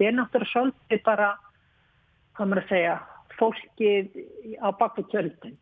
þetta 0.00 0.08
er 0.08 0.16
náttúrulega 0.16 0.50
svolítið 0.50 1.00
bara, 1.04 1.26
hvað 2.32 2.48
maður 2.48 2.62
að 2.62 2.70
segja, 2.70 2.94
fólkið 3.36 4.06
á 4.64 4.68
baku 4.80 5.04
tjöldin. 5.12 5.58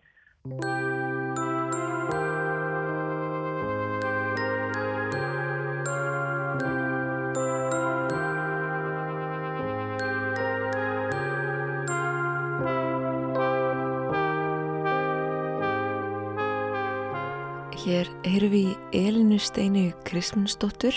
Hér 17.79 18.09
heyrum 18.23 18.53
við 18.53 18.71
í 18.71 18.79
Elinu 19.03 19.39
Steinu 19.43 19.89
Krismundsdóttur 20.07 20.95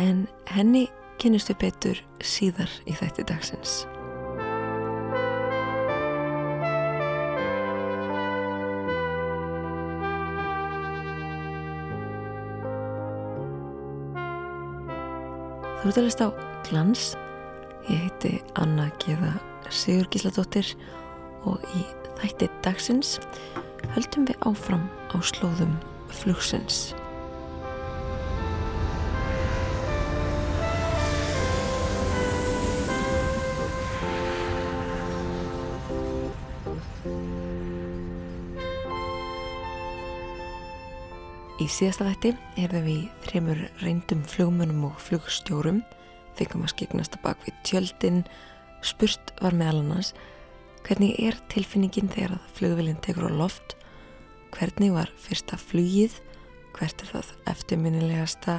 en 0.00 0.28
henni 0.48 0.86
kynustu 1.20 1.56
betur 1.60 2.00
síðar 2.24 2.70
í 2.88 2.94
þætti 2.96 3.26
dagsins. 3.28 3.84
Þú 15.84 15.90
ert 15.90 15.98
að 16.00 16.06
lista 16.06 16.26
á 16.26 16.30
Glans. 16.64 17.00
Ég 17.90 18.06
heiti 18.06 18.38
Anna 18.56 18.86
Geða 19.02 19.34
Sigur 19.68 20.08
Gísladóttir 20.08 20.70
og 21.44 21.60
í 21.76 21.84
þætti 22.22 22.48
dagsins 22.64 23.18
höldum 23.92 24.24
við 24.24 24.48
áfram 24.48 24.88
á 25.12 25.20
slóðum 25.20 25.76
flugsins. 26.08 26.94
Í 41.64 41.68
síðasta 41.72 42.04
vætti 42.04 42.30
erðum 42.60 42.82
við 42.84 43.04
þreymur 43.24 43.60
reyndum 43.80 44.24
flugmönum 44.28 44.82
og 44.90 44.98
flugstjórum, 45.00 45.78
fengum 46.36 46.66
að 46.66 46.74
skiknast 46.74 47.14
að 47.16 47.22
bak 47.24 47.46
við 47.46 47.54
tjöldin, 47.64 48.18
spurt 48.84 49.32
var 49.40 49.56
meðal 49.56 49.78
annars 49.80 50.10
hvernig 50.84 51.16
er 51.24 51.38
tilfinningin 51.48 52.10
þegar 52.12 52.34
að 52.36 52.50
flugvilin 52.58 53.00
tekur 53.06 53.32
á 53.32 53.38
loft? 53.38 53.78
Hvernig 54.52 54.92
var 54.92 55.08
fyrsta 55.24 55.56
flugið, 55.56 56.18
hvert 56.76 57.00
er 57.00 57.12
það 57.14 57.32
eftirminnilegasta, 57.54 58.58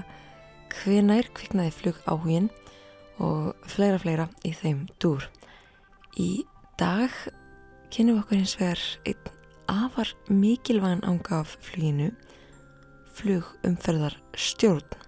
hvenær 0.74 1.30
kviknaði 1.38 1.76
flug 1.78 2.02
áhugin 2.10 2.50
og 3.22 3.54
fleira 3.70 4.02
fleira 4.02 4.30
í 4.42 4.56
þeim 4.58 4.88
dúr. 4.98 5.30
Í 6.18 6.42
dag 6.82 7.14
kynum 7.94 8.24
okkur 8.24 8.42
hins 8.42 8.58
vegar 8.58 8.82
einn 9.06 9.30
afar 9.70 10.10
mikilvægan 10.26 11.06
ánga 11.06 11.44
af 11.44 11.54
fluginu, 11.62 12.16
flugumferðar 13.16 14.18
stjórn. 14.38 15.02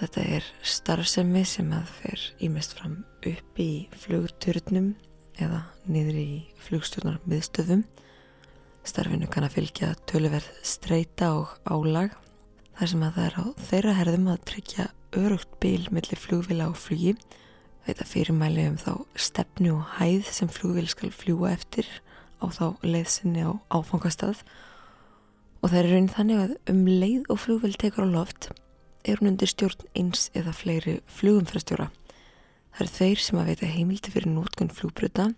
Þetta 0.00 0.26
er 0.38 0.46
starfsemi 0.64 1.44
sem 1.44 1.72
að 1.76 1.90
fer 2.00 2.26
ímest 2.40 2.78
fram 2.78 3.02
upp 3.28 3.60
í 3.60 3.72
flugturnum 4.00 4.94
eða 5.40 5.64
niður 5.90 6.20
í 6.22 6.30
flugstjórnar 6.64 7.20
miðstöðum 7.28 7.84
Starfinu 8.86 9.28
kann 9.28 9.44
að 9.44 9.58
fylgja 9.58 9.90
töluverð 10.08 10.46
streyta 10.64 11.34
og 11.36 11.50
álag 11.68 12.14
þar 12.78 12.90
sem 12.92 13.02
að 13.04 13.16
það 13.16 13.26
er 13.26 13.36
á 13.36 13.44
þeirra 13.68 13.92
herðum 13.98 14.30
að 14.32 14.46
tryggja 14.48 14.86
örugt 15.20 15.52
bíl 15.60 15.82
millir 15.92 16.20
flugvila 16.20 16.70
og 16.70 16.78
flugi 16.80 17.12
veita 17.84 18.06
fyrirmæli 18.08 18.64
um 18.70 18.78
þá 18.80 18.92
stefnu 19.20 19.74
og 19.76 19.92
hæð 19.98 20.32
sem 20.32 20.52
flugvil 20.52 20.86
skal 20.88 21.12
fljúa 21.12 21.52
eftir 21.52 21.88
á 22.40 22.48
þá 22.48 22.64
leiðsynni 22.86 23.44
á 23.44 23.52
áfangastað 23.68 24.40
og 24.40 24.56
það 25.68 25.78
er 25.82 25.88
raun 25.92 26.08
þannig 26.08 26.40
að 26.40 26.52
um 26.72 26.82
leið 26.88 27.28
og 27.28 27.40
flugvil 27.42 27.74
tekur 27.76 28.08
á 28.08 28.14
loft 28.14 28.48
er 29.04 29.20
hún 29.20 29.32
undir 29.34 29.50
stjórn 29.50 29.84
eins 29.96 30.28
eða 30.36 30.54
fleiri 30.56 30.94
flugumfrastjóra. 31.18 31.90
Það 32.76 32.82
er 32.86 32.92
þeir 32.96 33.22
sem 33.24 33.40
að 33.40 33.50
veita 33.50 33.68
heimildi 33.68 34.12
fyrir 34.14 34.32
nótkunn 34.32 34.72
flugbruta, 34.72 35.30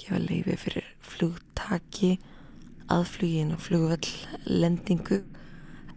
gefa 0.00 0.20
leifi 0.22 0.56
fyrir 0.60 0.88
flugtaki 1.04 2.16
aðflugin 2.88 3.52
og 3.56 3.62
flugvöll 3.64 4.10
lendingu 4.48 5.22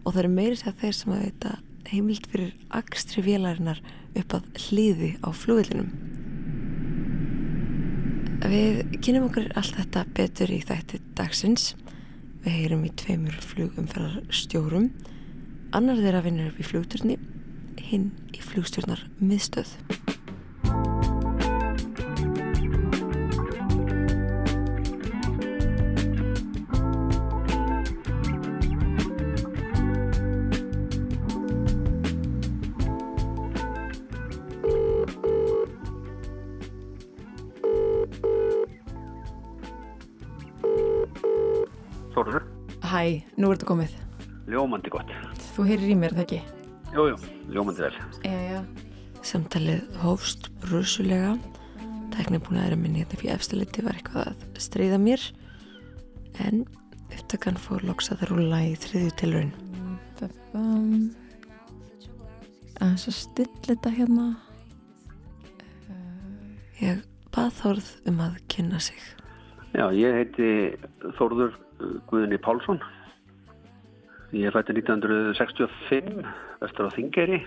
og 0.02 0.12
það 0.12 0.22
eru 0.24 0.32
meiri 0.36 0.58
sér 0.60 0.76
þeir 0.80 0.96
sem 0.98 1.14
að 1.14 1.26
veita 1.26 1.52
heimild 1.92 2.26
fyrir 2.32 2.54
akstri 2.76 3.24
vélarinnar 3.24 3.80
upp 4.18 4.36
að 4.36 4.48
hliði 4.66 5.14
á 5.24 5.28
flugvöllinum. 5.32 5.92
Við 8.42 8.98
kynum 9.04 9.28
okkur 9.28 9.48
allt 9.56 9.76
þetta 9.78 10.02
betur 10.16 10.50
í 10.52 10.58
þætti 10.66 10.98
dagsins. 11.16 11.72
Við 12.42 12.54
heyrum 12.58 12.80
í 12.82 12.90
tveimur 12.98 13.36
flugumferðar 13.38 14.16
stjórum. 14.34 14.88
Annar 15.78 16.00
þeirra 16.02 16.24
vinnur 16.24 16.48
upp 16.50 16.58
í 16.58 16.66
flugturni, 16.66 17.18
hinn 17.78 18.08
í 18.34 18.42
flugstjórnar 18.42 19.04
miðstöð. 19.22 19.76
Hæ, 43.02 43.24
nú 43.34 43.48
er 43.50 43.56
þetta 43.58 43.66
komið. 43.66 43.94
Ljómandi 44.46 44.90
gott. 44.94 45.08
Þú 45.56 45.64
heyrir 45.66 45.90
í 45.90 45.94
mér, 45.98 46.12
það 46.14 46.20
ekki? 46.22 46.36
Jú, 46.92 47.04
jú, 47.08 47.30
ljómandi 47.50 47.82
vel. 47.82 47.96
Já, 48.22 48.34
já. 48.46 48.58
Samtalið 49.26 49.96
hófst 50.04 50.46
brusulega. 50.62 51.32
Tæknibúnaðurinn 52.14 52.78
minn 52.78 53.00
hérna 53.00 53.18
fyrir 53.18 53.32
efstaliti 53.34 53.82
var 53.82 53.98
eitthvað 53.98 54.28
að 54.30 54.60
stríða 54.62 55.00
mér. 55.02 55.24
En 56.46 56.62
upptakan 57.08 57.58
fór 57.58 57.82
loksað 57.88 58.22
að 58.22 58.30
rúla 58.36 58.60
í 58.68 58.76
þriðju 58.84 59.16
tilraun. 59.18 59.50
Um, 60.54 61.10
að 62.78 62.94
svo 63.02 63.16
still 63.18 63.48
þetta 63.66 63.96
hérna. 63.96 64.28
Ég 66.78 67.02
bað 67.34 67.50
Þórð 67.58 67.90
um 68.12 68.22
að 68.28 68.38
kynna 68.54 68.78
sig. 68.78 69.02
Já, 69.72 69.86
ég 69.96 70.18
heiti 70.18 70.48
Þórður 71.16 71.54
Guðni 72.10 72.38
Pálsson. 72.44 72.80
Ég 74.36 74.48
er 74.48 74.54
fættið 74.54 74.82
1965 74.82 76.26
vestur 76.60 76.88
á 76.88 76.90
Þingeri 76.92 77.38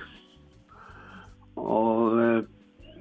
og 1.55 2.15
uh, 2.17 2.39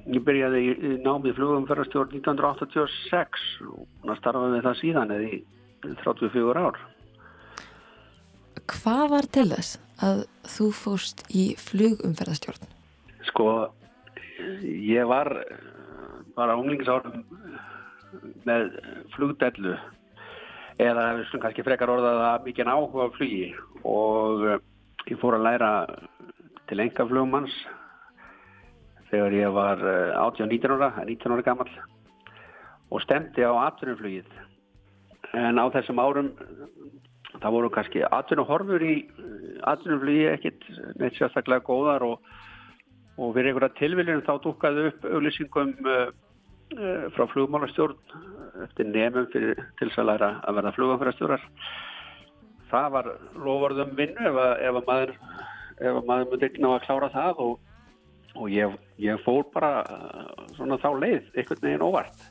ég 0.08 0.24
byrjaði 0.24 0.60
í 0.64 0.92
námið 1.04 1.38
flugumferðarstjórn 1.38 2.14
1986 2.20 3.46
og 3.72 4.12
starfaði 4.20 4.58
við 4.58 4.66
það 4.68 4.78
síðan 4.80 5.14
eða 5.16 5.28
í 5.28 5.40
34 6.04 6.64
ár. 6.68 6.80
Hvað 8.74 9.04
var 9.12 9.28
til 9.36 9.46
þess 9.52 9.80
að 10.04 10.24
þú 10.54 10.68
fóst 10.76 11.24
í 11.32 11.46
flugumferðarstjórn? 11.60 12.68
Sko, 13.28 13.48
ég 14.64 15.08
var 15.08 15.32
bara 16.36 16.56
unglingsárum 16.60 17.24
með 18.46 18.74
flugdellu 19.14 19.76
eða 20.82 21.06
kannski 21.40 21.64
frekar 21.66 21.92
orðaða 21.92 22.30
mikið 22.44 22.70
áhuga 22.70 23.08
á 23.10 23.14
flugi. 23.14 23.48
Og 23.86 24.44
uh, 24.48 24.58
ég 25.10 25.20
fór 25.20 25.38
að 25.38 25.46
læra 25.46 25.70
til 26.68 26.80
enga 26.82 27.06
flugmanns 27.06 27.54
þegar 29.10 29.36
ég 29.36 29.54
var 29.54 29.82
uh, 29.84 30.30
18-19 30.32 30.76
ára, 30.78 30.90
19 31.04 31.36
ára 31.36 31.46
gammal 31.46 31.70
og 32.90 33.02
stemdi 33.02 33.44
á 33.46 33.52
atvinnuflugið. 33.68 34.28
En 35.34 35.58
á 35.58 35.64
þessum 35.74 36.02
árum 36.02 36.32
það 37.42 37.54
voru 37.56 37.70
kannski 37.74 38.02
atvinnuhorfur 38.06 38.82
í 38.86 38.94
atvinnuflugi 39.66 40.26
ekkit 40.30 40.66
neitt 41.00 41.16
sérstaklega 41.18 41.64
góðar 41.66 42.04
og, 42.06 42.20
og 43.18 43.34
fyrir 43.34 43.52
einhverja 43.52 43.78
tilviljum 43.80 44.22
þá 44.26 44.34
dúkaði 44.44 44.88
upp 44.90 45.08
auglýsingum 45.10 45.74
uh, 45.82 46.06
frá 47.14 47.26
flugmálastjórn 47.32 47.96
eftir 48.64 48.88
nefnum 48.88 49.26
fyrir 49.32 49.58
til 49.78 49.90
þess 49.90 50.00
að 50.02 50.56
verða 50.58 50.72
flugumfærastjórar 50.76 51.44
það 52.70 52.90
var 52.96 53.10
lofarðum 53.44 53.94
vinnu 53.98 54.30
ef 54.30 54.40
ef 54.40 54.80
að 54.80 54.88
maður 54.88 55.14
ef 55.74 55.90
að 55.92 56.08
maður 56.08 56.30
myndi 56.32 56.48
ekki 56.48 56.64
ná 56.64 56.70
að 56.72 56.84
klára 56.86 57.10
það 57.14 57.42
og, 57.44 57.56
og 58.34 58.52
ég, 58.52 58.76
ég 59.02 59.24
fór 59.26 59.44
bara 59.54 59.72
svona 60.56 60.78
þá 60.82 60.90
leið 61.02 61.32
einhvern 61.34 61.66
veginn 61.68 61.86
óvart 61.86 62.30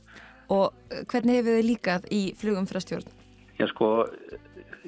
Og 0.51 0.73
hvernig 1.09 1.39
hefur 1.39 1.55
þið 1.55 1.67
líkað 1.69 2.07
í 2.11 2.23
flugumfærastjórn? 2.37 3.22
Já 3.59 3.67
sko 3.69 3.87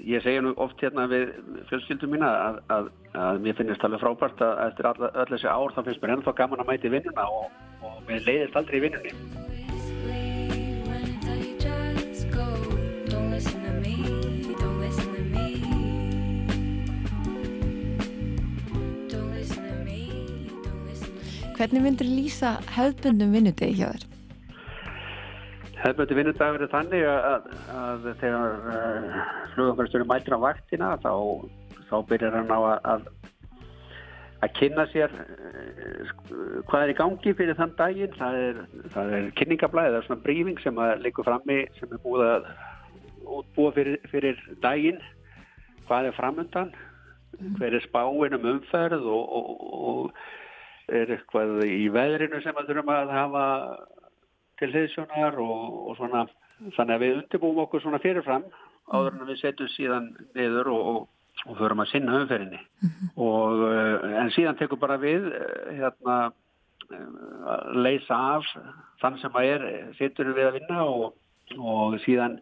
ég 0.01 0.23
segja 0.25 0.41
nú 0.41 0.53
oft 0.59 0.81
hérna 0.81 1.05
við 1.11 1.31
fjölskyldum 1.69 2.15
mína 2.15 2.29
að, 2.47 2.59
að, 2.75 2.87
að 3.13 3.41
mér 3.45 3.57
finnst 3.59 3.85
alveg 3.85 4.01
frábært 4.01 4.41
að 4.43 4.61
eftir 4.65 4.89
öll 4.91 5.29
þessi 5.31 5.51
ár 5.51 5.75
þá 5.75 5.81
finnst 5.85 6.03
mér 6.03 6.15
ennþá 6.17 6.35
gaman 6.41 6.63
að 6.63 6.71
mæti 6.71 6.91
vinnuna 6.93 7.27
og, 7.29 7.51
og 7.85 7.99
mér 8.09 8.25
leiðist 8.25 8.57
aldrei 8.59 8.79
í 8.81 8.85
vinnunni. 8.87 9.43
Hvernig 21.55 21.85
myndir 21.85 22.09
lýsa 22.09 22.57
hefðbundum 22.75 23.31
vinnudegi 23.31 23.79
hjá 23.79 23.87
þér? 23.93 24.14
Hefðbundu 25.85 26.15
vinnudagur 26.17 26.63
er 26.65 26.69
þannig 26.71 27.03
að, 27.05 27.25
að, 27.29 27.43
að 27.77 28.05
þegar 28.21 28.53
uh, 28.73 29.17
flugumfærstöru 29.53 30.07
mætir 30.09 30.33
á 30.33 30.39
vaktina 30.41 30.87
þá, 31.03 31.11
þá 31.91 31.95
byrjar 32.09 32.37
hann 32.39 32.49
á 32.49 32.59
að, 32.89 33.03
að 34.41 34.55
kynna 34.57 34.85
sér 34.89 35.13
uh, 35.13 36.07
hvað 36.65 36.79
er 36.79 36.93
í 36.95 36.97
gangi 36.97 37.33
fyrir 37.37 37.59
þann 37.59 37.75
daginn. 37.77 38.15
Það 38.17 38.37
er, 38.39 38.63
það 38.95 39.13
er 39.19 39.27
kynningablaðið, 39.37 39.93
það 39.93 39.99
er 39.99 40.07
svona 40.07 40.25
brífing 40.25 40.63
sem 40.63 40.81
leikur 41.03 41.27
frammi 41.29 41.59
sem 41.77 41.93
er 41.93 42.01
búið 42.07 42.25
að 42.31 42.49
útbúa 43.37 43.75
fyrir, 43.75 43.99
fyrir 44.09 44.41
daginn, 44.65 45.01
hvað 45.85 46.09
er 46.09 46.17
framöndan, 46.17 46.73
hver 47.59 47.77
er 47.77 47.85
spáinn 47.85 48.39
um 48.39 48.49
umferð 48.55 49.05
og, 49.05 49.37
og, 49.37 49.53
og 49.91 50.95
er 50.97 51.13
eitthvað 51.13 51.61
í 51.69 51.85
veðrinu 51.93 52.41
sem 52.41 52.57
að 52.57 52.71
þurfum 52.71 52.91
að 52.95 53.13
hafa 53.13 53.45
til 54.59 54.71
hliðsjónar 54.71 55.37
og, 55.43 55.89
og 55.89 55.97
svona 55.99 56.25
þannig 56.77 56.95
að 56.95 57.03
við 57.03 57.17
undirbúum 57.19 57.61
okkur 57.65 57.83
svona 57.83 58.01
fyrirfram 58.03 58.45
áður 58.93 59.17
en 59.17 59.27
við 59.29 59.41
setjum 59.41 59.71
síðan 59.73 60.09
niður 60.37 60.71
og, 60.71 60.89
og, 60.91 61.07
og 61.49 61.59
förum 61.59 61.83
að 61.83 61.91
sinna 61.91 62.19
umferðinni. 62.21 62.61
Mm 62.81 62.89
-hmm. 62.89 63.11
og 63.27 63.63
eh, 63.71 64.17
en 64.21 64.31
síðan 64.37 64.57
tekum 64.59 64.79
bara 64.79 64.97
við 64.97 65.31
eh, 65.33 65.79
hérna 65.79 66.31
eh, 66.91 67.07
að 67.53 67.81
leysa 67.87 68.15
af 68.37 68.45
þann 69.01 69.17
sem 69.19 69.35
að 69.35 69.49
er 69.53 69.93
sittur 69.97 70.33
við 70.33 70.47
að 70.47 70.57
vinna 70.59 70.83
og 70.85 71.99
síðan 72.05 72.39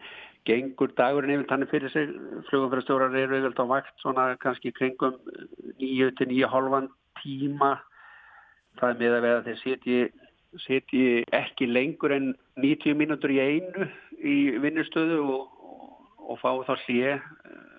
gengur 0.47 0.91
dagurinn 0.97 1.37
yfir 1.37 1.49
þannig 1.49 1.69
fyrir 1.71 1.89
sig. 1.89 2.09
Flugumfærastjórar 2.49 3.15
eru 3.15 3.39
yfir 3.39 3.55
á 3.63 3.65
vakt 3.67 3.95
svona 4.01 4.35
kannski 4.35 4.71
kringum 4.71 5.15
9-9,5 5.79 6.89
tíma. 7.23 7.79
Það 8.79 8.89
er 8.89 8.99
með 8.99 9.15
að 9.15 9.21
vera 9.21 9.43
þeir 9.45 9.59
setji, 9.61 9.99
setji 10.61 11.23
ekki 11.33 11.67
lengur 11.69 12.13
en 12.15 12.33
90 12.61 12.97
mínútur 12.99 13.33
í 13.33 13.39
einu 13.41 13.87
í 14.19 14.35
vinnustöðu 14.63 15.19
og, 15.23 15.49
og 16.21 16.39
fá 16.41 16.49
þá 16.67 16.73
sé 16.85 16.99
eh, 17.15 17.25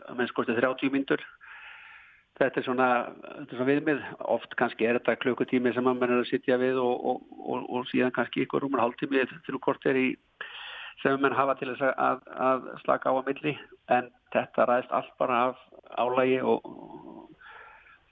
að 0.08 0.20
mennskostið 0.20 0.60
30 0.62 0.92
mínútur. 0.94 1.24
Þetta 2.34 2.60
er 2.60 2.66
svona, 2.66 2.88
svona 3.46 3.68
viðmið. 3.68 4.00
Oft 4.34 4.56
kannski 4.58 4.88
er 4.88 4.98
þetta 4.98 5.20
klukkutími 5.22 5.70
sem 5.74 5.86
mann 5.86 6.02
er 6.02 6.16
að 6.16 6.26
sitja 6.32 6.58
við 6.58 6.80
og, 6.82 7.22
og, 7.30 7.68
og 7.70 7.86
síðan 7.92 8.14
kannski 8.16 8.42
ykkur 8.42 8.64
rúmur 8.64 8.82
hálftími 8.82 9.22
til 9.46 9.60
hvort 9.62 9.86
er 9.86 10.00
í 10.00 10.08
sem 11.02 11.20
mann 11.22 11.36
hafa 11.36 11.54
til 11.60 11.70
þess 11.70 11.94
að, 11.94 12.26
að 12.48 12.66
slaka 12.82 13.12
á 13.12 13.14
að 13.14 13.30
milli. 13.30 13.54
En 13.94 14.10
þetta 14.34 14.66
ræðist 14.66 14.96
allt 14.98 15.14
bara 15.22 15.40
af 15.50 15.62
álægi 15.94 16.40
og 16.42 16.66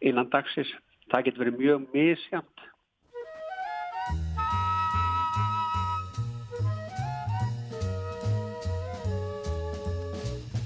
innan 0.02 0.30
dagsis 0.30 0.70
það 1.10 1.26
getur 1.26 1.44
verið 1.44 1.58
mjög 1.58 1.88
misjamt 1.94 2.68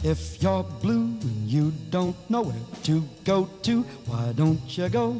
If 0.07 0.41
you're 0.41 0.63
blue 0.83 1.19
and 1.21 1.51
you 1.51 1.73
don't 1.91 2.15
know 2.31 2.43
where 2.43 2.67
to 2.85 3.03
go 3.25 3.49
to, 3.63 3.83
why 4.07 4.33
don't 4.37 4.79
you 4.79 4.89
go 4.89 5.15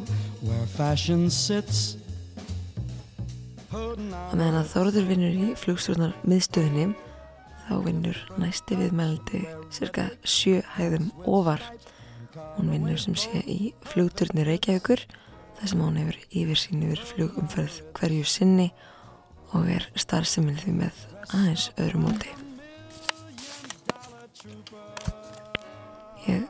where 0.47 0.67
fashion 0.79 1.27
sits? 1.27 1.97
Að 3.75 3.99
meðan 4.39 4.61
að 4.61 4.71
Þóruður 4.71 5.09
vinnur 5.11 5.35
í 5.35 5.49
flugstjórnar 5.59 6.15
miðstöðinni 6.23 6.87
þá 7.67 7.75
vinnur 7.83 8.23
næsti 8.39 8.79
viðmældi 8.79 9.43
cirka 9.75 10.07
sjö 10.23 10.63
hæðum 10.77 11.11
ofar. 11.27 11.67
Hún 12.55 12.71
vinnur 12.71 13.03
sem 13.03 13.19
sé 13.19 13.43
í 13.43 13.75
flugturni 13.91 14.47
Reykjavíkur 14.47 15.03
þar 15.59 15.75
sem 15.75 15.83
hún 15.83 15.99
hefur 15.99 16.23
yfirsýn 16.31 16.87
yfir 16.87 17.07
flugumferð 17.11 17.83
hverju 17.99 18.33
sinni 18.39 18.71
og 19.51 19.67
er 19.67 19.91
starfsemil 19.99 20.61
því 20.63 20.81
með 20.85 21.07
aðeins 21.33 21.73
öðru 21.75 22.07
móti. 22.07 22.46
Ég 26.27 26.47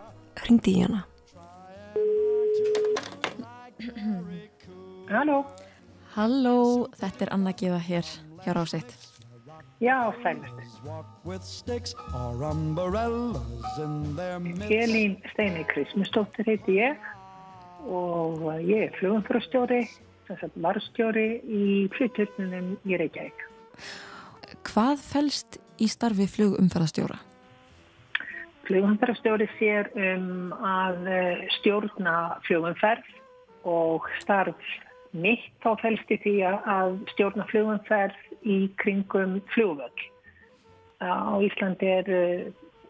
ringdi 0.46 0.78
í 0.78 0.84
hana. 0.84 1.05
Halló. 5.11 5.43
Halló, 6.17 6.56
þetta 6.96 7.26
er 7.26 7.32
Anna 7.37 7.52
Gíða 7.52 7.78
hér 7.84 8.08
hjá 8.44 8.55
Rásitt. 8.56 8.94
Já, 9.81 10.12
sælust. 10.23 10.81
Elín 14.70 15.17
Steini 15.32 15.64
Krismustóttir 15.69 16.49
heiti 16.49 16.78
ég 16.81 16.96
og 17.84 18.40
ég 18.64 18.88
er 18.88 18.96
flugumfröstjóri, 18.96 19.82
varstjóri 20.64 21.28
í 21.44 21.64
fluturnunum 21.94 22.75
í 22.88 22.96
Reykjavík. 22.99 23.46
Hvað 24.67 25.05
fælst 25.05 25.61
í 25.78 25.88
starfi 25.93 26.26
flugumfröstjóra? 26.26 27.20
Flugumferðarstjóri 28.66 29.46
sér 29.60 29.90
um 29.94 30.52
að 30.66 31.06
eh, 31.12 31.46
stjórna 31.60 32.16
flugumferð 32.48 33.06
og 33.66 34.06
starf 34.22 34.74
mitt 35.16 35.46
þá 35.64 35.70
fælst 35.80 36.10
í 36.12 36.18
því 36.24 36.34
að 36.50 36.98
stjórna 37.14 37.46
flugumferð 37.50 38.46
í 38.46 38.58
kringum 38.82 39.38
flugvöld. 39.54 40.04
Á 41.00 41.36
Íslandi 41.44 41.88
er 41.92 42.10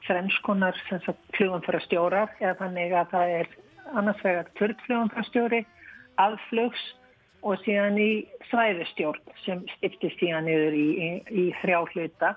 þrennskonar 0.06 0.78
flugumferðarstjórar 1.36 2.34
eða 2.40 2.58
þannig 2.60 2.94
að 2.94 3.14
það 3.14 3.34
er 3.40 3.50
annars 3.94 4.22
vegar 4.24 4.50
törnflugumferðarstjóri, 4.58 5.62
aðflugs 6.22 6.84
og 7.46 7.60
síðan 7.62 7.98
í 8.00 8.10
svæðistjórn 8.50 9.34
sem 9.44 9.62
stiptist 9.76 10.18
síðan 10.22 10.48
yfir 10.50 10.76
í, 10.76 10.86
í, 10.96 11.10
í 11.30 11.44
þrjá 11.60 11.82
hluta 11.92 12.32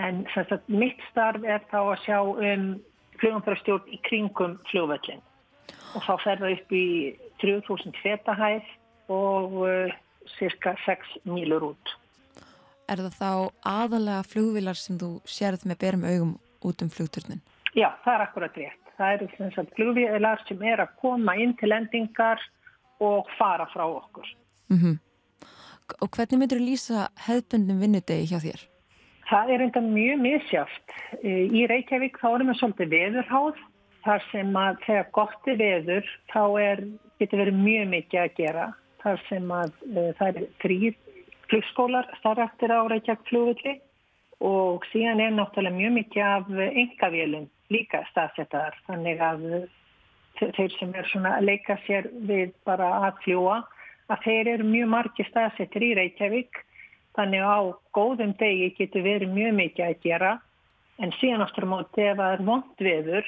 En 0.00 0.22
sagt, 0.34 0.68
mitt 0.72 1.00
starf 1.10 1.44
er 1.44 1.64
þá 1.70 1.80
að 1.82 2.04
sjá 2.06 2.18
um 2.24 2.68
flugumfærastjórn 3.20 3.90
í 3.92 3.98
kringum 4.06 4.56
flugvöllin 4.70 5.20
og 5.94 6.04
þá 6.06 6.12
fer 6.22 6.40
það 6.40 6.54
upp 6.54 6.72
í 6.72 6.86
3000 7.42 7.98
fetahæð 8.00 8.68
og 9.10 9.56
uh, 9.66 9.96
cirka 10.38 10.76
6 10.86 11.18
mílur 11.28 11.72
út. 11.72 11.96
Er 12.90 13.02
það 13.02 13.18
þá 13.18 13.32
aðalega 13.70 14.26
flugvilar 14.26 14.78
sem 14.78 14.98
þú 14.98 15.10
sérð 15.28 15.66
með 15.68 15.80
berum 15.82 16.06
augum 16.06 16.32
út 16.66 16.84
um 16.84 16.90
flugturnin? 16.92 17.42
Já, 17.74 17.90
það 18.04 18.14
er 18.14 18.24
akkurat 18.24 18.58
rétt. 18.58 18.94
Það 19.00 19.14
eru 19.16 19.66
flugvilar 19.76 20.42
sem 20.46 20.64
er 20.66 20.82
að 20.84 20.96
koma 21.02 21.36
inn 21.40 21.54
til 21.60 21.72
endingar 21.74 22.42
og 23.00 23.30
fara 23.38 23.66
frá 23.72 23.84
okkur. 23.86 24.26
Mm 24.68 24.78
-hmm. 24.78 24.98
Og 26.02 26.10
hvernig 26.10 26.38
myndur 26.38 26.58
þú 26.58 26.66
lýsa 26.66 27.08
hefðbundum 27.26 27.80
vinnudegi 27.80 28.30
hjá 28.30 28.38
þér? 28.38 28.69
Það 29.30 29.50
er 29.54 29.62
enda 29.62 29.80
mjög 29.84 30.22
misjáft. 30.24 30.94
Í 31.22 31.66
Reykjavík 31.70 32.16
þá 32.18 32.26
erum 32.32 32.48
við 32.50 32.56
svolítið 32.58 32.94
veðurháð 32.96 33.60
þar 34.02 34.24
sem 34.30 34.56
að 34.58 34.80
þegar 34.86 35.10
gott 35.18 35.50
er 35.52 35.58
veður 35.60 36.08
þá 36.32 36.42
er, 36.64 36.82
getur 37.20 37.42
verið 37.44 37.60
mjög 37.60 37.92
mikið 37.92 38.22
að 38.24 38.32
gera. 38.40 38.64
Þar 39.04 39.22
sem 39.28 39.52
að 39.54 39.76
uh, 39.86 40.08
það 40.18 40.40
er 40.40 40.48
þrýr 40.64 40.96
flugskólar 41.50 42.10
starfaktir 42.18 42.74
á 42.74 42.80
Reykjavík 42.90 43.22
flugvilli 43.30 43.76
og 44.50 44.86
síðan 44.90 45.22
er 45.22 45.36
náttúrulega 45.36 45.78
mjög 45.78 45.94
mikið 45.98 46.26
af 46.26 46.50
engavélum 46.82 47.46
líka 47.70 48.00
staðsettaðar. 48.10 48.80
Þannig 48.88 49.22
að 49.22 49.46
þeir 50.40 50.74
sem 50.78 50.96
er 50.96 51.06
svona 51.12 51.36
að 51.38 51.46
leika 51.52 51.76
sér 51.86 52.10
við 52.26 52.50
bara 52.66 52.90
að 53.06 53.22
fljúa 53.26 53.60
að 54.10 54.26
þeir 54.26 54.52
eru 54.56 54.66
mjög 54.72 54.92
margi 54.96 55.26
staðsettir 55.28 55.86
í 55.86 55.94
Reykjavík 56.00 56.62
Þannig 57.20 57.42
á 57.44 57.60
góðum 57.92 58.30
degi 58.40 58.70
getur 58.78 59.02
verið 59.04 59.34
mjög 59.34 59.56
mikið 59.58 59.84
að 59.84 60.04
gera 60.06 60.28
en 61.04 61.10
síðan 61.18 61.42
aftur 61.44 61.66
á 61.68 61.72
móti 61.74 62.04
ef 62.08 62.16
það 62.16 62.32
er 62.32 62.44
vond 62.48 62.80
viður 62.80 63.26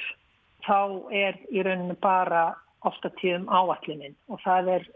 þá 0.65 0.79
er 1.13 1.37
í 1.53 1.61
rauninu 1.61 1.95
bara 2.01 2.43
ofta 2.89 3.11
tíðum 3.19 3.45
áallinin 3.53 4.15
og 4.33 4.41
það 4.41 4.71
er 4.79 4.87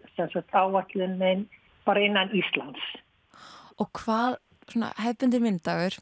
áallinin 0.50 1.46
bara 1.86 2.02
innan 2.02 2.34
Íslands. 2.34 2.82
Og 3.78 3.92
hvað, 4.02 4.40
svona 4.66 4.90
hefðbundir 4.98 5.44
myndagur, 5.46 5.98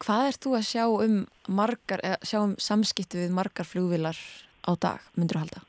hvað 0.00 0.30
er 0.30 0.38
þú 0.40 0.54
að 0.56 0.68
sjá 0.70 0.84
um 0.88 1.18
margar, 1.52 2.02
sjá 2.24 2.38
um 2.40 2.54
samskiptu 2.56 3.20
við 3.26 3.36
margar 3.36 3.68
flugvilar 3.68 4.16
á 4.64 4.72
dag, 4.80 5.04
myndur 5.20 5.36
þú 5.36 5.44
halda? 5.44 5.66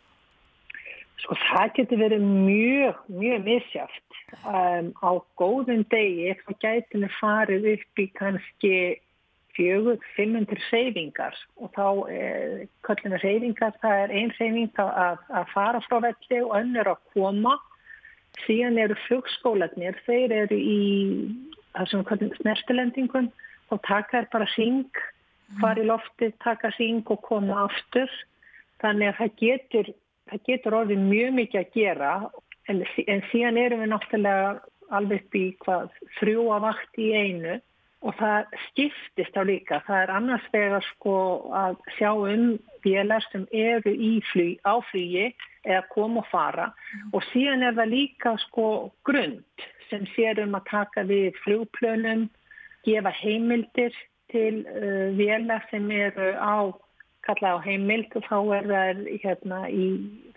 Sko 1.25 1.37
það 1.43 1.75
getur 1.75 2.01
verið 2.05 2.23
mjög, 2.23 3.03
mjög 3.19 3.43
misjáft 3.51 4.10
um, 4.45 4.91
á 5.03 5.11
góðum 5.39 5.85
degi 5.91 6.35
þá 6.43 6.51
gætinu 6.63 7.09
farið 7.19 7.71
upp 7.75 8.03
í 8.03 8.07
kannski 8.17 8.75
fjögur, 9.55 9.99
500 10.15 10.59
reyfingar 10.71 11.35
og 11.59 11.71
þá 11.75 11.87
eh, 12.11 12.67
köllinu 12.87 13.19
reyfingar, 13.21 13.75
það 13.83 14.03
er 14.05 14.13
einn 14.19 14.33
reyfing 14.37 14.81
að, 14.81 15.23
að 15.29 15.51
fara 15.53 15.81
frá 15.87 15.97
velli 16.07 16.41
og 16.41 16.55
önnur 16.59 16.91
að 16.93 17.01
koma. 17.15 17.57
Síðan 18.45 18.79
eru 18.79 18.95
flugskólanir, 19.07 19.97
þeir 20.05 20.33
eru 20.45 20.57
í 20.57 20.81
þessum 21.75 22.05
snertilendingum 22.39 23.27
og 23.71 23.81
taka 23.87 24.21
er 24.21 24.29
bara 24.31 24.47
syng, 24.55 24.87
fara 25.59 25.83
í 25.83 25.87
loftið, 25.87 26.35
taka 26.43 26.71
syng 26.77 27.03
og 27.11 27.19
koma 27.27 27.65
aftur. 27.65 28.11
Þannig 28.81 29.11
að 29.11 29.19
það 29.19 29.35
getur, 29.43 29.91
það 30.31 30.45
getur 30.47 30.77
orðið 30.79 31.03
mjög 31.09 31.35
mikið 31.41 31.61
að 31.61 31.75
gera 31.75 32.13
en, 32.69 32.83
en 33.07 33.25
síðan 33.31 33.59
erum 33.61 33.83
við 33.83 33.91
náttúrulega 33.93 34.53
alveg 34.91 35.23
upp 35.23 35.37
í 35.39 35.45
hvað 35.63 35.91
þrjúa 36.19 36.59
vakt 36.65 36.99
í 36.99 37.11
einu 37.15 37.59
og 38.01 38.17
það 38.17 38.55
skiptist 38.67 39.37
á 39.37 39.43
líka. 39.45 39.79
Það 39.85 40.03
er 40.03 40.13
annars 40.15 40.45
vegar 40.53 40.85
sko 40.95 41.15
að 41.53 41.77
sjá 41.97 42.11
um 42.11 42.45
vélar 42.85 43.25
sem 43.29 43.45
eru 43.53 43.93
í 43.93 44.13
fly, 44.31 44.55
á 44.65 44.81
flygi 44.89 45.29
eða 45.67 45.83
koma 45.93 46.23
og 46.23 46.29
fara 46.31 46.71
mm. 46.71 47.09
og 47.13 47.25
síðan 47.29 47.67
er 47.67 47.75
það 47.77 47.93
líka 47.93 48.33
sko 48.47 48.67
grund 49.05 49.67
sem 49.91 50.07
sér 50.15 50.41
um 50.41 50.55
að 50.57 50.69
taka 50.71 51.03
við 51.05 51.35
flugplönum, 51.43 52.29
gefa 52.87 53.11
heimildir 53.13 53.93
til 54.31 54.63
uh, 54.65 55.11
vélar 55.17 55.61
sem 55.69 55.85
eru 55.91 56.31
á, 56.39 56.71
á 56.71 57.55
heimild 57.61 58.15
og 58.17 58.25
þá 58.25 58.37
er 58.57 58.69
það 58.71 59.01
hérna 59.25 59.59
í, 59.69 59.87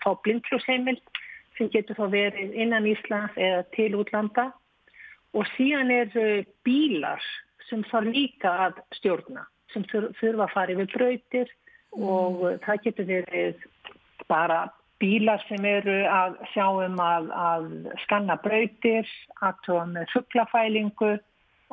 þá 0.02 0.10
blindfljósheimild 0.26 1.22
sem 1.58 1.70
getur 1.72 1.98
þá 1.98 2.06
verið 2.12 2.54
innan 2.58 2.86
Íslands 2.90 3.36
eða 3.36 3.64
til 3.76 3.92
útlanda. 3.98 4.50
Og 5.34 5.46
síðan 5.56 5.90
eru 5.90 6.44
bílar 6.66 7.22
sem 7.68 7.82
þarf 7.90 8.12
líka 8.14 8.52
að 8.68 8.80
stjórna 8.98 9.46
sem 9.72 9.84
þurfa 9.90 10.46
að 10.46 10.54
fara 10.54 10.74
yfir 10.74 10.90
brautir 10.92 11.52
og 11.94 12.42
mm. 12.42 12.58
það 12.64 12.82
getur 12.84 13.08
verið 13.08 13.64
bara 14.30 14.58
bílar 15.02 15.42
sem 15.48 15.64
eru 15.66 15.96
að 16.08 16.36
sjá 16.52 16.66
um 16.86 17.00
að, 17.02 17.30
að 17.34 17.64
skanna 18.04 18.36
brautir, 18.42 19.08
aðtóa 19.42 19.86
með 19.90 20.12
fugglafælingu 20.14 21.10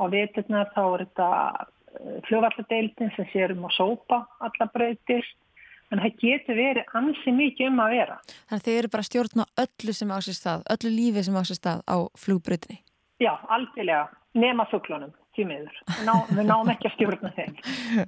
og 0.01 0.13
veturnar 0.15 0.71
þá 0.75 0.81
er 0.87 1.03
þetta 1.05 1.29
eh, 1.51 2.17
fljóvallardeildin 2.27 3.13
sem 3.15 3.29
sér 3.33 3.53
um 3.55 3.67
að 3.69 3.77
sópa 3.77 4.23
alla 4.41 4.67
brautir 4.73 5.27
en 5.91 6.01
það 6.03 6.21
getur 6.21 6.57
verið 6.57 6.95
ansi 6.97 7.33
mikið 7.35 7.71
um 7.71 7.81
að 7.83 7.95
vera. 7.97 8.17
Þannig 8.49 8.65
þeir 8.67 8.77
eru 8.77 8.91
bara 8.93 9.05
að 9.05 9.09
stjórna 9.09 9.47
öllu 9.63 9.95
sem 9.97 10.13
ásist 10.15 10.41
stað, 10.41 10.63
öllu 10.75 10.93
lífi 10.95 11.25
sem 11.27 11.41
ásist 11.41 11.61
stað 11.61 11.83
á 11.87 11.97
flugbröðinni? 12.23 12.79
Já, 13.21 13.33
algjörlega, 13.53 14.07
nema 14.39 14.65
fugglunum, 14.71 15.11
tímiður. 15.37 15.75
Ná, 16.07 16.15
við 16.31 16.47
náum 16.47 16.71
ekki 16.73 16.89
að 16.89 16.95
stjórna 16.95 17.33
þeim. 17.35 17.59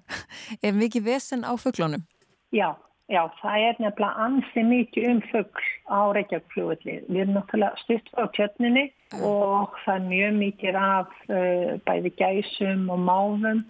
Er 0.66 0.74
mikið 0.80 1.06
vesen 1.12 1.46
á 1.46 1.54
fugglunum? 1.60 2.08
Já, 2.56 2.72
já, 3.12 3.22
það 3.42 3.68
er 3.68 3.84
nefnilega 3.84 4.26
ansi 4.26 4.66
mikið 4.70 5.10
um 5.12 5.22
fuggl 5.30 5.70
á 5.92 6.00
Reykjavík-flugulli. 6.18 6.98
Við 7.10 7.22
erum 7.26 7.38
náttúrulega 7.38 7.84
stutt 7.84 8.10
á 8.18 8.24
tjötninni 8.34 8.88
og 9.20 9.76
það 9.84 9.96
er 10.00 10.10
mjög 10.10 10.36
mikið 10.40 10.82
af 10.82 11.16
uh, 11.28 11.72
bæði 11.86 12.16
gæsum 12.18 12.90
og 12.94 13.06
máfum 13.06 13.64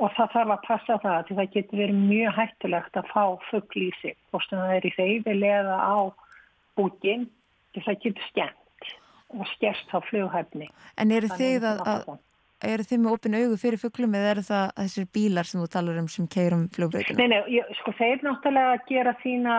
og 0.00 0.14
það 0.16 0.32
þarf 0.34 0.54
að 0.54 0.64
passa 0.66 0.96
það 1.02 1.26
því 1.28 1.36
það 1.38 1.52
getur 1.56 1.82
verið 1.82 2.00
mjög 2.08 2.38
hættulegt 2.38 2.96
að 2.96 3.10
fá 3.12 3.24
fuggl 3.50 3.84
í 3.84 3.90
sig 4.00 4.16
og 4.32 4.46
það 4.48 4.74
er 4.76 4.88
í 4.88 4.94
reyfilega 4.96 5.76
á 5.76 5.98
búkin 6.78 7.28
því 7.74 7.84
það 7.86 8.02
getur 8.06 8.26
skemmt 8.30 8.90
og 9.36 9.46
skerst 9.54 9.92
á 9.94 9.98
flughæfni. 10.08 10.66
En 10.98 11.12
eru 11.14 11.28
þið 11.36 11.66
að, 11.68 11.82
að 11.86 12.70
eru 12.74 12.84
þið 12.84 13.02
með 13.02 13.14
opin 13.14 13.36
augu 13.38 13.58
fyrir 13.60 13.80
fugglum 13.80 14.14
eða 14.18 14.30
eru 14.34 14.44
það 14.44 14.72
þessir 14.78 15.08
bílar 15.16 15.48
sem 15.48 15.60
þú 15.62 15.68
talar 15.72 16.00
um 16.00 16.08
sem 16.12 16.28
keirum 16.30 16.64
flugbreytinu? 16.74 17.18
Nei, 17.20 17.28
nei, 17.32 17.60
sko 17.80 17.94
þeir 17.96 18.24
náttúrulega 18.26 18.78
gera 18.88 19.14
þína, 19.22 19.58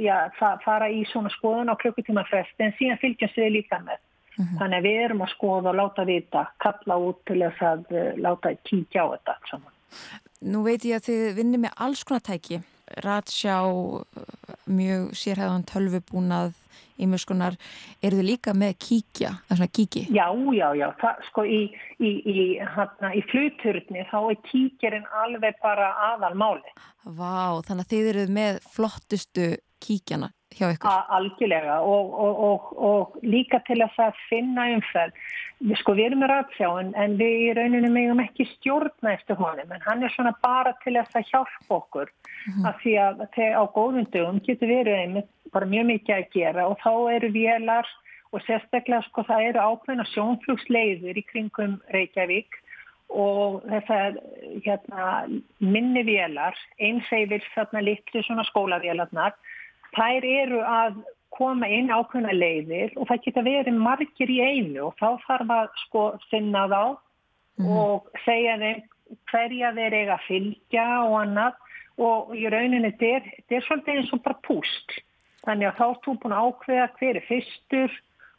já, 0.00 0.16
fara 0.38 0.88
í 0.92 1.04
svona 1.12 1.32
skoðun 1.36 1.72
á 1.72 1.80
klukkutíma 1.80 2.24
frest 2.28 2.64
en 2.64 2.74
síðan 2.80 3.00
fylgjast 3.02 3.38
við 3.40 3.54
líka 3.58 3.80
með. 3.84 4.00
Mm 4.32 4.44
-hmm. 4.44 4.58
Þannig 4.58 4.78
að 4.78 4.88
við 4.88 5.04
erum 5.04 5.22
að 5.22 5.32
skoða 5.34 5.70
og 5.70 5.76
láta 5.76 6.04
vita, 6.08 6.42
kalla 6.64 6.96
út 6.96 7.18
til 7.28 7.40
þess 7.44 7.62
að 7.68 7.80
uh, 7.92 8.12
láta 8.16 8.54
kíkja 8.64 9.04
á 9.04 9.06
þetta 9.12 9.36
saman. 9.50 9.72
Nú 10.42 10.64
veit 10.66 10.84
ég 10.88 10.98
að 10.98 11.08
þið 11.08 11.36
vinnir 11.38 11.62
með 11.62 11.76
alls 11.86 12.02
konar 12.06 12.24
tæki, 12.26 12.58
ratsjá, 13.04 13.60
mjög 14.66 15.12
sérhæðan 15.16 15.64
tölvubúnað, 15.70 16.56
ímjöskunar, 17.02 17.56
eru 18.02 18.18
þið 18.18 18.26
líka 18.26 18.54
með 18.58 18.74
kíkja, 18.82 19.30
það 19.46 19.54
er 19.54 19.60
svona 19.60 19.74
kíki? 19.78 20.02
Já, 20.12 20.26
já, 20.58 20.66
já, 20.78 20.86
það, 21.00 21.22
sko 21.30 21.46
í, 21.46 21.62
í, 21.98 22.10
í, 22.10 22.44
hérna, 22.74 23.12
í 23.14 23.22
fluturni 23.30 24.04
þá 24.10 24.18
er 24.20 24.42
kíkjerinn 24.50 25.08
alveg 25.22 25.58
bara 25.62 25.92
aðal 26.10 26.34
máli. 26.38 26.76
Vá, 27.06 27.62
þannig 27.66 27.86
að 27.86 27.90
þið 27.94 28.12
eruð 28.12 28.36
með 28.38 28.62
flottustu 28.74 29.48
kíkjana 29.82 30.32
hjá 30.58 30.68
ykkur? 30.74 30.98
Algjörlega 31.16 31.78
og, 31.80 32.12
og, 32.24 32.42
og, 32.48 32.68
og 32.90 33.16
líka 33.26 33.62
til 33.66 33.80
að 33.84 34.18
finna 34.28 34.68
umferð. 34.76 35.16
Sko 35.78 35.94
við 35.94 36.10
erum 36.10 36.24
með 36.24 36.32
ratsjá 36.32 36.68
en, 36.80 36.90
en 36.98 37.16
við 37.20 37.36
í 37.46 37.50
rauninu 37.58 37.90
megum 37.94 38.22
ekki 38.24 38.48
stjórna 38.56 39.12
eftir 39.14 39.38
honum 39.38 39.70
en 39.74 39.84
hann 39.86 40.02
er 40.02 40.10
svona 40.14 40.34
bara 40.42 40.72
til 40.82 40.96
að 40.98 41.12
það 41.12 41.28
hjálpa 41.30 41.76
okkur 41.76 42.08
mm 42.10 42.52
-hmm. 42.52 42.68
af 42.68 42.80
því 42.82 42.94
að 43.06 43.16
á 43.54 43.64
góðum 43.76 44.08
dögum 44.10 44.40
getur 44.42 44.68
verið 44.68 44.98
einmitt 44.98 45.30
bara 45.52 45.66
mjög 45.66 45.86
mikið 45.86 46.16
að 46.16 46.30
gera 46.34 46.66
og 46.66 46.78
þá 46.82 46.92
eru 47.14 47.28
vélar 47.30 47.86
og 48.32 48.40
sérstaklega 48.42 49.02
sko 49.06 49.22
það 49.28 49.46
eru 49.48 49.60
ákveðna 49.60 50.04
sjónflugsleiður 50.10 51.18
í 51.20 51.24
kringum 51.30 51.80
Reykjavík 51.94 52.58
og 53.12 53.60
þessar 53.68 54.16
hérna, 54.64 55.08
minni 55.60 56.02
vélar, 56.06 56.56
eins 56.80 57.08
eifir 57.12 57.44
þarna 57.52 57.82
litlu 57.84 58.22
svona 58.24 58.44
skólavélarnar, 58.48 59.34
þær 59.96 60.26
eru 60.26 60.60
að 60.66 61.02
koma 61.32 61.68
inn 61.72 61.90
ákveðna 61.92 62.34
leiðir 62.36 62.92
og 62.96 63.08
það 63.08 63.22
geta 63.26 63.44
verið 63.46 63.78
margir 63.80 64.30
í 64.30 64.38
einu 64.40 64.88
og 64.88 64.96
þá 65.00 65.08
þarf 65.26 65.54
að 65.56 65.70
sko 65.86 66.04
finna 66.30 66.66
þá 66.68 66.82
mm 66.82 67.64
-hmm. 67.64 67.76
og 67.76 68.24
segja 68.26 68.58
þeim 68.60 68.82
hverja 69.30 69.72
þeir 69.76 69.94
eiga 69.94 70.14
að 70.16 70.26
fylgja 70.28 70.86
og 71.04 71.16
annað. 71.22 71.58
Og 72.00 72.32
í 72.36 72.46
rauninni 72.48 72.92
þetta 72.96 73.56
er 73.56 73.64
svolítið 73.66 73.98
eins 73.98 74.12
og 74.12 74.22
bara 74.24 74.44
púst 74.46 74.94
þannig 75.44 75.68
að 75.68 75.76
þá 75.78 75.84
er 75.88 76.00
þú 76.04 76.14
búin 76.22 76.36
að 76.36 76.46
ákveða 76.46 76.86
hver 76.98 77.16
er 77.16 77.26
fyrstur 77.28 77.98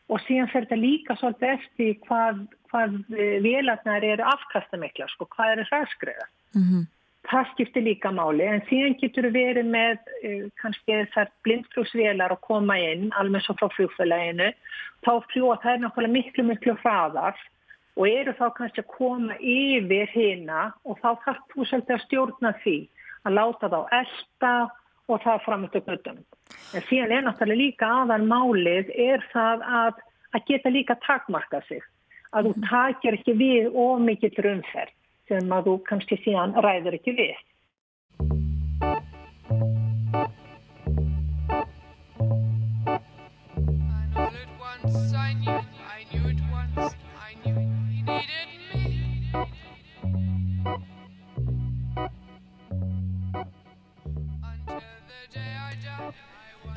og 0.09 0.21
síðan 0.25 0.49
fer 0.49 0.65
þetta 0.65 0.79
líka 0.81 1.15
svolítið 1.19 1.49
eftir 1.57 1.93
hvað, 2.07 2.41
hvað 2.71 2.97
vélarnar 3.45 4.03
eru 4.03 4.25
afkastamikla 4.25 5.07
sko, 5.13 5.27
hvað 5.35 5.53
eru 5.53 5.67
hræðskriða 5.69 6.27
mm 6.55 6.65
-hmm 6.65 6.83
það 7.29 7.49
skiptir 7.53 7.85
líka 7.85 8.11
máli 8.11 8.45
en 8.47 8.63
síðan 8.67 8.97
getur 8.99 9.29
við 9.29 9.37
verið 9.37 9.71
með 9.71 9.97
uh, 9.99 10.45
kannski 10.61 10.97
þessar 10.99 11.31
blindfljósvélar 11.47 12.35
að 12.35 12.43
koma 12.47 12.77
inn 12.81 13.09
alveg 13.19 13.45
svo 13.45 13.55
frá 13.59 13.69
fljófélaginu 13.77 14.51
þá 15.05 15.11
fljúa 15.31 15.57
það 15.63 15.73
er 15.73 15.83
náttúrulega 15.83 16.15
miklu 16.17 16.47
miklu 16.49 16.75
hraðar 16.83 17.39
og 17.95 18.05
eru 18.09 18.33
þá 18.39 18.45
kannski 18.57 18.83
að 18.83 18.93
koma 18.95 19.37
yfir 19.39 20.13
hérna 20.13 20.61
og 20.83 20.99
þá 21.01 21.09
þarf 21.25 21.43
þú 21.53 21.67
svolítið 21.69 21.95
að 21.95 22.05
stjórna 22.07 22.53
því 22.63 22.77
að 23.23 23.37
láta 23.37 23.69
þá 23.71 23.79
elda 23.99 24.53
og 25.11 25.19
það 25.23 25.43
framötu 25.45 25.81
göttum. 25.83 26.19
En 26.73 26.85
síðan 26.87 27.13
er 27.13 27.25
náttúrulega 27.27 27.59
líka 27.59 27.89
aðan 28.01 28.27
málið 28.29 28.91
er 28.95 29.23
það 29.33 29.63
að, 29.79 30.01
að 30.33 30.45
geta 30.49 30.73
líka 30.73 30.97
takmarka 31.05 31.61
sig 31.67 31.83
að 32.33 32.49
þú 32.49 32.67
takir 32.67 33.17
ekki 33.19 33.35
við 33.37 33.69
of 33.77 34.01
mikill 34.01 34.33
rumferð 34.47 34.93
sem 35.29 35.55
að 35.55 35.69
þú 35.69 35.79
kannski 35.87 36.19
síðan 36.23 36.55
ræður 36.65 36.99
ekki 36.99 37.15
við. 37.17 37.33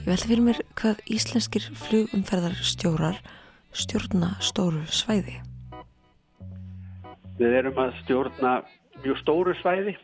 Ég 0.07 0.12
veldi 0.12 0.29
fyrir 0.31 0.43
mér 0.47 0.59
hvað 0.79 1.00
íslenskir 1.11 1.65
flugumferðarstjórar 1.83 3.19
stjórna 3.75 4.37
stóru 4.38 4.85
svæði. 4.87 5.41
Við 7.37 7.55
erum 7.59 7.78
að 7.81 7.97
stjórna 8.02 8.52
mjög 9.02 9.19
stóru 9.21 9.55
svæði. 9.61 9.97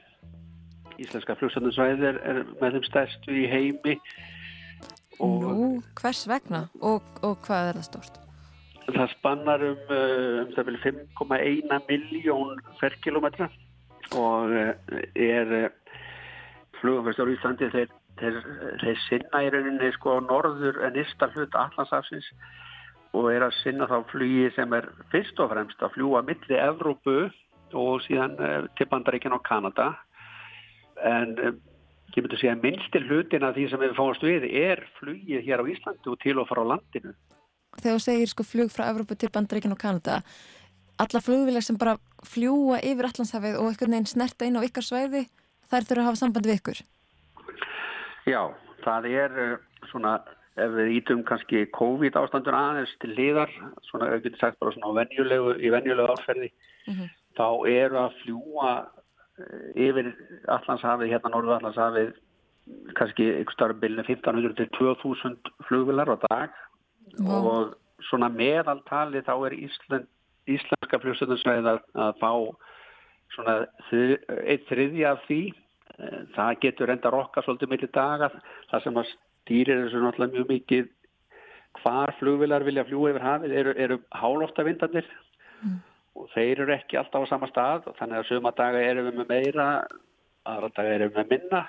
Íslenska 1.01 1.37
flugstöndusvæði 1.41 2.09
er, 2.11 2.19
er 2.29 2.43
með 2.61 2.77
þeim 2.77 2.89
stærstu 2.91 3.37
í 3.37 3.47
heimi. 3.49 3.97
Nú, 5.23 5.81
hvers 6.01 6.27
vegna 6.29 6.67
og, 6.81 7.07
og 7.25 7.39
hvað 7.47 7.71
er 7.71 7.79
það 7.79 7.89
stórt? 7.89 8.19
Það 8.83 9.13
spannar 9.15 9.63
um, 9.65 9.83
um 10.59 10.79
5,1 10.83 11.75
miljón 11.89 12.63
ferkilometra 12.81 13.49
og 14.19 14.53
eh, 14.59 14.73
er 15.15 15.53
eh, 15.57 15.97
flugumfærstur 16.81 17.31
í 17.31 17.37
Íslandi 17.37 17.71
þeir, 17.73 17.93
þeir, 18.21 18.41
þeir 18.83 19.01
sinna 19.07 19.45
í 19.47 19.53
rauninni 19.55 19.93
sko 19.97 20.19
norður 20.27 20.83
en 20.89 20.99
ista 21.01 21.31
hlut 21.33 21.55
allansafsins 21.57 22.29
og 23.13 23.29
er 23.33 23.45
að 23.47 23.57
sinna 23.61 23.89
þá 23.91 23.99
flugi 24.11 24.47
sem 24.57 24.73
er 24.77 24.89
fyrst 25.13 25.41
og 25.43 25.53
fremst 25.53 25.83
að 25.85 25.93
fljúa 25.97 26.23
milli 26.27 26.59
Evrópu 26.61 27.19
og 27.73 28.07
síðan 28.07 28.39
eh, 28.41 28.71
til 28.79 28.89
Bandaríkinn 28.89 29.37
og 29.37 29.45
Kanada. 29.47 29.93
En 31.03 31.37
eh, 31.37 31.53
ég 32.13 32.23
myndi 32.23 32.39
að 32.39 32.43
segja 32.45 32.57
minnstil 32.63 33.05
hlutin 33.09 33.45
að 33.49 33.61
því 33.61 33.69
sem 33.71 33.85
við 33.85 33.95
fáast 33.99 34.27
við 34.27 34.49
er 34.63 34.83
flugið 34.99 35.47
hér 35.47 35.65
á 35.65 35.71
Íslandu 35.75 36.15
og 36.15 36.19
til 36.25 36.39
og 36.41 36.49
frá 36.49 36.63
landinu. 36.65 37.15
Þegar 37.79 37.97
þú 37.97 38.05
segir 38.05 38.33
sko 38.33 38.45
flug 38.45 38.73
frá 38.73 38.89
Evrópu 38.91 39.17
til 39.17 39.33
Bandaríkinn 39.33 39.77
og 39.77 39.81
Kanada 39.81 40.21
alla 41.03 41.21
flugvilar 41.21 41.65
sem 41.65 41.79
bara 41.81 41.97
fljúa 42.27 42.81
yfir 42.85 43.09
Allandshafið 43.09 43.59
og 43.59 43.71
einhvern 43.71 43.97
veginn 43.97 44.11
snerta 44.11 44.47
inn 44.47 44.59
á 44.61 44.67
ykkar 44.67 44.87
svæði 44.87 45.25
þær 45.71 45.87
þurfa 45.89 46.03
að 46.03 46.09
hafa 46.09 46.21
samband 46.21 46.49
við 46.49 46.59
ykkur? 46.61 46.83
Já, 48.29 48.43
það 48.85 49.09
er 49.11 49.39
uh, 49.45 49.55
svona 49.91 50.19
ef 50.61 50.75
við 50.77 50.91
ítum 50.99 51.23
kannski 51.29 51.65
COVID 51.73 52.17
ástandur 52.21 52.57
aðeins 52.57 52.93
til 53.01 53.13
liðar 53.17 53.53
svona 53.89 54.11
auðvitað 54.13 54.41
sagt 54.41 54.59
bara 54.61 54.75
svona 54.75 54.93
venjulegu, 55.01 55.55
í 55.57 55.71
venjulegu 55.73 56.13
áferði 56.13 56.51
mm 56.51 56.95
-hmm. 56.95 57.15
þá 57.39 57.47
eru 57.73 58.01
að 58.03 58.19
fljúa 58.23 58.73
uh, 58.83 59.69
yfir 59.75 60.13
Allandshafið, 60.49 61.13
hérna 61.13 61.33
Norðu 61.33 61.57
Allandshafið 61.57 62.13
kannski 62.99 63.29
einhver 63.33 63.57
starf 63.57 63.81
bylni 63.81 64.05
1500 64.05 64.55
til 64.55 64.69
2000 64.79 65.53
flugvilar 65.69 66.13
á 66.15 66.17
dag 66.29 66.51
wow. 67.19 67.47
og 67.47 67.75
svona 68.09 68.29
meðaltali 68.29 69.23
þá 69.25 69.35
er 69.47 69.57
Ísland, 69.57 70.07
íslenska 70.47 71.01
flugstöðunsveið 71.03 71.69
að, 71.73 71.81
að 71.95 72.15
fá 72.21 72.33
svona 73.35 73.67
eitt 74.45 74.67
þriði 74.69 75.05
af 75.09 75.21
því 75.27 75.43
eh, 75.99 76.23
það 76.37 76.61
getur 76.61 76.93
enda 76.93 77.11
rokka 77.11 77.43
svolítið 77.43 77.73
millir 77.73 77.93
daga 77.95 78.31
það 78.71 78.83
sem 78.85 78.99
að 79.03 79.13
stýrir 79.43 79.85
þessu 79.85 80.03
náttúrulega 80.03 80.39
mjög 80.39 80.51
mikið 80.53 80.91
hvar 81.83 82.15
flugvilar 82.19 82.67
vilja 82.67 82.87
fljúa 82.89 83.13
yfir 83.13 83.27
hafið 83.27 83.59
eru, 83.63 83.77
eru 83.87 83.99
hálóftavindanir 84.15 85.07
mm. 85.63 85.77
og 86.21 86.33
þeir 86.35 86.65
eru 86.65 86.75
ekki 86.77 86.99
alltaf 87.01 87.29
á 87.29 87.33
sama 87.33 87.51
stað 87.51 87.93
þannig 87.99 88.21
að 88.21 88.29
sögum 88.31 88.51
að 88.51 88.59
daga 88.61 88.83
eru 88.91 89.07
við 89.09 89.21
með 89.21 89.33
meira 89.33 89.69
aðra 90.49 90.75
daga 90.77 90.99
eru 90.99 91.11
við 91.11 91.21
með 91.21 91.33
minna 91.37 91.63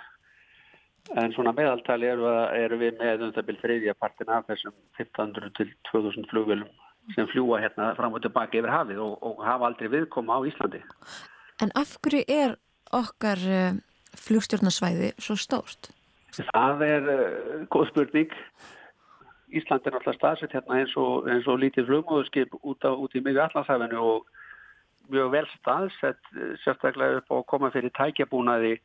En 1.12 1.34
svona 1.36 1.52
meðaltali 1.52 2.08
eru, 2.08 2.30
eru 2.56 2.78
við 2.80 2.96
með 3.02 3.26
um 3.26 3.32
það 3.36 3.48
byrjum 3.50 3.64
þriðja 3.64 3.96
partin 4.00 4.30
af 4.32 4.46
þessum 4.48 4.74
1500 5.02 5.52
til 5.58 5.72
2000 5.90 6.30
flugvelum 6.32 6.70
sem 7.12 7.28
fljúa 7.28 7.60
hérna 7.60 7.90
fram 7.98 8.16
og 8.16 8.24
tilbaka 8.24 8.56
yfir 8.62 8.72
hafið 8.72 9.02
og, 9.04 9.18
og 9.20 9.42
hafa 9.44 9.68
aldrei 9.68 9.90
viðkoma 9.92 10.38
á 10.40 10.48
Íslandi. 10.48 10.80
En 11.60 11.74
af 11.76 11.98
hverju 12.00 12.24
er 12.32 12.56
okkar 12.96 13.44
uh, 13.44 13.76
flugstjórnarsvæði 14.16 15.12
svo 15.20 15.36
stórt? 15.36 15.92
Það 16.34 16.86
er 16.88 17.12
uh, 17.14 17.66
góð 17.74 17.92
spurning. 17.92 18.32
Ísland 19.54 19.86
er 19.86 19.94
náttúrulega 19.94 20.18
staðsett 20.18 20.56
hérna 20.56 20.80
eins 20.82 20.96
og, 20.98 21.28
eins 21.30 21.46
og 21.50 21.60
lítið 21.62 21.92
flugmóðurskip 21.92 22.56
út, 22.62 22.88
út 22.90 23.14
í 23.14 23.22
miðju 23.22 23.44
allansafinu 23.44 24.00
og 24.02 24.32
mjög 25.14 25.30
vel 25.36 25.46
staðsett 25.52 26.32
eh, 26.34 26.56
sérstaklega 26.64 27.20
upp 27.20 27.30
á 27.30 27.36
að 27.38 27.48
koma 27.52 27.70
fyrir 27.74 27.94
tækjabúnaði 27.94 28.78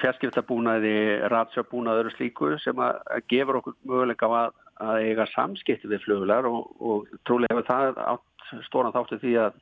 fjarskiptabúnaði, 0.00 0.94
ratsjabúnaði 1.32 2.06
og 2.06 2.14
slíku 2.14 2.50
sem 2.62 2.78
að, 2.82 3.00
að 3.10 3.24
gefur 3.32 3.58
okkur 3.60 3.76
möguleika 3.90 4.28
að, 4.40 4.52
að 4.86 5.06
eiga 5.08 5.26
samskipti 5.32 5.90
við 5.90 6.04
fluglar 6.04 6.46
og, 6.50 6.70
og 6.78 7.10
trúlega 7.26 7.56
hefur 7.56 7.68
það 7.68 8.02
átt 8.06 8.52
stóran 8.68 8.94
þáttu 8.94 9.18
því 9.22 9.34
að, 9.44 9.58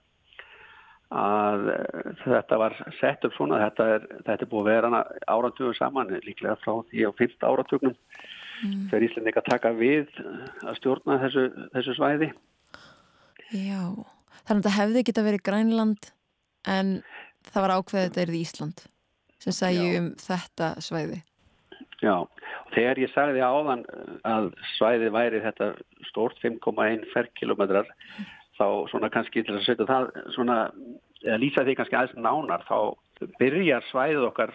að 1.09 1.71
þetta 2.21 2.59
var 2.61 2.75
sett 2.99 3.25
upp 3.25 3.37
svona, 3.37 3.63
þetta 3.63 3.87
er, 3.95 4.03
þetta 4.27 4.45
er 4.45 4.51
búið 4.51 4.67
að 4.67 4.69
vera 4.75 5.03
áratugum 5.25 5.77
saman, 5.79 6.13
líklega 6.27 6.59
frá 6.61 6.83
því 6.91 7.07
á 7.09 7.11
fyrsta 7.17 7.49
áratugnum 7.49 7.95
mm. 7.95 8.83
þegar 8.91 9.07
að 9.41 9.49
taka 9.49 9.73
við 9.79 10.11
að 10.67 10.77
stjórna 10.81 11.19
þessu, 11.25 11.47
þessu 11.77 11.97
svæði. 11.97 12.31
Já, 13.49 13.83
þannig 14.45 14.61
að 14.61 14.67
það 14.69 14.79
hefði 14.79 15.07
geta 15.09 15.25
verið 15.25 15.47
Grænland 15.49 16.11
en 16.69 16.93
það 17.49 17.65
var 17.65 17.77
ákveðið 17.79 18.05
að 18.05 18.09
þetta 18.11 18.25
er 18.25 18.35
í 18.35 18.43
Ísland 18.45 18.85
sem 19.39 19.55
segju 19.55 19.91
um 20.03 20.13
þetta 20.21 20.73
svæði. 20.85 21.23
Já, 21.99 22.15
og 22.21 22.75
þegar 22.75 23.01
ég 23.03 23.11
sagði 23.11 23.43
áðan 23.43 23.85
uh, 23.91 24.19
að 24.29 24.51
svæði 24.77 25.09
væri 25.15 25.41
þetta 25.43 25.73
stórt 26.11 26.39
5,1 26.45 27.07
ferrkilometrar 27.15 27.89
þá 28.59 28.67
svona 28.91 29.11
kannski 29.15 29.45
til 29.47 29.57
að 29.57 29.65
setja 29.67 29.87
það 29.89 30.11
svona, 30.35 30.59
eða 31.25 31.39
lýsa 31.43 31.65
því 31.67 31.77
kannski 31.79 31.99
aðeins 31.99 32.21
nánar 32.27 32.67
þá 32.69 32.79
byrjar 33.41 33.87
svæðið 33.91 34.29
okkar 34.29 34.53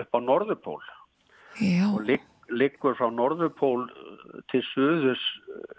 upp 0.00 0.16
á 0.16 0.18
Norðupól 0.24 0.80
Já. 1.60 1.86
og 1.92 2.02
lig, 2.08 2.24
liggur 2.52 2.96
frá 2.98 3.08
Norðupól 3.12 3.86
til 4.52 4.64
Suðus 4.72 5.22
uh, 5.52 5.78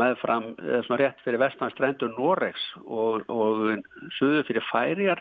meðfram, 0.00 0.54
eða 0.62 0.84
svona 0.86 1.02
rétt 1.02 1.20
fyrir 1.24 1.42
vestanstrendur 1.42 2.14
Noregs 2.16 2.62
og, 2.86 3.26
og 3.28 3.82
Suðu 4.16 4.44
fyrir 4.48 4.64
Færiar 4.70 5.20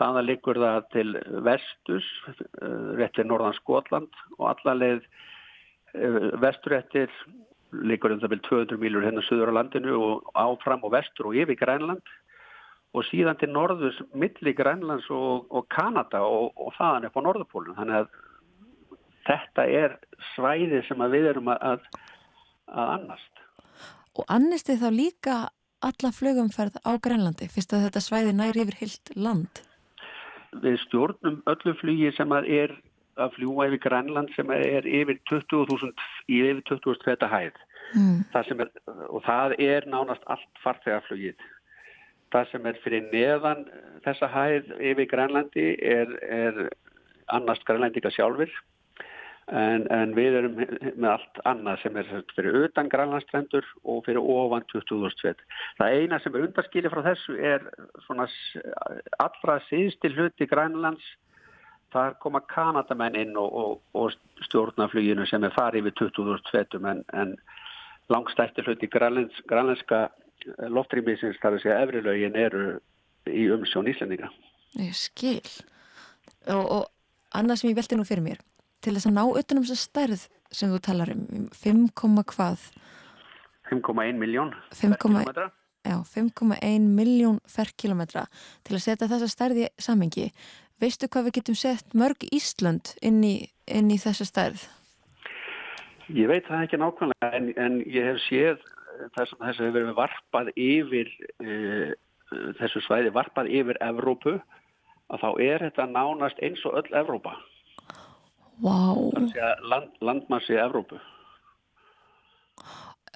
Þannig 0.00 0.30
liggur 0.30 0.56
það 0.56 0.86
til 0.94 1.10
vestus, 1.44 2.06
eh, 2.32 2.90
réttir 2.96 3.26
norðan 3.28 3.56
Skotland 3.58 4.20
og 4.38 4.46
allarleið 4.54 5.02
eh, 5.92 6.30
vesturettir 6.40 7.12
liggur 7.72 8.14
um 8.14 8.20
það 8.22 8.34
vel 8.34 8.42
200 8.48 8.80
mílur 8.80 9.06
hennar 9.06 9.26
söður 9.26 9.52
á 9.54 9.58
landinu 9.58 9.94
og 9.98 10.32
áfram 10.38 10.82
og 10.86 10.94
vestur 10.94 11.30
og 11.30 11.38
yfir 11.38 11.58
Grænland 11.60 12.14
og 12.94 13.06
síðan 13.06 13.38
til 13.38 13.50
norðus 13.54 14.00
milli 14.14 14.54
Grænlands 14.56 15.06
og, 15.14 15.46
og 15.50 15.68
Kanada 15.70 16.24
og, 16.26 16.50
og 16.58 16.74
þaðan 16.78 17.06
upp 17.06 17.18
á 17.18 17.26
norðupólun. 17.26 17.78
Þannig 17.78 18.00
að 18.00 18.08
þetta 19.28 19.66
er 19.82 19.96
svæði 20.34 20.82
sem 20.88 21.06
við 21.14 21.30
erum 21.30 21.52
að, 21.54 21.86
að 22.66 22.94
annast. 22.98 23.44
Og 24.18 24.26
annist 24.26 24.70
þið 24.70 24.84
þá 24.84 24.90
líka 24.96 25.40
alla 25.80 26.12
flögumferð 26.12 26.82
á 26.82 26.92
Grænlandi 26.98 27.48
fyrst 27.48 27.72
að 27.72 27.86
þetta 27.86 28.04
svæði 28.04 28.36
næri 28.36 28.64
yfir 28.66 28.80
heilt 28.82 29.14
land? 29.16 29.62
við 30.58 30.78
stjórnum 30.86 31.40
öllu 31.50 31.74
flugi 31.78 32.10
sem 32.16 32.32
er 32.38 32.74
að 33.20 33.36
fljúa 33.38 33.68
yfir 33.68 33.82
Grænland 33.86 34.32
sem 34.36 34.50
er 34.54 34.86
yfir 34.88 35.20
20.000 35.30 35.92
í 36.28 36.42
yfir 36.48 36.62
20.000 36.72 37.06
feta 37.06 37.30
hæð. 37.30 37.58
Mm. 37.90 38.20
það 38.30 38.50
er, 38.54 38.68
og 39.08 39.24
það 39.26 39.54
er 39.66 39.86
nánast 39.90 40.26
allt 40.30 40.62
farþegarflugið. 40.62 41.46
Það 42.30 42.50
sem 42.52 42.66
er 42.70 42.76
fyrir 42.84 43.08
neðan 43.10 43.64
þessa 44.04 44.28
hæð 44.30 44.74
yfir 44.92 45.08
Grænlandi 45.10 45.70
er, 45.82 46.12
er 46.22 46.68
annars 47.34 47.64
grænlandika 47.66 48.12
sjálfur 48.14 48.52
En, 49.50 49.86
en 49.90 50.12
við 50.14 50.36
erum 50.38 50.58
með 50.60 51.08
allt 51.10 51.38
annað 51.48 51.80
sem 51.82 51.96
er 51.98 52.10
fyrir 52.36 52.58
utan 52.68 52.90
grænlandstrendur 52.90 53.66
og 53.82 54.04
fyrir 54.06 54.22
ofan 54.22 54.62
20.000 54.70 55.40
það 55.80 55.94
eina 55.96 56.20
sem 56.22 56.36
er 56.36 56.44
undarskilið 56.46 56.92
frá 56.92 57.00
þessu 57.08 57.34
er 57.50 57.64
svona 58.04 58.28
allra 59.24 59.56
síðstil 59.66 60.12
hluti 60.14 60.46
grænlands 60.46 61.08
þar 61.92 62.16
koma 62.22 62.42
Kanadamenn 62.50 63.18
inn 63.18 63.36
og, 63.40 63.52
og, 63.52 63.80
og 63.94 64.46
stjórnafluginu 64.48 65.26
sem 65.28 65.44
er 65.44 65.54
farið 65.56 65.88
við 65.88 65.96
20.000 66.04 66.86
en, 66.92 67.02
en 67.12 67.34
langstættir 68.12 68.66
hluti 68.68 68.90
grænlands, 68.90 69.42
grænlandska 69.50 70.08
loftrýmisins 70.72 71.40
þar 71.42 71.58
að 71.58 71.64
segja 71.64 71.80
efrilögin 71.84 72.38
eru 72.38 72.64
í 73.28 73.48
umsjón 73.52 73.90
Íslandinga 73.90 74.30
Ég 74.78 74.94
skil 74.96 75.42
og, 76.46 76.64
og 76.64 76.84
annað 77.36 77.62
sem 77.62 77.72
ég 77.72 77.78
velti 77.78 77.98
nú 77.98 78.06
fyrir 78.08 78.24
mér 78.24 78.40
til 78.80 78.94
þess 78.96 79.10
að 79.10 79.16
ná 79.16 79.24
utanum 79.26 79.66
þess 79.66 79.76
að 79.76 79.82
stærð 79.84 80.26
sem 80.50 80.72
þú 80.72 80.80
talar 80.82 81.12
um, 81.14 81.48
5, 81.54 81.86
hvað? 82.32 82.66
5,1 83.70 84.18
miljón 84.18 84.54
ferkilometra. 84.74 85.50
Já, 85.86 85.96
5,1 86.04 86.88
miljón 86.92 87.38
ferkilometra 87.48 88.26
til 88.66 88.76
að 88.76 88.84
setja 88.84 89.08
þessa 89.08 89.28
stærði 89.30 89.68
samengi. 89.80 90.30
Veistu 90.80 91.08
hvað 91.12 91.28
við 91.28 91.36
getum 91.40 91.58
sett 91.60 91.96
mörg 91.96 92.24
Ísland 92.32 92.94
inn 93.04 93.20
í, 93.26 93.34
inn 93.68 93.90
í 93.92 93.98
þessa 94.00 94.26
stærð? 94.28 94.62
Ég 96.10 96.30
veit 96.30 96.46
það 96.48 96.64
ekki 96.66 96.80
nákvæmlega 96.80 97.32
en, 97.36 97.50
en 97.60 97.80
ég 97.84 98.08
hef 98.08 98.22
séð 98.26 98.64
þess 99.16 99.36
að 99.36 99.44
þessu 99.44 99.66
hefur 99.66 99.76
verið 99.76 99.98
varpað 99.98 100.50
yfir 100.56 101.12
e, 101.40 101.52
þessu 102.58 102.82
svæði 102.86 103.12
varpað 103.14 103.52
yfir 103.60 103.78
Evrópu 103.84 104.34
að 105.10 105.22
þá 105.22 105.30
er 105.44 105.64
þetta 105.68 105.86
nánast 105.92 106.42
eins 106.44 106.64
og 106.66 106.80
öll 106.80 106.98
Evrópa 106.98 107.36
Wow. 108.60 109.12
Land, 109.62 109.96
landmassi 110.04 110.56
Evrópu. 110.60 110.98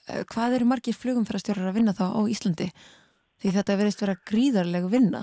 Eh, 0.08 0.24
hvað 0.28 0.58
eru 0.58 0.68
margir 0.68 0.96
flugumfærastjórar 0.96 1.68
að 1.68 1.78
vinna 1.78 1.96
þá 1.96 2.06
á 2.16 2.20
Íslandi? 2.32 2.70
Því 3.40 3.52
þetta 3.58 3.76
verðist 3.76 4.04
vera 4.04 4.16
gríðarlega 4.30 4.90
vinna. 4.92 5.22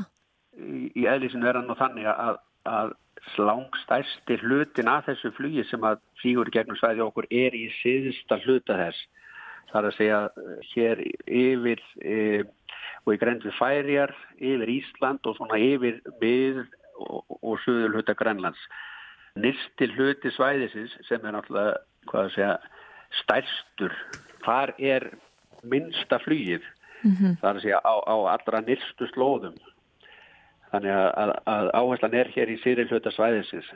Í, 0.58 0.92
í 0.96 1.08
eðlisinu 1.08 1.48
er 1.48 1.60
hann 1.60 1.72
og 1.72 1.80
þannig 1.80 2.10
að, 2.12 2.40
að 2.68 2.94
slangstærsti 3.36 4.38
hlutin 4.42 4.90
að 4.92 5.12
þessu 5.12 5.32
flugi 5.38 5.66
sem 5.70 5.84
að 5.88 6.02
flýgur 6.22 6.52
gegnum 6.54 6.80
svæði 6.80 7.06
okkur 7.06 7.28
er 7.30 7.56
í 7.58 7.68
síðsta 7.80 8.40
hluta 8.46 8.78
þess. 8.80 9.06
Það 9.72 9.80
er 9.80 9.88
að 9.88 9.98
segja 9.98 10.22
hér 10.74 11.04
yfir 11.32 11.84
e, 12.04 12.16
og 13.06 13.14
í 13.16 13.20
grendu 13.22 13.54
færiar, 13.56 14.12
yfir 14.38 14.74
Ísland 14.74 15.30
og 15.30 15.38
svona 15.38 15.60
yfir 15.62 16.02
mið 16.20 16.66
og, 17.00 17.38
og 17.40 17.62
söður 17.64 17.96
hluta 17.96 18.18
Grænlands 18.18 18.62
nýrsti 19.40 19.88
hluti 19.96 20.32
svæðisins 20.36 20.94
sem 21.08 21.24
er 21.24 21.36
náttúrulega 21.36 21.80
hvað 22.10 22.26
að 22.26 22.34
segja 22.36 22.54
stærstur 23.22 23.96
þar 24.44 24.74
er 24.78 25.08
minnsta 25.64 26.20
flýið 26.20 26.64
mm 27.04 27.12
-hmm. 27.12 27.38
þar 27.42 27.56
að 27.56 27.62
segja 27.62 27.80
á, 27.80 27.96
á 28.04 28.16
allra 28.34 28.62
nýrstu 28.62 29.08
slóðum 29.14 29.56
Þannig 30.72 30.94
að, 30.96 31.32
að 31.52 31.70
áherslan 31.76 32.14
er 32.16 32.30
hér 32.32 32.52
í 32.54 32.58
síri 32.62 32.86
hluta 32.88 33.12
svæðisins. 33.12 33.68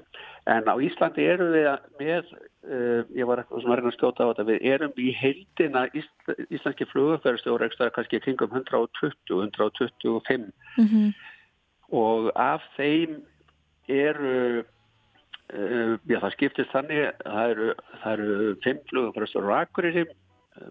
En 0.47 0.69
á 0.71 0.75
Íslandi 0.79 1.25
erum 1.27 1.51
við 1.51 1.67
með, 1.99 2.29
uh, 2.69 3.01
ég 3.11 3.27
var 3.27 3.41
eitthvað 3.41 3.63
sem 3.65 3.73
var 3.73 3.83
að 3.83 3.95
skjóta 3.97 4.23
á 4.23 4.29
þetta, 4.29 4.45
við 4.47 4.67
erum 4.71 5.01
í 5.03 5.09
heildina 5.19 5.83
Ísl, 5.91 6.37
íslenski 6.47 6.87
flugumferðstjóra 6.93 7.67
ekstra 7.67 7.91
kannski 7.95 8.21
kringum 8.23 8.55
120, 8.55 9.11
125 9.27 10.47
mm 10.79 10.87
-hmm. 10.87 11.11
og 11.91 12.31
af 12.39 12.63
þeim 12.79 13.19
eru, 13.91 14.63
uh, 15.51 15.93
já 16.07 16.19
það 16.23 16.35
skiptist 16.37 16.71
þannig, 16.71 17.11
það 17.27 17.55
eru, 17.55 17.71
það 18.03 18.11
eru 18.13 18.59
5 18.63 18.85
flugumferðstjóra 18.93 19.51
á 19.51 19.61
Akureyri, 19.67 20.07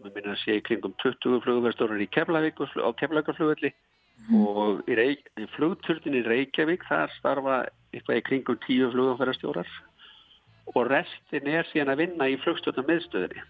við 0.01 0.15
minna 0.15 0.33
að 0.33 0.41
sé 0.41 0.63
kringum 0.65 0.97
20 1.05 1.45
flugumferðstjóra 1.45 2.01
í 2.01 2.09
Keflavík 2.09 2.65
á 2.65 2.89
Keflavíkarflugvelli 2.97 3.75
Mm. 3.75 3.94
Og 4.33 4.85
í, 4.89 4.95
í 5.41 5.47
flugturnin 5.55 6.21
í 6.21 6.25
Reykjavík 6.27 6.87
þar 6.89 7.13
starfa 7.19 7.57
eitthvað 7.95 8.21
í 8.21 8.25
kringum 8.29 8.61
tíu 8.65 8.91
flugumferðarstjórar. 8.93 9.69
Og 10.75 10.87
restin 10.89 11.51
er 11.51 11.69
síðan 11.71 11.93
að 11.93 12.01
vinna 12.05 12.31
í 12.33 12.39
flugstjórnum 12.41 12.89
miðstöðinni 12.89 13.45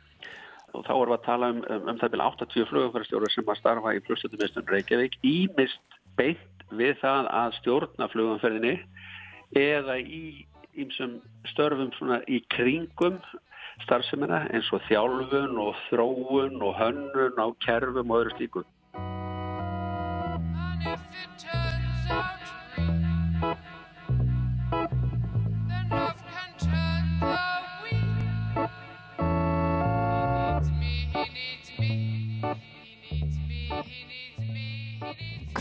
og 0.74 0.82
þá 0.88 0.94
erum 0.96 1.12
við 1.12 1.18
að 1.20 1.26
tala 1.28 1.50
um, 1.52 1.60
um, 1.70 1.84
um 1.92 1.98
það 2.00 2.16
með 2.16 2.24
80 2.24 2.66
flugumferðarstjórar 2.72 3.34
sem 3.34 3.52
að 3.52 3.60
starfa 3.60 3.94
í 3.94 4.02
flugstjórnum 4.08 4.42
miðstöðin 4.42 4.72
Reykjavík 4.74 5.18
ímist 5.30 5.98
beint 6.18 6.66
við 6.74 6.98
það 7.02 7.30
að 7.30 7.56
stjórna 7.60 8.10
flugumferðinni 8.10 8.74
eða 9.60 9.98
í 10.02 10.24
ímsum 10.74 11.20
störfum 11.52 11.92
svona 11.94 12.20
í 12.26 12.40
kringum 12.50 13.20
starfseminna 13.84 14.44
eins 14.54 14.70
og 14.74 14.82
þjálfun 14.88 15.58
og 15.62 15.78
þróun 15.88 16.62
og 16.62 16.78
hönnun 16.78 17.38
á 17.38 17.46
kerfum 17.62 18.10
og 18.10 18.24
öðru 18.24 18.34
stíkum 18.34 18.66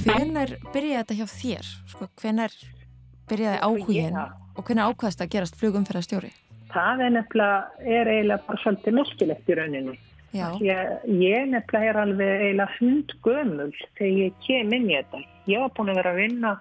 Hvenar 0.03 0.57
byrjaði 0.73 0.99
þetta 0.99 1.15
hjá 1.15 1.27
þér? 1.31 1.67
Sko, 1.87 2.07
hvenar 2.19 2.55
byrjaði 3.29 3.59
áhugin 3.63 4.17
yeah. 4.17 4.33
og 4.57 4.65
hvenar 4.67 4.91
ákvæðast 4.91 5.21
að 5.23 5.29
gerast 5.35 5.59
flugumferðarstjóri? 5.61 6.31
Það 6.73 7.03
er 7.05 7.13
nefnilega, 7.15 7.59
er 7.85 8.09
eiginlega 8.11 8.47
bara 8.47 8.61
svolítið 8.63 8.97
merkilegt 8.97 9.51
í 9.51 9.57
rauninni. 9.59 9.95
Ég, 10.33 11.49
nefnilega 11.51 11.89
er 11.91 11.99
alveg 12.01 12.31
eiginlega 12.41 12.77
hund 12.79 13.11
gömul 13.25 13.73
þegar 13.99 14.13
ég 14.17 14.39
kem 14.45 14.71
inn 14.73 14.89
í 14.89 14.95
þetta. 14.97 15.21
Ég 15.51 15.61
var 15.61 15.73
búin 15.77 15.91
að 15.93 15.99
vera 15.99 16.13
að 16.13 16.21
vinna 16.23 16.53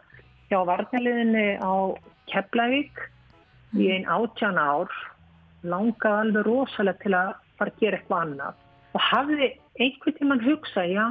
hjá 0.50 0.58
varnaliðinni 0.68 1.46
á 1.64 1.72
Keflavík 2.28 3.00
mm. 3.00 3.80
í 3.80 3.88
einn 3.94 4.10
áttjan 4.12 4.60
ár, 4.60 4.92
langaði 5.64 6.26
alveg 6.26 6.46
rosalega 6.48 7.00
til 7.04 7.14
að 7.16 7.32
fara 7.56 7.72
að 7.72 7.80
gera 7.80 8.00
eitthvað 8.00 8.26
annað 8.26 8.60
og 8.92 9.04
hafði 9.08 9.48
einhvern 9.80 10.16
tíman 10.18 10.44
hugsa, 10.44 10.84
já, 10.84 11.06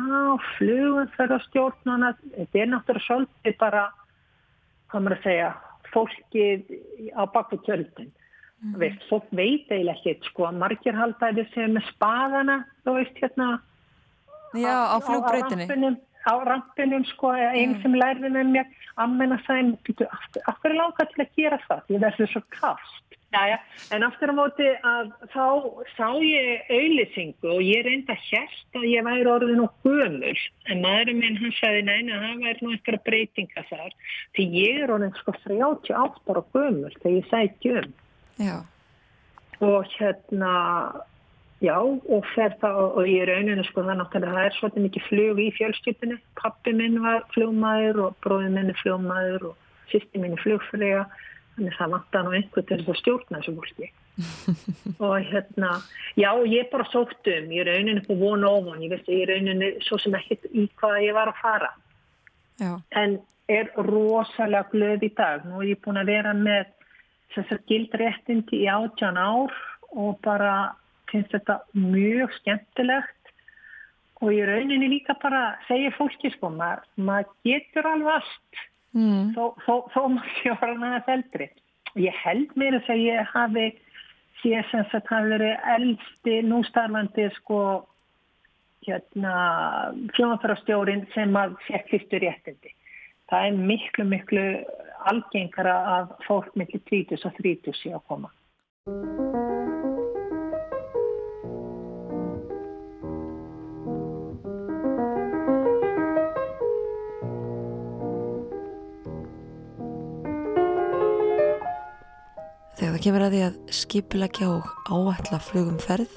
flugum 0.56 1.10
fyrir 1.15 1.38
að 1.39 1.45
stjórna 1.47 2.13
þetta 2.21 2.62
er 2.62 2.69
náttúrulega 2.69 3.06
svolítið 3.08 3.56
bara, 3.62 3.86
hvað 4.91 5.06
maður 5.06 5.17
að 5.17 5.26
segja, 5.26 5.52
fólkið 5.91 6.76
á 7.17 7.24
baku 7.34 7.58
tjöldin. 7.65 8.12
Mm. 8.62 8.78
Veist, 8.78 9.04
fólk 9.10 9.26
veit 9.34 9.71
eiginlega 9.74 9.97
ekkert, 9.97 10.28
sko, 10.30 10.52
margir 10.54 10.97
haldaði 10.97 11.47
sem 11.56 11.74
með 11.74 11.88
spaðana, 11.95 12.60
þú 12.86 12.97
veist, 13.00 13.15
hérna, 13.24 13.47
já, 14.54 14.76
á, 14.78 14.93
á 14.93 14.97
flugbreytinni. 15.08 15.95
Á 16.21 16.34
rampinum, 16.45 17.06
sko, 17.10 17.32
einn 17.34 17.71
mm. 17.71 17.80
sem 17.82 17.95
lærði 17.97 18.30
með 18.30 18.52
mér, 18.54 18.76
ammenna 19.02 19.39
sæn, 19.47 19.74
af 20.06 20.60
hverju 20.62 20.78
langar 20.78 21.10
til 21.10 21.24
að 21.24 21.39
gera 21.39 21.58
það? 21.65 21.88
Því 21.88 22.02
það 22.04 22.21
er 22.28 22.32
svo 22.36 22.43
kast. 22.54 23.12
Jæja, 23.32 23.58
en 23.95 24.04
aftur 24.04 24.34
á 24.34 24.36
móti 24.36 24.65
að 24.84 25.12
þá 25.32 25.45
sá 25.95 26.08
ég 26.19 26.65
auðlisingu 26.67 27.54
og 27.54 27.62
ég 27.63 27.86
reynda 27.88 28.17
hérst 28.19 28.76
að 28.76 28.89
ég 28.91 29.06
væri 29.08 29.30
orðin 29.32 29.62
og 29.63 29.88
gömul 29.88 30.34
en 30.67 30.84
maðurinn 30.84 31.21
minn 31.21 31.39
hann 31.39 31.56
sagði 31.56 31.86
neina 31.88 32.17
að 32.17 32.26
það 32.26 32.43
væri 32.43 32.65
nú 32.65 32.74
eitthvað 32.76 33.06
breytinga 33.08 33.63
þar 33.69 33.95
því 34.36 34.47
ég 34.58 34.82
er 34.84 34.93
orðin 34.97 35.15
sko 35.21 35.36
38 35.38 35.95
ára 35.95 36.43
gömul 36.52 36.91
þegar 36.97 37.15
ég 37.15 37.32
sæti 37.32 37.74
um 37.80 37.93
já. 38.41 38.58
og 39.62 39.88
hérna 39.97 40.51
já 41.62 41.77
og 41.77 42.27
fer 42.36 42.56
það 42.62 42.80
og 42.97 43.01
ég 43.06 43.23
er 43.23 43.34
auðvinu 43.36 43.65
sko 43.67 43.86
það 43.86 43.99
náttúrulega 44.01 44.38
það 44.38 44.47
er 44.49 44.56
svolítið 44.58 44.86
mikið 44.88 45.08
flug 45.10 45.41
í 45.41 45.49
fjölskyldinu 45.58 46.19
pappi 46.41 46.73
minn 46.73 47.01
var 47.04 47.25
flugmaður 47.36 48.06
og 48.08 48.21
bróði 48.25 48.54
minn 48.56 48.73
er 48.73 48.80
flugmaður 48.82 49.51
og 49.51 49.91
sýsti 49.93 50.21
minn 50.21 50.38
er 50.38 50.43
flugfræða 50.45 51.06
þannig 51.56 51.73
að 51.73 51.80
það 51.80 51.93
vantar 51.95 52.25
nú 52.25 52.38
einhvern 52.38 52.67
til 52.67 52.80
þess 52.80 52.93
að 52.93 53.01
stjórna 53.01 53.41
þessu 53.41 53.58
fólki. 53.58 53.91
Og 55.08 55.13
hérna 55.23 55.69
já 56.19 56.30
ég 56.47 56.69
bara 56.71 56.86
sótt 56.91 57.27
um 57.32 57.51
ég 57.51 57.63
er 57.63 57.69
rauninni 57.71 58.04
på 58.06 58.17
von 58.19 58.43
og 58.47 58.62
ofan. 58.62 58.84
Ég 58.84 58.91
veist 58.91 59.10
ég 59.10 59.23
er 59.23 59.34
rauninni 59.36 59.71
svo 59.86 59.99
sem 60.01 60.15
ekkert 60.15 60.47
í 60.51 60.67
hvað 60.80 60.97
ég 61.06 61.15
var 61.17 61.32
að 61.32 61.41
fara. 61.41 61.71
Já. 62.62 62.77
en 62.93 63.17
er 63.49 63.71
rosalega 63.88 64.69
glöð 64.71 65.08
í 65.08 65.12
dag. 65.17 65.45
Nú 65.49 65.62
er 65.62 65.71
ég 65.73 65.82
búin 65.84 65.99
að 65.99 66.12
vera 66.12 66.34
með 66.38 66.69
þessar 67.36 67.62
gildréttindi 67.70 68.63
í 68.63 68.70
átjan 68.72 69.20
ár 69.20 69.54
og 69.91 70.20
bara 70.26 70.54
finnst 71.12 71.34
þetta 71.36 71.60
mjög 71.76 72.34
skemmtilegt 72.39 73.32
og 74.22 74.34
ég 74.36 74.48
rauninni 74.48 74.89
líka 74.91 75.15
bara 75.22 75.58
segja 75.67 75.91
fólki 75.98 76.32
sko 76.36 76.52
maður, 76.54 76.84
maður 76.96 77.32
getur 77.48 77.89
alveg 77.89 78.20
allt 78.20 78.60
mm. 78.96 79.32
þó, 79.36 79.46
þó, 79.65 79.74
þó 79.94 80.02
maður 80.15 80.36
sé 80.39 80.54
orðan 80.56 80.88
aðeins 80.89 81.13
eldri. 81.15 81.48
Ég 82.00 82.20
held 82.24 82.54
mér 82.60 82.78
að 82.80 83.02
ég 83.04 83.32
hafi 83.34 83.70
sér 84.41 84.67
sem 84.72 84.86
þetta 84.91 85.15
hafi 85.15 85.34
verið 85.36 85.72
eldsti 85.76 86.36
nústarfandi 86.48 87.28
sko 87.39 87.62
hérna 88.86 89.34
fljóðanfærastjórin 90.15 91.04
sem 91.15 91.36
að 91.38 91.58
fekk 91.67 91.91
fyrstu 91.91 92.22
réttindi. 92.24 92.72
Það 93.30 93.48
er 93.48 93.60
miklu, 93.72 94.06
miklu 94.10 94.46
algengara 95.09 95.75
að 95.97 96.13
fólk 96.27 96.53
millir 96.59 96.83
20 96.89 97.25
og 97.25 97.39
30 97.41 97.77
sé 97.81 97.93
að 97.95 98.05
koma. 98.11 98.31
Það 113.01 113.05
kemur 113.05 113.23
að 113.25 113.33
því 113.33 113.39
að 113.47 113.55
skipilegja 113.73 114.47
og 114.51 114.65
áætla 114.93 115.39
flugum 115.41 115.77
ferð 115.81 116.11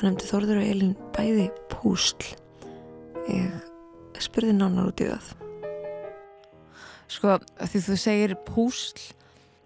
þannig 0.00 0.16
að 0.24 0.24
Þorður 0.26 0.58
og 0.58 0.70
Elin 0.72 0.94
bæði 1.14 1.44
púsl 1.70 2.32
ég 3.30 4.22
spurði 4.22 4.56
nánar 4.56 4.90
út 4.90 5.02
í 5.04 5.10
það 5.12 5.45
Sko 7.12 7.38
því 7.60 7.82
þú 7.86 7.98
segir 8.00 8.36
púsl 8.48 9.02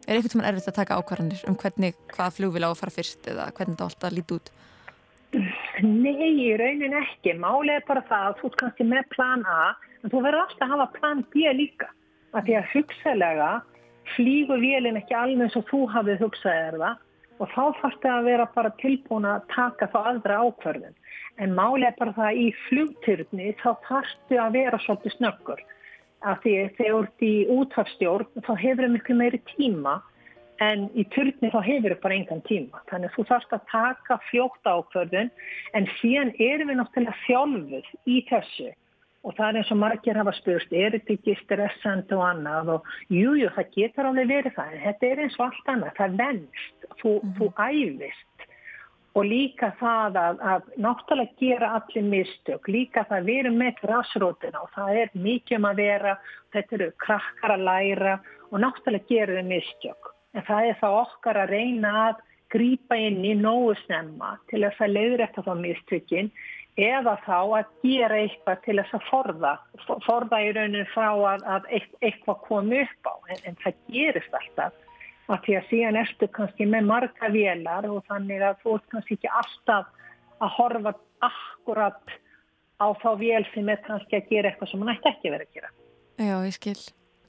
er 0.07 0.17
eitthvað 0.17 0.35
sem 0.35 0.43
er 0.43 0.51
erfitt 0.51 0.71
að 0.73 0.81
taka 0.81 0.99
ákvarðanir 1.01 1.45
um 1.49 1.59
hvernig 1.61 1.99
hvað 2.15 2.35
flug 2.39 2.57
vil 2.57 2.67
á 2.67 2.71
að 2.71 2.81
fara 2.81 2.97
fyrst 2.97 3.31
eða 3.31 3.51
hvernig 3.57 3.77
þetta 3.77 3.89
alltaf 3.89 4.17
líti 4.17 4.37
út 4.39 4.51
Nei, 5.87 6.31
í 6.43 6.49
raunin 6.59 6.97
ekki 6.99 7.37
Málið 7.39 7.77
er 7.77 7.85
bara 7.87 8.03
það 8.09 8.27
að 8.29 8.39
þú 8.41 8.51
er 8.51 8.57
kannski 8.63 8.87
með 8.91 9.05
plan 9.15 9.45
A 9.47 9.61
en 10.03 10.11
þú 10.11 10.23
verður 10.25 10.45
alltaf 10.45 10.67
að 10.67 10.73
hafa 10.75 10.89
plan 10.99 11.23
B 11.31 11.53
líka 11.55 11.91
af 12.35 12.47
því 12.47 12.57
að 12.59 12.73
hugsalega 12.75 13.51
flýgu 14.17 14.59
vélinn 14.61 14.99
ekki 15.01 15.17
alveg 15.17 15.47
eins 15.47 15.59
og 15.59 15.67
þú 15.71 15.81
hafið 15.95 16.25
hugsaðið 16.25 16.67
er 16.71 16.79
það 16.83 17.07
og 17.41 17.53
þá 17.55 17.63
þarf 17.81 17.99
það 18.03 18.15
að 18.17 18.27
vera 18.29 18.47
bara 18.55 18.73
tilbúin 18.81 19.29
að 19.29 19.45
taka 19.55 19.89
þá 19.93 19.99
aðra 20.11 20.41
ákverðin. 20.45 20.97
En 21.41 21.55
máli 21.57 21.87
er 21.89 21.97
bara 21.97 22.13
það 22.17 22.41
í 22.43 22.49
flugtyrni 22.67 23.55
þá 23.63 23.71
þarftu 23.87 24.41
að 24.43 24.59
vera 24.59 24.81
svolítið 24.85 25.15
snöggur. 25.17 25.63
Af 26.21 26.43
því 26.45 26.55
þegar 26.77 26.95
þú 26.95 27.03
ert 27.03 27.25
í 27.25 27.35
útvarstjórn 27.57 28.45
þá 28.45 28.53
hefur 28.61 28.85
það 28.85 28.95
miklu 28.97 29.17
meiri 29.17 29.41
tíma 29.55 30.01
en 30.61 30.91
í 30.93 31.07
tyrni 31.15 31.49
þá 31.49 31.61
hefur 31.65 31.95
það 31.95 32.03
bara 32.03 32.19
engan 32.19 32.43
tíma. 32.49 32.83
Þannig 32.91 33.09
að 33.09 33.17
þú 33.17 33.25
þarfst 33.31 33.57
að 33.57 33.67
taka 33.73 34.19
fljótt 34.29 34.69
ákverðin 34.69 35.33
en 35.79 35.89
síðan 36.01 36.35
erum 36.37 36.73
við 36.73 36.81
náttúrulega 36.83 37.17
þjálfuð 37.25 37.91
í 38.05 38.21
þessu 38.29 38.69
og 39.21 39.37
það 39.37 39.47
er 39.51 39.59
eins 39.61 39.71
og 39.75 39.81
margir 39.81 40.17
hafa 40.17 40.33
spurst, 40.33 40.73
er 40.73 40.95
þetta 40.97 41.13
ekki 41.17 41.37
stressand 41.43 42.13
og 42.17 42.23
annað 42.25 42.71
og 42.77 42.87
jújú, 43.13 43.43
jú, 43.43 43.51
það 43.57 43.75
getur 43.75 44.09
alveg 44.09 44.31
verið 44.31 44.55
það, 44.57 44.71
en 44.73 44.85
þetta 44.87 45.09
er 45.11 45.23
eins 45.25 45.37
og 45.37 45.45
allt 45.47 45.73
annað, 45.75 45.97
það 45.99 46.17
venst, 46.23 46.87
þú, 47.03 47.11
mm 47.11 47.21
-hmm. 47.21 47.35
þú 47.37 47.47
æfist 47.67 48.30
og 49.19 49.27
líka 49.27 49.73
það 49.81 50.19
að, 50.21 50.43
að 50.53 50.69
náttúrulega 50.85 51.39
gera 51.41 51.73
allir 51.81 52.07
mistök, 52.07 52.69
líka 52.71 53.05
það 53.09 53.17
að 53.19 53.31
vera 53.33 53.53
með 53.55 53.81
græsrótina 53.83 54.63
og 54.63 54.71
það 54.77 55.01
er 55.03 55.15
mikið 55.27 55.59
um 55.59 55.69
að 55.71 55.83
vera, 55.83 56.17
þetta 56.55 56.77
eru 56.79 56.91
krakkar 57.05 57.55
að 57.57 57.67
læra 57.69 58.17
og 58.51 58.63
náttúrulega 58.63 59.11
gera 59.11 59.41
þau 59.41 59.51
mistök, 59.51 60.13
en 60.35 60.47
það 60.47 60.69
er 60.69 60.81
það 60.83 60.99
okkar 61.01 61.43
að 61.43 61.55
reyna 61.57 61.95
að 62.05 62.23
grýpa 62.51 62.99
inn 62.99 63.21
í 63.27 63.35
nógu 63.39 63.75
snemma 63.85 64.37
til 64.51 64.65
að 64.65 64.79
það 64.79 64.95
leiður 64.97 65.25
eftir 65.27 65.47
þá 65.47 65.53
mistökinn 65.59 66.33
eða 66.81 67.17
þá 67.27 67.39
að 67.61 67.73
gera 67.83 68.21
eitthvað 68.23 68.63
til 68.65 68.77
þess 68.79 68.97
að 68.97 69.09
forða, 69.11 69.53
forða 70.07 70.41
í 70.43 70.53
rauninu 70.57 70.87
frá 70.95 71.09
að, 71.11 71.45
að 71.57 71.67
eitthvað 71.75 72.41
komi 72.47 72.81
upp 72.85 73.11
á. 73.11 73.15
En, 73.35 73.43
en 73.51 73.59
það 73.65 73.83
gerist 73.91 74.39
alltaf 74.39 74.87
að 75.35 75.45
því 75.47 75.57
að 75.59 75.69
síðan 75.71 75.99
erstu 76.01 76.29
kannski 76.35 76.67
með 76.69 76.89
marga 76.91 77.31
vélar 77.33 77.89
og 77.91 78.03
þannig 78.11 78.45
að 78.45 78.63
þú 78.63 78.77
ert 78.77 78.89
kannski 78.95 79.19
ekki 79.19 79.33
alltaf 79.41 79.91
að 80.41 80.55
horfa 80.57 80.95
akkurat 81.31 82.17
á 82.81 82.87
þá 83.03 83.11
vél 83.21 83.45
sem 83.53 83.69
er 83.69 83.83
kannski 83.87 84.19
að 84.19 84.31
gera 84.33 84.51
eitthvað 84.51 84.73
sem 84.73 84.83
hann 84.83 84.95
ætti 84.95 85.13
ekki 85.13 85.35
verið 85.35 85.49
að 85.49 85.59
gera. 85.59 85.73
Já, 86.21 86.37
ég 86.47 86.57
skil. 86.57 86.79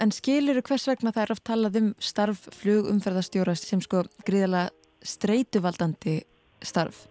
En 0.01 0.13
skilur 0.15 0.61
hvers 0.65 0.87
vegna 0.89 1.13
það 1.13 1.23
er 1.23 1.33
oft 1.35 1.45
talað 1.45 1.79
um 1.81 1.89
starf 2.01 2.45
flugumferðarstjóra 2.57 3.55
sem 3.59 3.81
sko 3.83 4.05
gríðala 4.25 4.69
streytuvaldandi 5.05 6.21
starf? 6.65 7.05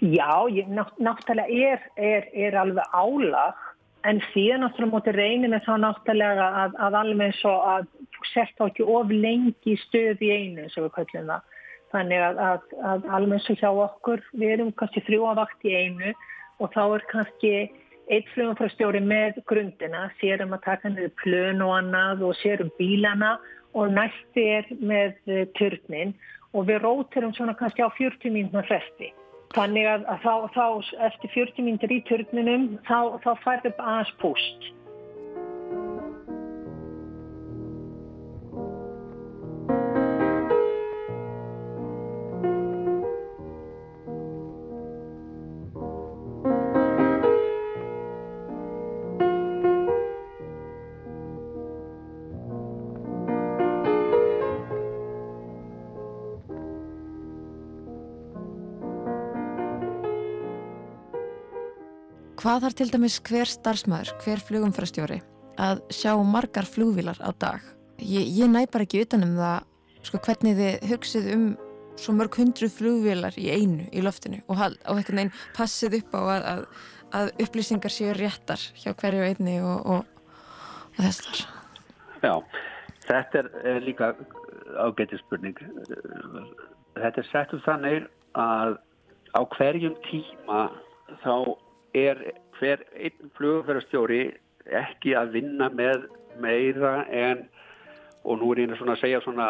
Já, 0.00 0.48
ég, 0.52 0.68
náttúrulega 0.68 1.48
er, 1.48 1.86
er, 1.96 2.28
er 2.32 2.56
alveg 2.60 2.96
álag 2.96 3.63
en 4.04 4.20
síðan 4.32 4.64
náttúrulega 4.64 4.92
mútið 4.92 5.18
reynið 5.18 5.52
með 5.52 5.66
þá 5.66 5.74
náttúrulega 5.84 6.48
að, 6.62 6.76
að 6.86 6.96
alveg 7.00 7.36
svo 7.38 7.54
að 7.72 7.86
sett 8.32 8.60
á 8.60 8.64
ekki 8.66 8.86
of 8.96 9.12
lengi 9.12 9.76
stöð 9.86 10.24
í 10.24 10.30
einu 10.34 10.68
sem 10.72 10.84
við 10.84 10.92
kallum 10.98 11.30
það. 11.32 11.48
Þannig 11.94 12.24
að, 12.26 12.42
að, 12.48 12.68
að 12.90 13.08
alveg 13.18 13.42
svo 13.44 13.56
hjá 13.60 13.70
okkur, 13.70 14.22
við 14.34 14.54
erum 14.56 14.74
kannski 14.78 15.04
þrjóavakt 15.06 15.66
í 15.68 15.74
einu 15.78 16.12
og 16.60 16.70
þá 16.74 16.82
er 16.84 17.08
kannski 17.12 17.52
eitt 18.12 18.28
flugumfrastjóri 18.34 19.00
með 19.00 19.40
grundina, 19.48 20.08
sérum 20.20 20.52
að 20.56 20.64
taka 20.66 20.92
niður 20.92 21.14
plön 21.22 21.64
og 21.64 21.74
annað 21.78 22.24
og 22.28 22.38
sérum 22.42 22.72
bílana 22.78 23.36
og 23.74 23.94
næsti 23.94 24.48
er 24.58 24.68
með 24.84 25.16
turnin 25.58 26.12
og 26.54 26.68
við 26.68 26.82
róturum 26.84 27.32
svona 27.34 27.56
kannski 27.58 27.82
á 27.82 27.90
40 27.96 28.34
mínuna 28.34 28.62
fresti. 28.68 29.10
Þannig 29.54 29.86
að, 29.86 30.06
þá, 30.24 30.32
þá 30.54 30.64
eftir 31.08 31.30
40 31.34 31.66
mínir 31.66 31.92
í 31.94 32.00
turninum 32.08 32.64
þá, 32.88 33.20
þá 33.22 33.30
færðum 33.44 33.84
aðeins 33.84 34.14
púst. 34.22 34.70
Hvað 62.44 62.58
þarf 62.60 62.74
til 62.76 62.90
dæmis 62.92 63.14
hver 63.24 63.48
starfsmæður, 63.48 64.10
hver 64.20 64.40
flugumfærastjóri 64.44 65.16
að 65.64 65.78
sjá 65.96 66.10
margar 66.28 66.66
flugvilar 66.68 67.16
á 67.24 67.32
dag? 67.40 67.62
Ég, 68.04 68.26
ég 68.36 68.50
næ 68.52 68.66
bara 68.68 68.84
ekki 68.84 69.00
utanum 69.00 69.32
það 69.38 69.64
sko, 70.04 70.20
hvernig 70.26 70.58
þið 70.58 70.84
hugsið 70.90 71.30
um 71.32 71.46
svo 71.96 72.12
mörg 72.18 72.36
hundru 72.36 72.68
flugvilar 72.68 73.40
í 73.40 73.46
einu 73.48 73.88
í 73.88 74.04
loftinu 74.04 74.42
og, 74.44 74.60
og 74.60 74.92
einhvern 74.92 75.22
veginn 75.22 75.32
passið 75.56 75.98
upp 76.02 76.12
á 76.12 76.20
að, 76.20 76.44
að, 76.52 76.62
að 77.16 77.32
upplýsingar 77.46 77.96
séu 77.96 78.12
réttar 78.20 78.68
hjá 78.76 78.92
hverju 78.92 79.24
einni 79.30 79.56
og, 79.64 79.88
og, 79.96 80.30
og 80.92 81.00
þessar. 81.00 81.44
Já, 82.20 82.34
þetta 83.08 83.46
er 83.72 83.84
líka 83.88 84.12
ágætið 84.84 85.24
spurning. 85.24 85.66
Þetta 86.92 87.24
er 87.24 87.32
sett 87.32 87.56
um 87.56 87.64
þannig 87.64 88.10
að 88.36 88.82
á 89.32 89.40
hverjum 89.56 89.96
tíma 90.12 90.66
þá 91.24 91.63
er 91.94 92.20
hver 92.58 92.82
einn 92.94 93.32
flugverðarstjóri 93.38 94.22
ekki 94.74 95.14
að 95.18 95.36
vinna 95.38 95.68
með 95.70 96.08
meira 96.40 97.04
en 97.10 97.44
og 98.24 98.40
nú 98.40 98.52
er 98.52 98.64
ég 98.64 98.76
svona 98.78 98.96
að 98.96 99.02
segja 99.02 99.20
svona, 99.24 99.48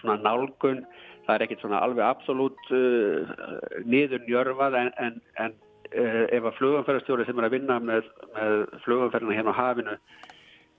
svona 0.00 0.16
nálgun 0.22 0.84
það 1.26 1.34
er 1.34 1.44
ekkert 1.46 1.64
svona 1.64 1.82
alveg 1.82 2.06
absolutt 2.06 2.72
uh, 2.74 3.34
niður 3.84 4.22
njörfað 4.28 4.78
en, 4.80 4.92
en, 5.02 5.20
en 5.42 5.56
uh, 5.90 6.24
ef 6.30 6.46
að 6.46 6.58
flugverðarstjóri 6.60 7.26
sem 7.26 7.40
er 7.40 7.48
að 7.48 7.56
vinna 7.58 7.78
með, 7.82 8.10
með 8.36 8.66
flugverðarna 8.84 9.38
hérna 9.38 9.56
á 9.56 9.60
hafinu 9.60 9.96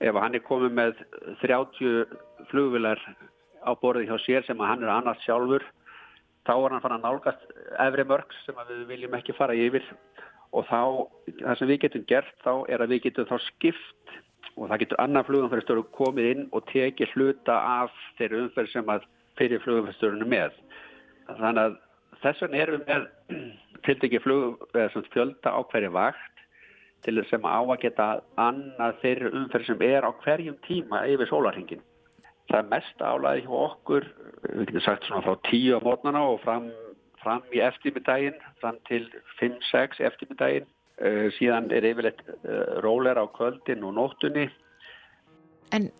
ef 0.08 0.20
hann 0.22 0.38
er 0.38 0.46
komið 0.46 0.76
með 0.78 1.02
30 1.42 2.16
flugvilar 2.50 3.02
á 3.66 3.70
borði 3.76 4.08
hjá 4.08 4.16
sér 4.24 4.46
sem 4.46 4.60
að 4.62 4.72
hann 4.72 4.86
er 4.86 4.94
annars 4.94 5.20
sjálfur 5.26 5.64
þá 6.48 6.54
er 6.56 6.72
hann 6.72 6.84
fann 6.84 6.96
að 6.96 7.04
nálgast 7.04 7.56
efri 7.84 8.06
mörgs 8.08 8.44
sem 8.46 8.60
við 8.70 8.84
viljum 8.88 9.16
ekki 9.18 9.36
fara 9.36 9.56
yfir 9.58 9.84
og 10.56 10.64
þá, 10.68 10.80
það 11.42 11.58
sem 11.60 11.70
við 11.70 11.80
getum 11.84 12.06
gert 12.08 12.34
þá 12.44 12.52
er 12.72 12.82
að 12.82 12.94
við 12.94 13.04
getum 13.08 13.28
þá 13.28 13.36
skipt 13.48 14.16
og 14.56 14.70
það 14.70 14.80
getur 14.82 15.02
annar 15.02 15.26
flugumfæristöru 15.28 15.84
komið 15.96 16.30
inn 16.32 16.46
og 16.56 16.64
tekið 16.72 17.14
hluta 17.14 17.58
af 17.82 17.94
þeirri 18.18 18.42
umferð 18.44 18.72
sem 18.72 18.90
að 18.94 19.06
fyrir 19.38 19.62
flugumfæristörunum 19.62 20.32
með. 20.32 20.56
Þannig 21.28 21.62
að 21.64 21.76
þess 22.22 22.42
vegna 22.44 22.62
erum 22.64 22.86
við 22.88 23.06
til 23.86 23.96
dækið 24.02 24.26
fjölda 25.12 25.54
á 25.54 25.60
hverju 25.70 25.92
vakt 25.94 26.44
til 27.06 27.14
þess 27.20 27.36
að 27.36 27.46
á 27.46 27.60
að 27.60 27.80
geta 27.84 28.08
annað 28.40 28.98
þeirri 29.04 29.32
umferð 29.38 29.70
sem 29.70 29.86
er 29.86 30.08
á 30.08 30.10
hverjum 30.24 30.58
tíma 30.66 31.04
yfir 31.12 31.30
sólarhingin. 31.30 31.84
Það 32.48 32.58
er 32.62 32.70
mest 32.72 33.02
álæði 33.04 33.44
hjá 33.44 33.54
okkur, 33.60 34.06
við 34.56 34.70
getum 34.70 34.84
sagt 34.86 35.06
svona 35.06 35.24
frá 35.26 35.36
tíu 35.50 35.76
á 35.76 35.84
mótnana 35.84 36.24
og 36.32 36.40
fram 36.42 36.70
fram 37.22 37.44
í 37.54 37.62
eftirmiddaginn, 37.64 38.38
fram 38.62 38.78
til 38.88 39.08
5-6 39.40 40.02
eftirmiddaginn. 40.08 40.68
Uh, 40.98 41.28
síðan 41.36 41.68
er 41.70 41.86
yfirleitt 41.86 42.24
uh, 42.26 42.78
róler 42.82 43.20
á 43.22 43.24
kvöldin 43.30 43.84
og 43.86 43.94
nóttunni. 43.94 44.48
En 45.74 45.90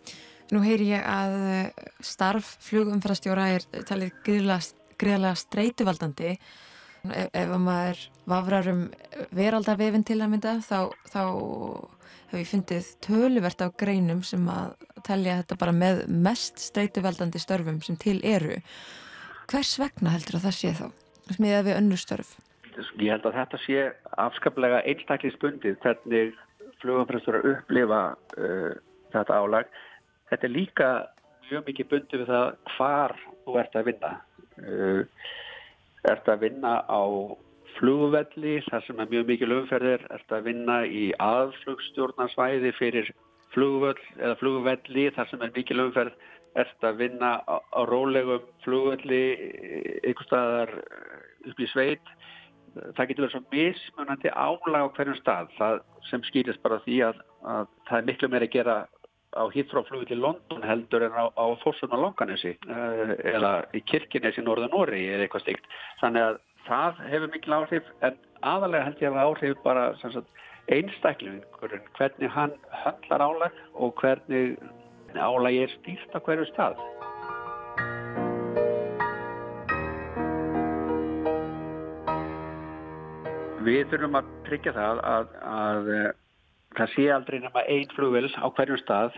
nú 0.50 0.62
heyri 0.64 0.88
ég 0.90 1.04
að 1.06 1.36
uh, 1.38 1.84
starf 2.02 2.56
flugumfærastjóra 2.66 3.50
er 3.54 3.68
talið 3.86 4.16
greiðlega 4.26 5.36
streytuvaldandi. 5.38 6.34
Ef, 7.08 7.28
ef 7.30 7.52
maður 7.62 8.00
vafrar 8.28 8.66
um 8.72 8.80
veraldavefin 9.38 10.02
til 10.04 10.18
að 10.18 10.32
mynda 10.32 10.56
þá, 10.66 10.90
þá 11.06 11.22
hef 12.32 12.40
ég 12.42 12.50
fundið 12.50 12.88
töluvert 13.04 13.62
á 13.64 13.68
greinum 13.70 14.24
sem 14.26 14.42
að 14.52 14.74
telja 15.06 15.38
þetta 15.40 15.58
bara 15.62 15.74
með 15.76 16.02
mest 16.10 16.60
streytuvaldandi 16.60 17.40
störfum 17.40 17.80
sem 17.84 17.96
til 18.00 18.18
eru. 18.26 18.58
Hvers 19.48 19.78
vegna 19.80 20.12
heldur 20.12 20.40
að 20.40 20.48
það 20.48 20.58
sé 20.58 20.72
þá? 20.76 20.88
Smiðað 21.36 21.66
við 21.68 21.78
önnustörf? 21.80 22.34
Ég 22.78 23.10
held 23.10 23.26
að 23.26 23.38
þetta 23.40 23.58
sé 23.64 23.84
afskaplega 24.22 24.84
einstaklisbundið 24.86 25.80
hvernig 25.82 26.36
flugumfræstur 26.78 27.40
að 27.40 27.48
upplifa 27.52 28.02
uh, 28.38 28.72
þetta 29.14 29.40
álag. 29.42 29.72
Þetta 30.30 30.46
er 30.46 30.54
líka 30.54 30.88
mjög 31.48 31.66
mikið 31.66 31.90
bundið 31.92 32.22
við 32.22 32.30
það 32.30 32.48
hvar 32.76 33.16
þú 33.44 33.58
ert 33.62 33.76
að 33.80 33.90
vinna. 33.90 34.12
Uh, 34.62 35.02
ert 36.08 36.30
að 36.30 36.44
vinna 36.46 36.74
á 36.86 37.02
flugvelli, 37.78 38.58
þar 38.68 38.84
sem 38.86 39.00
er 39.02 39.10
mjög 39.10 39.28
mikið 39.32 39.54
umferðir, 39.58 40.04
ert 40.14 40.34
að 40.34 40.46
vinna 40.48 40.78
í 40.86 41.08
aðflugstjórnarsvæði 41.22 42.72
fyrir 42.78 43.10
flugvöll 43.54 43.98
eða 44.18 44.38
flugvelli, 44.40 45.08
þar 45.16 45.30
sem 45.30 45.44
er 45.44 45.54
mikið 45.54 45.84
umferð, 45.86 46.26
ert 46.62 46.86
að 46.86 47.00
vinna 47.02 47.32
á, 47.44 47.56
á 47.62 47.80
rólegum 47.88 48.44
flugvelli, 48.64 49.22
ykkur 50.10 50.28
staðar 50.28 50.74
upp 51.48 51.62
í 51.62 51.70
sveit. 51.72 52.14
Það 52.78 53.08
getur 53.10 53.24
verið 53.24 53.34
svo 53.34 53.42
mismunandi 53.52 54.32
álag 54.34 54.84
á 54.86 54.94
hverjum 54.96 55.18
stað. 55.18 55.50
Það 55.58 55.80
sem 56.10 56.26
skýrist 56.28 56.62
bara 56.62 56.82
því 56.84 57.00
að, 57.08 57.24
að 57.42 57.66
það 57.88 57.98
er 57.98 58.08
miklu 58.10 58.30
meira 58.32 58.48
að 58.48 58.54
gera 58.54 58.78
á 59.36 59.44
Hýþróflugu 59.52 60.08
til 60.08 60.20
London 60.22 60.64
heldur 60.64 61.04
en 61.04 61.12
á, 61.12 61.28
á 61.36 61.44
Fossum 61.62 61.92
og 61.92 62.00
Longanesi 62.00 62.54
eh, 62.56 63.12
eða 63.34 63.52
í 63.76 63.82
Kirkinesi 63.84 64.44
Norða 64.44 64.70
Nóri 64.72 65.04
eða 65.04 65.26
eitthvað 65.26 65.44
stíkt 65.44 65.68
þannig 66.00 66.24
að 66.24 66.38
það 66.68 67.02
hefur 67.12 67.32
mikil 67.34 67.56
áhrif 67.58 67.90
en 68.06 68.18
aðalega 68.40 68.86
held 68.88 69.02
ég 69.04 69.12
að 69.12 69.26
áhrif 69.26 69.62
bara 69.64 69.84
einstaklingur 70.72 71.76
hvernig 71.98 72.32
hann 72.32 72.54
höndlar 72.84 73.24
álag 73.24 73.62
og 73.74 73.94
hvernig 74.00 74.56
álag 75.16 75.56
er 75.64 75.72
stýrt 75.78 76.12
á 76.12 76.18
hverju 76.20 76.44
stað 76.52 76.80
Við 83.68 83.88
þurfum 83.90 84.16
að 84.16 84.28
tryggja 84.46 84.72
það 84.72 85.00
að, 85.02 85.08
að, 85.12 85.32
að 85.58 85.88
eh, 85.92 86.10
það 86.78 86.92
sé 86.94 87.06
aldrei 87.12 87.38
nema 87.42 87.64
einn 87.68 87.90
flugvel 87.92 88.28
á 88.38 88.46
hverjum 88.56 88.80
stað, 88.80 89.16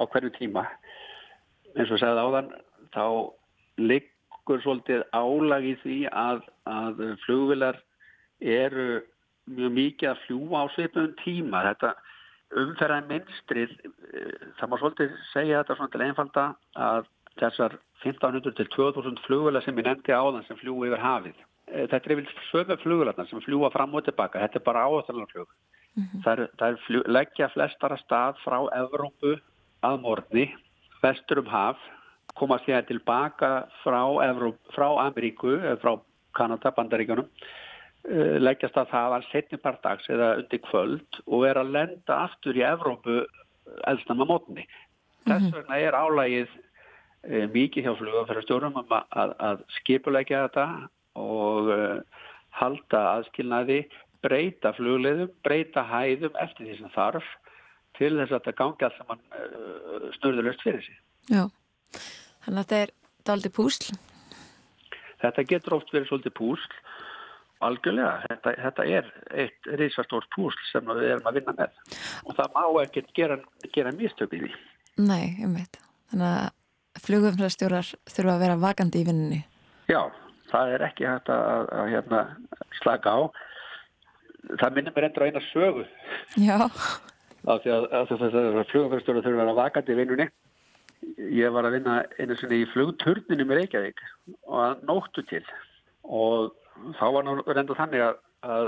á 0.00 0.02
hverjum 0.10 0.34
tíma. 0.38 0.64
En 1.76 1.86
svo 1.86 1.98
segðað 2.00 2.22
áðan, 2.24 2.48
þá 2.96 3.04
liggur 3.78 4.62
svolítið 4.64 5.04
álag 5.14 5.68
í 5.68 5.74
því 5.82 5.98
að, 6.08 6.42
að 6.72 7.04
flugvelar 7.26 7.78
eru 8.40 9.04
mjög 9.54 9.76
mikið 9.76 10.10
að 10.10 10.22
fljúa 10.24 10.64
á 10.64 10.66
svipum 10.74 11.12
tíma. 11.22 11.62
Þetta 11.68 11.92
umferðan 12.54 13.08
minnstrið, 13.10 13.74
eh, 14.12 14.46
það 14.58 14.70
má 14.70 14.78
svolítið 14.80 15.16
segja 15.32 15.62
þetta 15.62 15.76
svona 15.76 15.92
til 15.92 16.04
einfalda 16.06 16.44
að 16.76 17.08
þessar 17.40 17.78
1500 18.04 18.56
til 18.56 18.68
2000 18.76 19.18
flugvelar 19.26 19.64
sem 19.64 19.76
ég 19.76 19.88
nefndi 19.88 20.14
áðan 20.14 20.46
sem 20.46 20.58
fljúi 20.60 20.88
yfir 20.88 21.02
hafið 21.02 21.34
eh, 21.72 21.86
þetta 21.90 22.10
er 22.10 22.20
vel 22.20 22.28
sömu 22.50 22.78
flugularnar 22.84 23.28
sem 23.28 23.42
fljúa 23.42 23.72
fram 23.74 23.94
og 23.94 24.06
tilbaka, 24.06 24.42
þetta 24.44 24.60
er 24.60 24.66
bara 24.68 24.86
áhættanarflug. 24.86 25.48
Mm 25.96 26.04
-hmm. 26.04 26.22
Það 26.24 26.32
er, 26.38 26.48
það 26.58 26.68
er 26.68 26.80
fljú, 26.86 27.02
leggja 27.06 27.48
flestara 27.48 27.96
stað 27.96 28.40
frá 28.44 28.58
Evrópu 28.76 29.38
að 29.82 30.00
morgni, 30.00 30.54
vestur 31.02 31.38
um 31.38 31.46
haf, 31.46 31.78
koma 32.34 32.58
sér 32.58 32.84
tilbaka 32.86 33.68
frá, 33.82 34.02
Evróp, 34.30 34.58
frá 34.74 34.88
Ameríku, 35.06 35.56
frá 35.80 36.00
Kanada, 36.34 36.70
Bandaríkunum, 36.70 37.24
eh, 37.24 37.65
leggjast 38.06 38.76
að 38.78 38.92
það 38.92 39.08
var 39.12 39.24
setnipart 39.32 39.82
dags 39.82 40.08
eða 40.12 40.28
undir 40.40 40.60
kvöld 40.62 41.20
og 41.26 41.46
er 41.48 41.58
að 41.58 41.72
lenda 41.74 42.18
aftur 42.28 42.58
í 42.58 42.62
Evrópu 42.62 43.24
eldsnama 43.90 44.26
mótni. 44.28 44.66
Þess 45.26 45.48
mhm. 45.48 45.54
vegna 45.56 45.78
er 45.82 45.96
álægið 45.98 46.52
e, 47.26 47.46
mikið 47.50 47.88
hjá 47.88 47.94
flugafærastjórum 47.98 48.78
að, 48.82 48.94
að, 49.10 49.34
að 49.48 49.64
skipulegja 49.80 50.44
þetta 50.46 50.66
og 51.16 51.70
uh, 51.72 52.24
halda 52.60 53.02
aðskilnaði, 53.16 53.78
breyta 54.24 54.74
flugleiðum, 54.76 55.30
breyta 55.44 55.84
hæðum 55.88 56.36
eftir 56.42 56.68
því 56.68 56.76
sem 56.80 56.92
þarf 56.92 57.30
til 57.96 58.12
þess 58.18 58.28
að 58.28 58.34
þetta 58.36 58.56
gangi 58.60 58.86
alls 58.86 58.98
saman 59.00 59.22
uh, 59.32 60.10
snurðulust 60.18 60.64
fyrir 60.66 60.84
sig. 60.84 60.98
Já, 61.32 61.46
þannig 62.44 62.60
að 62.60 62.60
þetta 62.60 62.82
er 62.82 62.92
daldi 63.30 63.52
púsl? 63.56 63.96
Þetta 65.22 65.46
getur 65.48 65.78
oft 65.78 65.94
verið 65.94 66.10
svolítið 66.10 66.36
púsl, 66.36 66.76
algjörlega. 67.64 68.12
Þetta, 68.26 68.54
þetta 68.66 68.86
er 68.98 69.10
eitt 69.44 69.70
reysastórt 69.80 70.28
púsl 70.34 70.60
sem 70.72 70.92
við 70.92 71.10
erum 71.14 71.30
að 71.30 71.40
vinna 71.40 71.56
með 71.56 71.98
og 72.26 72.36
það 72.38 72.54
má 72.58 72.82
ekkert 72.84 73.10
gera, 73.16 73.40
gera 73.74 73.94
mistök 73.96 74.36
í 74.36 74.44
því. 74.44 74.52
Nei, 75.06 75.24
um 75.44 75.56
veit. 75.56 75.80
Þannig 76.12 76.30
að 76.30 77.02
flugumfærastjórar 77.06 77.90
þurfa 78.08 78.36
að 78.36 78.44
vera 78.46 78.60
vakandi 78.60 79.02
í 79.02 79.08
vinninni. 79.08 79.42
Já, 79.90 80.00
það 80.50 80.76
er 80.76 80.86
ekki 80.88 81.08
hægt 81.08 81.28
að, 81.32 81.42
að, 81.52 81.68
að 81.80 81.92
hérna, 81.92 82.22
slaka 82.80 83.12
á 83.12 83.20
það 84.54 84.76
minnir 84.76 84.94
mér 84.94 85.08
endur 85.08 85.26
á 85.26 85.28
eina 85.28 85.42
sögu 85.50 85.84
já 86.38 86.56
af 87.46 87.62
því 87.62 87.72
að, 87.74 87.86
að 87.94 88.66
flugumfærstöru 88.70 89.22
þurfa 89.22 89.32
að 89.32 89.40
vera 89.42 89.56
vakandi 89.60 89.94
í 89.94 89.98
vinnunni 90.00 90.28
ég 91.36 91.54
var 91.54 91.66
að 91.66 91.78
vinna 91.78 91.96
einu 92.18 92.36
sinni 92.38 92.62
í 92.62 92.68
flugturninu 92.72 93.46
með 93.46 93.62
Reykjavík 93.62 94.02
og 94.46 94.60
að 94.62 94.86
nóttu 94.88 95.24
til 95.30 95.42
og 96.04 96.54
þá 96.98 97.06
var 97.14 97.26
nú 97.26 97.36
reynda 97.46 97.78
þannig 97.78 98.04
að, 98.06 98.18
að 98.42 98.66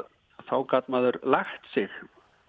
þá 0.48 0.56
gæt 0.72 0.88
maður 0.92 1.20
lagt 1.22 1.72
sig 1.74 1.90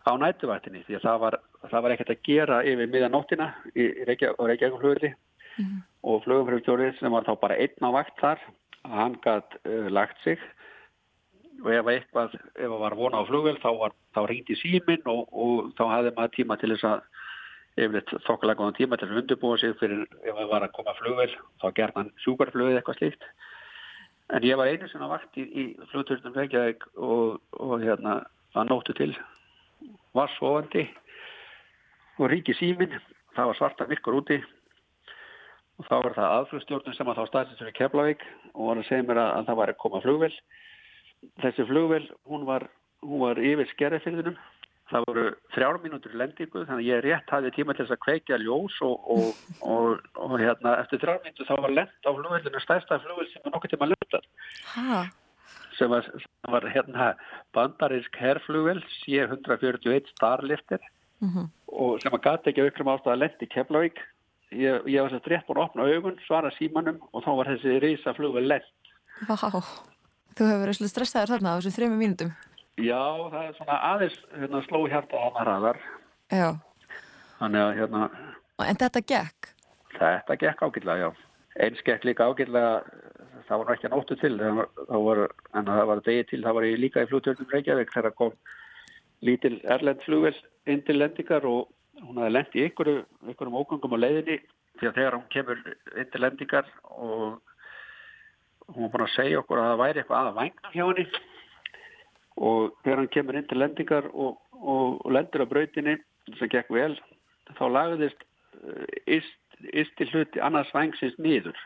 á 0.07 0.11
nætuvættinni 0.17 0.83
því 0.87 0.99
að 0.99 1.05
það 1.07 1.19
var, 1.23 1.39
það 1.69 1.83
var 1.85 1.95
ekkert 1.95 2.13
að 2.13 2.23
gera 2.27 2.61
yfir 2.67 2.93
miðanóttina 2.93 3.49
í 3.75 3.89
Reykjavík 4.07 4.77
flugurli 4.79 5.11
mm 5.11 5.65
-hmm. 5.65 5.81
og 6.03 6.23
flugumfærstöru 6.23 6.93
sem 6.99 7.11
var 7.11 7.27
þá 7.27 7.35
bara 7.39 7.59
einn 7.59 7.85
á 7.85 7.89
vakt 7.91 8.19
þar 8.19 8.39
hann 8.83 9.19
gætt 9.23 9.59
uh, 9.65 9.87
lagt 9.91 10.17
sig. 10.23 10.39
Og 11.63 11.73
ef 11.73 11.87
eitthvað, 11.91 12.33
ef 12.55 12.69
það 12.71 12.79
var 12.79 12.95
vona 12.95 13.19
á 13.19 13.27
flugvel 13.27 13.57
þá, 13.59 13.91
þá 14.15 14.21
ringdi 14.27 14.55
símin 14.55 15.01
og, 15.05 15.27
og 15.33 15.73
þá 15.75 15.83
hafði 15.91 16.13
maður 16.15 16.35
tíma 16.35 16.55
til 16.55 16.71
þess 16.71 16.87
að 16.87 17.01
yfirleitt 17.79 18.11
þokkalega 18.27 18.59
góðan 18.59 18.77
tíma 18.77 18.97
til 18.97 19.09
að 19.09 19.19
undirbúa 19.21 19.57
sig 19.59 19.75
fyrir 19.79 20.07
ef 20.23 20.35
það 20.35 20.51
var 20.53 20.63
að 20.63 20.75
koma 20.77 20.93
flugvel 20.99 21.33
þá 21.61 21.67
gerði 21.75 21.97
hann 21.99 22.11
sjúkarflöðið 22.23 22.79
eitthvað 22.79 22.99
slíkt 22.99 23.27
en 24.29 24.45
ég 24.45 24.57
var 24.59 24.69
einu 24.69 24.87
sem 24.89 25.03
að 25.03 25.13
vakt 25.15 25.39
í, 25.41 25.65
flugturnum 25.91 26.35
Reykjavík 26.37 26.85
og, 26.97 27.39
og 27.59 27.81
hérna 27.81 28.19
að 28.57 28.69
nóttu 28.69 28.95
til 28.97 29.11
var 30.17 30.31
sofandi 30.37 30.87
og 32.19 32.29
ringi 32.31 32.55
símin 32.57 32.97
það 33.35 33.51
var 33.51 33.59
svarta 33.59 33.89
virkur 33.89 34.19
úti 34.21 34.39
og 35.79 35.87
þá 35.87 35.95
var 36.03 36.15
það 36.17 36.33
aðflugstjórnum 36.37 36.95
sem 36.95 37.09
að 37.09 37.19
þá 37.19 37.29
staðsins 37.29 37.71
í 37.71 37.75
Keflavík 37.77 38.23
og 38.53 38.63
var 38.67 38.81
að 38.81 38.87
segja 38.89 39.05
mér 39.07 39.21
að, 39.21 39.29
að 39.37 39.45
það 39.47 39.59
var 39.61 39.71
að 39.71 39.79
koma 39.83 40.01
flugvel. 40.03 40.31
Þessi 41.43 41.65
flugvel, 41.69 42.01
hún 42.27 42.43
var, 42.47 42.65
var 43.23 43.39
yfir 43.39 43.69
skerrefyrðunum. 43.71 44.35
Það 44.89 45.05
voru 45.07 45.23
þrjár 45.53 45.79
mínútur 45.83 46.15
lendingu 46.17 46.63
þannig 46.65 46.79
að 46.81 46.87
ég 46.89 47.01
rétt 47.05 47.33
hafði 47.33 47.51
tíma 47.53 47.75
til 47.75 47.85
þess 47.85 47.95
að 47.95 48.03
kveikja 48.05 48.39
ljós 48.41 48.77
og, 48.85 49.09
og, 49.15 49.41
og, 49.61 50.05
og 50.17 50.35
hérna 50.41 50.75
eftir 50.81 51.01
þrjár 51.03 51.19
mínútur 51.25 51.49
þá 51.49 51.55
var 51.65 51.75
lend 51.77 52.09
á 52.09 52.09
flugvelinu 52.09 52.63
stærsta 52.63 52.99
flugvel 53.03 53.27
sem 53.29 53.43
var 53.45 53.55
nokkur 53.55 53.73
tíma 53.73 53.89
lendar. 53.91 54.29
Hæ? 54.73 55.01
Sem 55.77 55.93
var, 55.93 56.09
sem 56.09 56.53
var 56.55 56.65
hérna 56.73 57.11
bandarisk 57.55 58.17
herrflugvel 58.19 58.81
C-141 58.99 60.09
Starlifter 60.15 60.81
mm 61.21 61.29
-hmm. 61.29 61.51
og 61.67 62.01
sem 62.01 62.13
að 62.13 62.25
gati 62.25 62.49
ekki 62.49 62.65
aukrum 62.65 62.91
ástað 62.93 63.13
að 63.13 63.21
lendi 63.23 63.51
Keflavík 63.53 64.01
ég, 64.51 64.81
ég 64.89 65.01
var 65.01 65.13
svo 65.13 65.21
rétt 65.25 65.47
búin 65.47 65.61
að 65.61 65.67
opna 65.67 65.87
augun, 65.87 66.19
svara 66.25 66.51
símanum 66.57 66.99
og 67.13 67.23
þá 67.23 67.31
var 67.37 67.51
þessi 67.53 67.79
reysa 67.83 68.13
flugvel 68.17 68.47
lett. 68.47 68.69
Vá, 69.27 69.35
þú 69.37 70.47
hefur 70.47 70.63
verið 70.63 70.89
stressaður 70.89 71.35
þarna 71.35 71.53
á 71.53 71.57
þessum 71.59 71.75
þrejum 71.77 71.99
mínutum. 71.99 72.31
Já, 72.79 73.03
það 73.31 73.41
er 73.43 73.55
svona 73.57 73.77
aðeins 73.89 74.17
hérna, 74.35 74.61
sló 74.67 74.83
hjarta 74.87 75.19
á 75.19 75.27
ræðar. 75.47 75.79
Já. 76.31 76.49
Þannig 77.39 77.63
að 77.65 77.73
hérna... 77.79 78.03
En 78.63 78.79
þetta 78.79 79.01
gekk? 79.11 79.49
Þetta 79.95 80.37
gekk 80.43 80.63
ágillega, 80.63 81.09
já. 81.09 81.09
Eins 81.59 81.81
gekk 81.87 82.05
líka 82.07 82.27
ágillega, 82.29 82.83
það 83.49 83.61
var 83.63 83.73
ekki 83.73 83.91
nóttu 83.91 84.17
til, 84.21 84.35
var, 84.39 85.25
en 85.55 85.67
það 85.71 85.83
var 85.91 86.03
degi 86.05 86.27
til, 86.29 86.41
það 86.45 86.57
var 86.59 86.67
ég 86.69 86.79
líka 86.79 87.03
í 87.03 87.09
flugtörnum 87.09 87.51
Reykjavík 87.51 87.91
þegar 87.95 88.15
kom 88.19 88.35
lítil 89.25 89.57
erlend 89.67 90.03
flugvel 90.05 90.35
inn 90.69 90.83
til 90.87 90.99
lendingar 90.99 91.47
og 91.49 91.67
hún 92.05 92.21
hafi 92.21 92.31
lendt 92.31 92.55
í 92.55 92.65
ykkurum, 92.69 93.03
ykkurum 93.33 93.57
ógangum 93.59 93.95
á 93.99 94.03
leiðinni 94.05 94.39
því 94.79 94.87
að 94.87 94.99
þegar 94.99 95.17
hún 95.17 95.27
kemur 95.33 95.63
inn 95.97 96.11
til 96.13 96.23
lendingar 96.23 96.69
og 96.95 97.41
hún 98.69 98.85
var 98.85 98.93
búin 98.93 99.05
að 99.07 99.15
segja 99.17 99.41
okkur 99.41 99.59
að 99.59 99.69
það 99.71 99.81
væri 99.83 100.01
eitthvað 100.03 100.21
aða 100.21 100.37
vængna 100.37 100.73
hjá 100.75 100.85
henni 100.85 101.05
og 102.39 102.75
þegar 102.83 103.01
hann 103.01 103.13
kemur 103.13 103.37
inn 103.39 103.47
til 103.49 103.59
lendingar 103.59 104.07
og, 104.13 104.39
og, 104.55 104.99
og 105.03 105.11
lendur 105.11 105.43
á 105.43 105.51
brautinni 105.51 105.97
sem 106.39 106.51
gekk 106.51 106.71
vel 106.73 106.95
þá 107.57 107.65
lagðist 107.73 108.25
íst 109.09 109.95
til 109.97 110.09
hluti 110.13 110.41
annars 110.43 110.71
vængsins 110.75 111.17
nýður 111.19 111.57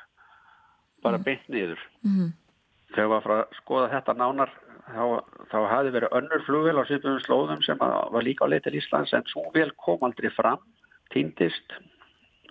bara 1.04 1.20
mm. 1.20 1.26
beint 1.28 1.50
nýður 1.52 1.82
mm. 2.06 2.32
þegar 2.96 3.10
við 3.10 3.14
varum 3.16 3.36
að 3.38 3.58
skoða 3.60 3.92
þetta 3.94 4.18
nánar 4.20 4.54
þá, 4.88 5.04
þá 5.52 5.58
hafi 5.72 5.94
verið 5.96 6.18
önnur 6.20 6.46
flugvel 6.48 6.82
á 6.82 6.84
sýpum 6.90 7.20
slóðum 7.24 7.64
sem 7.66 7.80
var 7.80 8.26
líka 8.26 8.48
á 8.48 8.52
leið 8.52 8.68
til 8.68 8.78
Íslands 8.82 9.16
en 9.16 9.28
svo 9.32 9.46
vel 9.56 9.70
kom 9.84 10.04
aldrei 10.06 10.32
fram, 10.34 10.62
týndist 11.14 11.78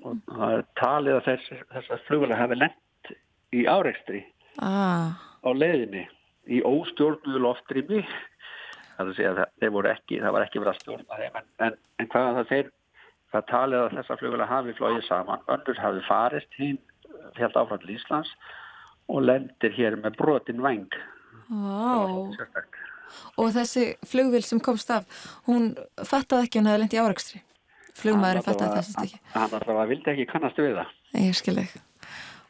og 0.02 0.18
það 0.28 0.56
er 0.56 0.64
talið 0.80 1.18
að 1.18 1.28
þess, 1.28 1.66
þessar 1.74 2.06
flugvelar 2.08 2.40
hafi 2.40 2.58
lent 2.58 3.12
í 3.54 3.66
áreikstri 3.68 4.24
ah. 4.62 5.14
á 5.18 5.50
leiðinni 5.50 6.06
í 6.50 6.62
óstjórnuðu 6.66 7.42
loftrými 7.42 8.02
það, 8.98 9.44
það 9.58 9.76
var 9.76 9.90
ekki 9.92 10.20
verið 10.62 10.72
að 10.72 10.80
stjórna 10.80 11.20
þeim 11.20 11.40
en, 11.40 11.50
en, 11.66 11.78
en 11.98 12.10
hvað 12.12 12.30
það 12.38 12.50
þeir 12.52 12.72
það 13.32 13.46
talið 13.52 13.82
að 13.82 13.94
þessar 13.98 14.20
flugvelar 14.20 14.50
hafi 14.50 14.76
flóið 14.78 15.06
saman 15.06 15.46
önnur 15.54 15.82
hafi 15.84 16.04
farist 16.08 16.58
hinn 16.58 16.80
helt 17.38 17.56
áfram 17.56 17.80
til 17.82 17.96
Íslands 17.96 18.34
og 19.12 19.24
lendir 19.24 19.74
hér 19.76 19.98
með 20.00 20.18
brotin 20.20 20.62
veng 20.64 21.00
Wow. 21.52 22.32
Og 23.36 23.48
þessi 23.52 23.92
flugvil 24.08 24.42
sem 24.44 24.60
komst 24.62 24.90
af, 24.92 25.04
hún 25.48 25.72
fattaði 26.00 26.48
ekki 26.48 26.60
hún 26.60 26.70
hefði 26.70 26.82
lendt 26.82 26.96
í 26.96 27.00
áraugstri. 27.02 27.40
Flugmaðurinn 27.98 28.46
fattaði 28.46 28.78
þessist 28.78 29.00
ekki. 29.02 29.18
Hann 29.34 29.56
alltaf 29.58 29.88
vildi 29.90 30.12
ekki 30.14 30.28
kannast 30.30 30.60
við 30.60 30.78
það. 30.78 30.94
Ég 31.20 31.36
skil 31.36 31.58
ekki. 31.60 31.82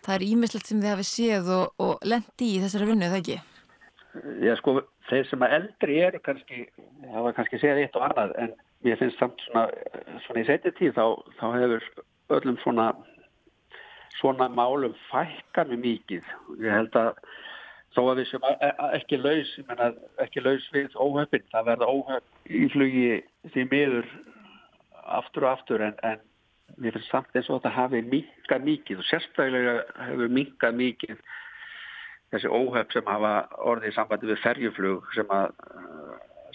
Það 0.02 0.14
er 0.14 0.24
ímislegt 0.26 0.70
sem 0.70 0.83
þið 0.83 0.92
hafi 0.92 1.07
séð 1.07 1.50
og, 1.57 1.74
og 1.83 2.07
lendi 2.07 2.52
í 2.57 2.61
þessari 2.62 2.88
vinnu, 2.90 3.11
það 3.11 3.18
ekki? 3.20 3.40
Já, 4.44 4.53
sko, 4.61 4.77
þeir 5.09 5.29
sem 5.31 5.44
að 5.44 5.55
eldri 5.57 5.94
eru 6.05 6.18
kannski, 6.25 6.66
var 7.14 7.33
kannski 7.37 7.61
séð 7.62 7.81
eitt 7.81 7.94
og 7.96 8.05
annað, 8.11 8.35
en 8.42 8.51
ég 8.85 8.98
finnst 9.01 9.20
samt 9.20 9.40
svona, 9.46 9.70
svona 10.27 10.42
í 10.42 10.48
setja 10.48 10.72
tíð 10.77 10.98
þá, 10.98 11.07
þá 11.38 11.46
hefur 11.57 11.87
öllum 12.37 12.59
svona, 12.61 12.90
svona 14.18 14.51
málum 14.53 14.92
fækkan 15.09 15.72
við 15.72 15.81
mikið. 15.87 16.29
Ég 16.61 16.77
held 16.77 16.98
að 17.01 17.14
þó 17.96 18.03
að 18.03 18.20
við 18.20 18.29
sem 18.33 18.44
ekki 18.98 19.20
laus, 19.20 19.55
menna, 19.68 19.88
ekki 20.25 20.44
laus 20.44 20.68
við 20.77 20.96
óhöfn, 20.96 21.48
það 21.53 21.70
verða 21.70 21.88
óhöfn 21.88 22.53
í 22.53 22.68
flugi 22.72 23.07
því 23.55 23.66
miður 23.72 24.12
aftur 25.20 25.46
og 25.46 25.55
aftur 25.57 25.85
en, 25.88 25.96
en 26.05 26.20
við 26.81 26.96
finnst 26.96 27.12
samt 27.12 27.37
eins 27.37 27.48
og 27.51 27.61
þetta 27.61 27.77
hafi 27.77 28.03
minkað 28.12 28.68
mikið 28.68 29.01
og 29.01 29.09
sérstaklega 29.09 29.75
hefur 30.07 30.37
minkað 30.37 30.79
mikið 30.79 31.25
þessi 32.32 32.48
óhöfn 32.48 32.94
sem 32.94 33.08
hafa 33.08 33.33
orðið 33.60 33.90
í 33.90 33.96
sambandi 33.96 34.30
við 34.30 34.42
ferjuflug 34.44 35.10
sem 35.16 35.35
að, 35.37 35.52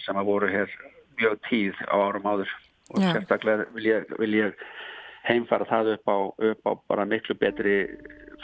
sem 0.04 0.18
að 0.18 0.30
voru 0.30 0.50
hér 0.52 0.74
mjög 1.18 1.38
tíð 1.48 1.82
á 1.86 1.96
árum 1.96 2.28
áður 2.28 2.54
og 2.94 3.02
Já. 3.02 3.12
sérstaklega 3.12 3.68
vil 3.76 3.88
ég, 3.90 4.12
vil 4.18 4.34
ég 4.38 4.68
heimfara 5.28 5.68
það 5.68 5.94
upp 5.96 6.10
á, 6.10 6.18
upp 6.50 6.70
á 6.70 6.72
bara 6.88 7.08
miklu 7.08 7.36
betri 7.38 7.80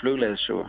flugleðsu 0.01 0.63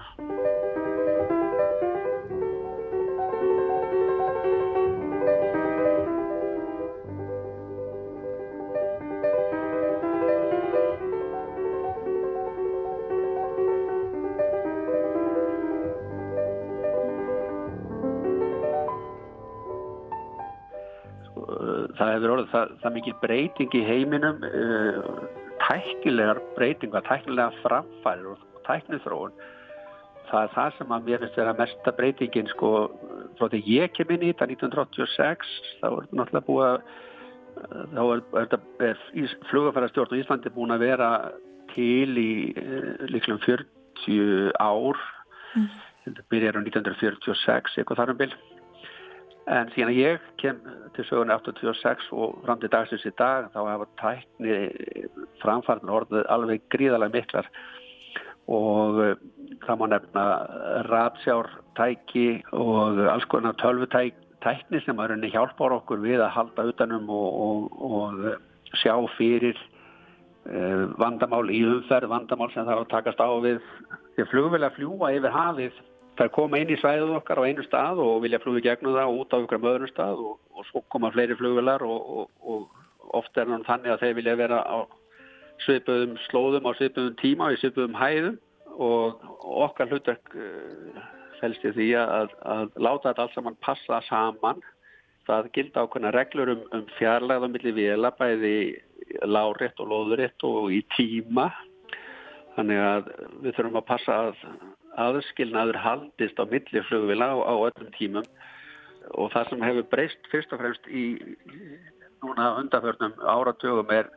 það, 22.52 22.76
það 22.84 22.96
mikil 22.98 23.16
breyting 23.24 23.76
í 23.78 23.84
heiminum 23.88 24.46
uh, 24.50 25.26
tæknilegar 25.66 26.42
breytingar, 26.58 27.06
tæknilegar 27.10 27.58
framfærir 27.64 28.34
og, 28.34 28.46
tæknithróun 28.66 29.36
það 30.26 30.42
er 30.42 30.54
það 30.56 30.78
sem 30.78 30.94
að 30.96 31.10
mér 31.10 31.22
finnst 31.22 31.40
vera 31.40 31.58
mesta 31.58 31.92
breytingin 31.96 32.48
sko, 32.50 32.70
frá 33.38 33.50
því 33.52 33.62
ég 33.70 33.92
kem 33.94 34.14
inn 34.16 34.26
í 34.26 34.32
þetta 34.32 34.48
1986, 34.50 35.52
þá 35.82 35.86
er 35.92 36.08
náttúrulega 36.18 36.48
búið 36.48 36.70
að 36.72 36.80
þá 37.96 38.02
er, 38.04 38.24
er, 38.42 38.56
er 38.90 39.36
flugafærastjórn 39.50 40.16
og 40.16 40.22
Íslandi 40.22 40.52
búin 40.56 40.76
að 40.76 40.86
vera 40.86 41.10
til 41.74 42.18
í 42.20 42.32
uh, 42.52 43.06
líklega 43.12 43.40
40 43.46 44.52
ár 44.60 45.00
mm. 45.56 45.70
þetta 46.06 46.26
byrjar 46.34 46.60
á 46.60 46.62
1946 46.64 47.80
eitthvað 47.80 48.02
þar 48.02 48.14
um 48.14 48.20
byrj 48.22 48.36
en 49.46 49.70
síðan 49.76 49.94
ég 49.94 50.24
kem 50.42 50.58
til 50.96 51.06
sögun 51.06 51.34
86 51.34 52.10
og 52.16 52.40
fram 52.46 52.60
til 52.62 52.72
dagsins 52.74 53.06
í 53.06 53.14
dag 53.20 53.52
þá 53.54 53.60
hafa 53.68 53.88
tækni 54.02 54.58
framfarnar 55.42 56.00
orðið 56.00 56.30
alveg 56.34 56.66
gríðarlega 56.74 57.14
miklar. 57.14 57.50
Og 58.46 59.00
uh, 59.02 59.14
það 59.66 59.80
má 59.82 59.86
nefna 59.94 60.26
ratsjártæki 60.90 62.28
og 62.54 63.02
alls 63.10 63.26
konar 63.30 63.58
tölvutækni 63.62 64.82
sem 64.86 65.00
að 65.00 65.14
rauninni 65.14 65.34
hjálpar 65.34 65.78
okkur 65.80 66.02
við 66.04 66.22
að 66.22 66.36
halda 66.40 66.68
utanum 66.72 67.10
og, 67.10 67.40
og, 67.46 67.80
og 67.90 68.22
uh, 68.26 68.38
sjá 68.82 68.94
fyrir 69.18 69.58
uh, 70.50 70.86
vandamál 71.02 71.50
í 71.54 71.62
umferð, 71.70 72.10
vandamál 72.14 72.54
sem 72.54 72.66
er 72.66 72.82
að 72.82 72.90
takast 72.94 73.22
á 73.22 73.30
við. 73.46 73.62
Að 74.16 74.30
flugvel 74.32 74.64
að 74.64 74.78
fljúa 74.78 75.12
yfir 75.18 75.34
hafið 75.34 75.84
það 76.20 76.32
koma 76.36 76.60
inn 76.62 76.72
í 76.72 76.80
svæðuð 76.80 77.16
okkar 77.20 77.42
á 77.44 77.48
einu 77.48 77.64
stað 77.66 78.02
og 78.04 78.22
vilja 78.24 78.40
flúi 78.44 78.64
gegnum 78.64 78.96
það 78.96 79.12
og 79.12 79.22
út 79.22 79.36
á 79.36 79.38
ykkur 79.44 79.64
möðurum 79.64 79.92
stað 79.92 80.22
og, 80.24 80.38
og 80.56 80.68
svo 80.70 80.84
koma 80.94 81.12
fleiri 81.14 81.38
flugvelar 81.40 81.84
og, 81.86 82.12
og, 82.20 82.30
og 82.42 83.18
ofta 83.20 83.44
er 83.44 83.52
það 83.52 83.68
þannig 83.70 83.94
að 83.94 84.04
þeir 84.04 84.18
vilja 84.20 84.38
vera 84.40 84.62
á 84.64 84.78
svipuðum 85.66 86.16
slóðum 86.28 86.70
á 86.70 86.72
svipuðum 86.80 87.18
tíma 87.22 87.50
og 87.50 87.56
í 87.56 87.60
svipuðum 87.62 88.00
hæðum 88.00 88.40
og 88.76 89.28
okkar 89.66 89.92
hlutverk 89.92 90.34
uh, 90.36 91.04
fælst 91.40 91.68
í 91.68 91.74
því 91.76 91.90
að, 92.00 92.34
að 92.44 92.80
láta 92.80 93.12
þetta 93.12 93.26
allt 93.26 93.38
saman 93.38 93.60
passa 93.64 94.02
saman. 94.10 94.64
Það 95.26 95.48
gildi 95.56 95.82
ákveðna 95.82 96.12
reglur 96.14 96.52
um, 96.54 96.66
um 96.76 96.84
fjarlæða 97.00 97.50
millir 97.52 97.76
vila 97.78 98.12
bæði 98.20 98.58
láriðt 99.26 99.80
og 99.82 99.92
loðuritt 99.92 100.48
og 100.48 100.74
í 100.76 100.82
tíma. 100.96 101.50
Þannig 102.56 102.82
að 102.84 103.10
við 103.44 103.56
þurfum 103.58 103.80
að 103.82 103.88
passa 103.90 104.20
að 104.28 104.44
aðskilnaður 105.02 105.80
haldist 105.84 106.40
á 106.40 106.44
milliflugvila 106.50 107.32
á, 107.32 107.38
á 107.42 107.54
öllum 107.70 107.90
tímum 107.98 108.28
og 109.14 109.32
það 109.34 109.50
sem 109.50 109.66
hefur 109.66 109.90
breyst 109.92 110.30
fyrst 110.32 110.54
og 110.56 110.62
fremst 110.62 110.88
í 110.90 111.06
núna 112.24 112.56
undanförnum 112.62 113.18
áratögum 113.22 113.92
er 113.94 114.10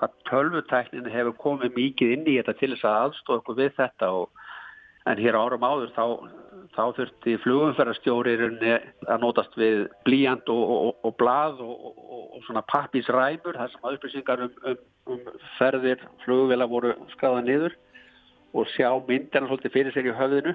hvað 0.00 0.14
tölvutæknin 0.30 1.10
hefur 1.12 1.36
komið 1.42 1.74
mikið 1.76 2.14
inn 2.14 2.28
í 2.28 2.36
þetta 2.38 2.56
til 2.60 2.70
þess 2.74 2.86
að 2.88 3.00
aðstofa 3.00 3.42
okkur 3.42 3.58
við 3.58 3.74
þetta 3.76 4.12
og, 4.20 4.30
en 5.10 5.20
hér 5.20 5.36
árum 5.36 5.66
áður 5.66 5.92
þá, 5.96 6.04
þá 6.76 6.82
þurfti 6.96 7.36
flugumferðarstjórir 7.44 8.46
að 8.46 9.22
nótast 9.22 9.54
við 9.60 9.86
blíjand 10.08 10.48
og, 10.52 10.64
og, 10.76 10.90
og 11.08 11.16
blað 11.20 11.60
og 11.64 12.40
svona 12.46 12.64
pappisræmur 12.72 13.58
þar 13.60 13.72
sem 13.72 13.86
að 13.86 13.98
upplýsingar 13.98 14.44
um, 14.46 14.58
um, 14.72 14.82
um 15.14 15.22
ferðir 15.58 16.04
flugvila 16.24 16.68
voru 16.70 16.94
skráða 17.14 17.44
niður 17.48 17.76
og 18.54 18.68
sjá 18.74 18.90
myndina 19.06 19.48
svolítið 19.48 19.74
fyrir 19.74 19.94
sér 19.94 20.10
í 20.10 20.16
höfðinu. 20.16 20.54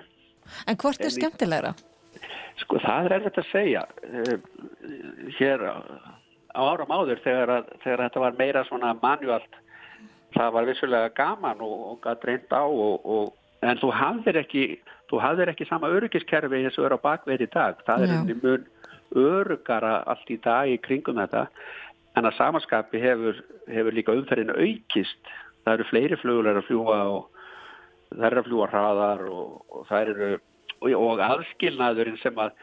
En 0.69 0.79
hvort 0.79 1.01
er 1.01 1.13
skemmtilegra? 1.13 1.73
Sko 2.61 2.79
það 2.79 3.07
er 3.07 3.15
erfitt 3.17 3.39
að 3.41 3.51
segja. 3.51 3.85
Eh, 4.05 4.35
hér 5.39 5.63
á 6.55 6.61
áram 6.63 6.91
áður 6.91 7.21
þegar, 7.23 7.69
þegar 7.83 8.03
þetta 8.05 8.23
var 8.23 8.37
meira 8.39 8.63
svona 8.67 8.93
manuált, 9.01 9.57
það 10.35 10.53
var 10.55 10.69
vissulega 10.69 11.13
gaman 11.15 11.63
og, 11.63 11.75
og 11.91 11.97
gæt 12.03 12.27
reynd 12.29 12.55
á 12.55 12.63
og, 12.63 13.03
og, 13.03 13.33
en 13.65 13.81
þú 13.81 13.91
hafðir 13.95 14.39
ekki, 14.43 14.65
þú 15.11 15.21
hafðir 15.23 15.51
ekki 15.51 15.67
sama 15.67 15.91
öryggiskerfi 15.91 16.61
eins 16.61 16.79
og 16.79 16.87
er 16.87 16.95
á 16.95 16.99
bakveð 17.03 17.47
í 17.47 17.51
dag. 17.51 17.81
Það 17.87 18.05
er 18.05 18.15
einnig 18.15 18.43
mun 18.43 18.69
örugara 19.15 19.97
allt 20.11 20.31
í 20.31 20.39
dag 20.43 20.71
í 20.71 20.79
kringum 20.83 21.19
þetta 21.21 21.45
en 22.15 22.27
að 22.27 22.37
samanskapi 22.37 22.99
hefur, 23.03 23.39
hefur 23.71 23.95
líka 23.95 24.15
umferðinu 24.15 24.55
aukist. 24.55 25.31
Það 25.65 25.73
eru 25.73 25.87
fleiri 25.89 26.19
flugulegar 26.21 26.61
að 26.61 26.67
fljúa 26.69 26.99
og 27.15 27.34
það 28.13 28.27
er 28.29 28.37
að 28.39 28.47
fljúa 28.47 28.69
hraðar 28.71 29.25
og, 29.31 29.51
og 29.69 29.85
það 29.89 30.13
eru 30.13 30.31
og, 30.35 30.95
og 30.99 31.23
aðskilnaðurinn 31.25 32.21
sem 32.21 32.41
að 32.41 32.55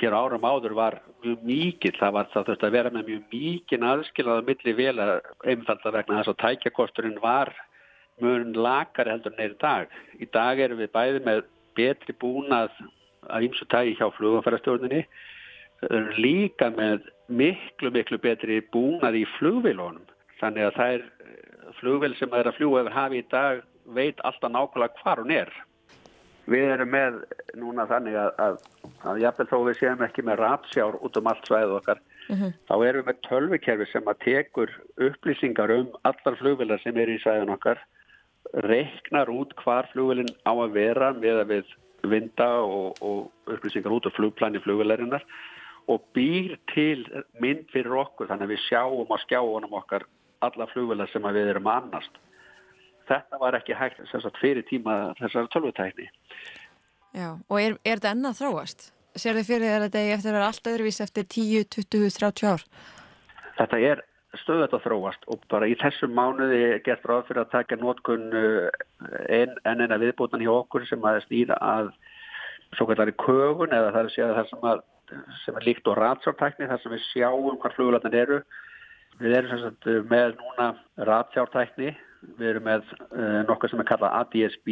hér 0.00 0.14
áram 0.14 0.46
áður 0.46 0.76
var 0.78 1.00
mjög 1.24 1.40
mikið, 1.46 1.96
það 1.98 2.14
var 2.14 2.28
það 2.32 2.46
þurfti 2.48 2.68
að 2.68 2.76
vera 2.76 2.92
með 2.94 3.08
mjög 3.08 3.24
mikið 3.34 3.88
aðskilnaður 3.90 4.46
millir 4.50 4.78
vel 4.78 4.94
að 5.02 5.12
einfalda 5.50 5.94
vegna 5.96 6.20
þess 6.20 6.32
að 6.32 6.40
tækjakosturinn 6.44 7.18
var 7.22 7.50
mjög 8.20 8.54
lakari 8.54 9.14
heldur 9.14 9.34
neyri 9.38 9.56
dag. 9.60 9.90
Í 10.20 10.28
dag 10.30 10.60
erum 10.62 10.78
við 10.82 10.92
bæði 10.94 11.24
með 11.26 11.42
betri 11.78 12.14
búnað 12.20 12.70
að 13.30 13.48
ýmsu 13.48 13.66
tæki 13.70 13.96
hjá 13.98 14.08
flugafærastjórnini 14.16 15.04
líka 16.20 16.70
með 16.74 17.06
miklu 17.30 17.90
miklu 17.94 18.18
betri 18.20 18.60
búnað 18.74 19.20
í 19.22 19.24
flugvilónum 19.38 20.06
þannig 20.40 20.68
að 20.68 20.76
það 20.76 20.94
er 20.96 21.04
flugvel 21.78 22.12
sem 22.18 22.32
er 22.36 22.48
að 22.50 22.56
fljúa 22.58 22.82
yfir 22.82 22.96
hafi 22.96 23.20
í 23.20 23.26
dag 23.30 23.62
veit 23.94 24.22
alltaf 24.24 24.52
nákvæmlega 24.52 25.02
hvar 25.02 25.22
hún 25.22 25.34
er. 25.34 25.52
Við 26.50 26.72
erum 26.74 26.90
með 26.90 27.18
núna 27.60 27.86
þannig 27.90 28.16
að, 28.18 28.30
að, 28.42 28.56
að 29.06 29.20
jafnvel 29.22 29.48
þó 29.50 29.58
við 29.68 29.76
séum 29.78 30.04
ekki 30.06 30.24
með 30.26 30.40
rapsjár 30.40 30.98
út 30.98 31.18
um 31.20 31.30
allt 31.30 31.46
svæðu 31.46 31.76
okkar, 31.78 32.00
uh 32.00 32.34
mhm. 32.34 32.40
-huh. 32.42 32.56
þá 32.68 32.74
erum 32.88 33.04
við 33.04 33.10
með 33.10 33.20
tölvikerfi 33.28 33.86
sem 33.90 34.10
að 34.10 34.22
tekur 34.24 34.74
upplýsingar 35.08 35.74
um 35.76 35.94
allar 36.02 36.38
flugvilar 36.40 36.82
sem 36.82 36.96
er 36.96 37.12
í 37.12 37.20
svæðun 37.22 37.54
okkar, 37.54 37.78
reiknar 38.66 39.30
út 39.30 39.54
hvar 39.62 39.86
flugvilin 39.92 40.32
á 40.48 40.52
að 40.52 40.74
vera 40.74 41.12
með 41.12 41.44
að 41.44 41.50
við 41.54 41.76
vinda 42.02 42.48
og, 42.64 42.96
og 43.02 43.30
upplýsingar 43.46 43.92
út 43.92 44.06
af 44.06 44.16
flugplani 44.16 44.62
flugvilarinnar 44.64 45.24
og 45.90 46.02
býr 46.16 46.56
til 46.72 47.04
mynd 47.42 47.68
fyrir 47.72 47.98
okkur 48.04 48.30
þannig 48.30 48.48
að 48.48 48.52
við 48.54 48.64
sjáum 48.68 49.10
og 49.10 49.22
skjáum 49.26 49.76
okkar 49.76 50.06
alla 50.40 50.66
flugvilar 50.72 51.10
sem 51.12 51.22
við 51.22 51.52
erum 51.52 51.68
annast 51.68 52.16
þetta 53.10 53.40
var 53.42 53.58
ekki 53.58 53.76
hægt 53.76 54.00
sagt, 54.10 54.38
fyrir 54.40 54.66
tíma 54.68 55.00
þessar 55.20 55.50
tölvutækni. 55.54 56.08
Já, 57.16 57.34
og 57.34 57.56
er, 57.58 57.76
er 57.82 57.98
þetta 57.98 58.14
ennað 58.14 58.38
þróast? 58.38 58.90
Sér 59.18 59.40
þið 59.40 59.48
fyrir 59.48 59.72
þeirra 59.72 59.90
degi 59.90 60.12
eftir 60.14 60.30
að 60.30 60.36
vera 60.38 60.50
alltaf 60.52 60.72
öðruvís 60.72 61.00
eftir 61.02 61.26
10, 61.26 61.66
20, 61.74 62.12
30 62.20 62.52
ár? 62.52 62.64
Þetta 63.58 63.80
er 63.88 64.04
stöðat 64.38 64.76
að 64.76 64.84
þróast 64.84 65.26
og 65.32 65.42
bara 65.50 65.66
í 65.66 65.74
þessum 65.80 66.14
mánuði 66.14 66.78
gert 66.86 67.06
ráð 67.08 67.24
fyrir 67.26 67.42
að 67.42 67.50
taka 67.56 67.78
nótkun 67.80 68.28
en 68.30 69.56
en 69.66 69.82
en 69.82 69.94
að 69.96 70.04
viðbútan 70.06 70.44
hjá 70.44 70.52
okkur 70.52 70.86
sem 70.86 71.02
að 71.02 71.18
stýra 71.24 71.58
að 71.58 71.90
svo 72.76 72.86
kallari 72.86 73.16
kögun 73.18 73.74
eða 73.74 73.90
það 73.90 74.00
er 74.00 74.10
að 74.10 74.14
segja 74.14 74.36
það 74.36 74.50
sem, 74.52 74.68
að, 74.70 74.84
sem 75.42 75.58
er 75.58 75.66
líkt 75.66 75.90
og 75.90 75.98
ratsjártækni 75.98 76.70
þar 76.70 76.82
sem 76.84 76.94
við 76.94 77.02
sjáum 77.08 77.58
hvað 77.58 77.74
flugulatin 77.74 78.18
eru. 78.20 78.38
Við 79.18 79.34
erum 79.36 79.50
sem 79.50 79.64
sagt 79.64 79.90
með 80.12 80.36
núna 80.38 80.68
ratsjártækni 81.10 81.90
Við 82.20 82.48
erum 82.50 82.66
með 82.68 82.88
uh, 82.92 83.40
nokkuð 83.48 83.72
sem 83.72 83.80
er 83.80 83.86
kallað 83.88 84.16
ADSB 84.18 84.68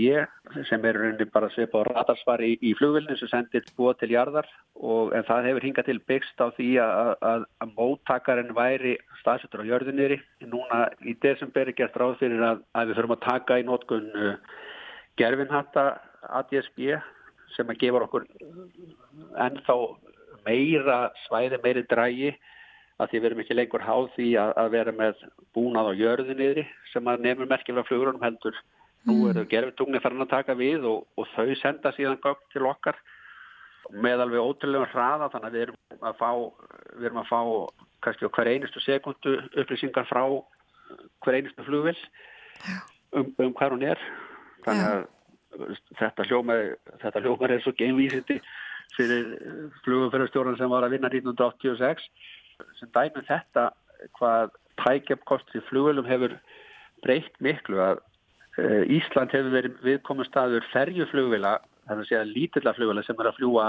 sem 0.69 0.83
er 0.85 0.99
rauninni 1.01 1.27
bara 1.33 1.49
svip 1.55 1.73
á 1.73 1.81
radarsvar 1.89 2.43
í, 2.45 2.51
í 2.61 2.75
flugvilni 2.77 3.17
sem 3.17 3.31
sendir 3.31 3.65
búa 3.79 3.95
til 3.97 4.11
jarðar 4.13 4.49
og 4.77 5.15
en 5.17 5.25
það 5.25 5.49
hefur 5.49 5.65
hingað 5.65 5.89
til 5.89 5.99
byggst 6.13 6.43
á 6.45 6.47
því 6.59 6.69
að, 6.85 7.13
að, 7.31 7.47
að 7.65 7.73
móttakarinn 7.79 8.53
væri 8.57 8.97
staðsettur 9.23 9.65
á 9.65 9.71
jörðinniðri. 9.71 10.21
Núna 10.45 10.83
í 11.01 11.17
desember 11.25 11.71
er 11.73 11.79
gert 11.79 11.97
ráð 11.97 12.19
fyrir 12.21 12.45
að, 12.51 12.61
að 12.77 12.91
við 12.91 13.01
þurfum 13.01 13.17
að 13.17 13.25
taka 13.25 13.59
í 13.59 13.67
nótkun 13.69 14.11
uh, 14.13 14.61
gerfinhatta 15.19 15.87
ADSB 16.43 16.99
sem 17.57 17.73
að 17.73 17.81
gefa 17.81 18.05
okkur 18.05 18.29
ennþá 19.41 19.79
meira 20.45 21.01
svæði, 21.27 21.61
meiri 21.65 21.85
drægi 21.89 22.37
að 22.99 23.11
því 23.11 23.19
við 23.19 23.29
erum 23.29 23.43
ekki 23.45 23.57
lengur 23.57 23.85
háð 23.87 24.09
því 24.17 24.29
að, 24.43 24.53
að 24.63 24.73
vera 24.75 24.95
með 24.95 25.23
búnað 25.55 25.91
á 25.91 25.93
jörðinniðri 26.01 26.65
sem 26.93 27.11
að 27.11 27.25
nefnum 27.27 27.51
merkjulega 27.53 27.89
flugurunum 27.89 28.25
heldur. 28.25 28.59
Nú 29.07 29.15
mm. 29.15 29.29
eru 29.31 29.45
gerfitungni 29.53 30.01
farin 30.03 30.25
að 30.25 30.33
taka 30.33 30.57
við 30.59 30.87
og, 30.91 31.05
og 31.15 31.29
þau 31.37 31.55
senda 31.61 31.93
síðan 31.95 32.19
gögn 32.25 32.49
til 32.53 32.67
okkar 32.67 32.99
með 33.95 34.25
alveg 34.25 34.45
ótrúlega 34.45 34.89
hraða 34.93 35.31
þannig 35.33 35.49
að 35.49 35.57
við 35.57 35.67
erum 35.67 36.09
að 36.11 36.17
fá, 36.19 36.31
við 36.99 37.07
erum 37.09 37.21
að 37.23 37.31
fá 37.31 37.41
kannski 38.05 38.31
hver 38.35 38.51
einustu 38.53 38.83
sekundu 38.85 39.37
upplýsingar 39.63 40.09
frá 40.11 40.25
hver 41.25 41.39
einustu 41.39 41.65
flugvill 41.67 41.99
um, 43.15 43.31
um 43.39 43.55
hvað 43.55 43.77
hún 43.77 43.87
er. 43.95 44.03
Þannig 44.67 44.91
að 44.91 45.07
þetta 45.99 46.27
hljómar, 46.29 46.65
þetta 47.03 47.23
hljómar 47.25 47.55
er 47.55 47.63
svo 47.65 47.73
geinvísiti 47.79 48.41
fyrir 48.97 49.31
flugumferðarstjórun 49.85 50.59
sem 50.59 50.71
var 50.73 50.87
að 50.87 50.97
vinna 50.97 51.11
1986 51.13 52.09
sem 52.79 52.91
dæmum 52.95 53.27
þetta 53.29 53.69
hvað 54.19 54.55
tækjapkost 54.83 55.57
í 55.59 55.63
flugvelum 55.69 56.07
hefur 56.09 56.37
breytt 57.05 57.35
miklu 57.45 57.81
að 57.83 58.01
uh, 58.59 58.83
Ísland 58.99 59.35
hefur 59.35 59.55
verið 59.55 59.83
viðkominn 59.87 60.29
staður 60.29 60.67
ferjuflugvila, 60.73 61.59
þannig 61.89 62.07
að 62.07 62.11
segja 62.11 62.31
lítilla 62.31 62.75
flugvila 62.77 63.05
sem 63.07 63.21
er 63.21 63.31
að 63.31 63.39
fljúa 63.39 63.69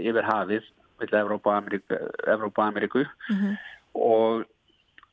yfir 0.00 0.28
hafið 0.28 0.70
með 1.00 1.18
Evrópa 1.22 1.50
og 1.50 1.58
Ameríku, 1.58 2.00
Evrópa 2.28 2.66
Ameríku. 2.68 3.04
Mm 3.30 3.36
-hmm. 3.36 3.58
og 3.94 4.44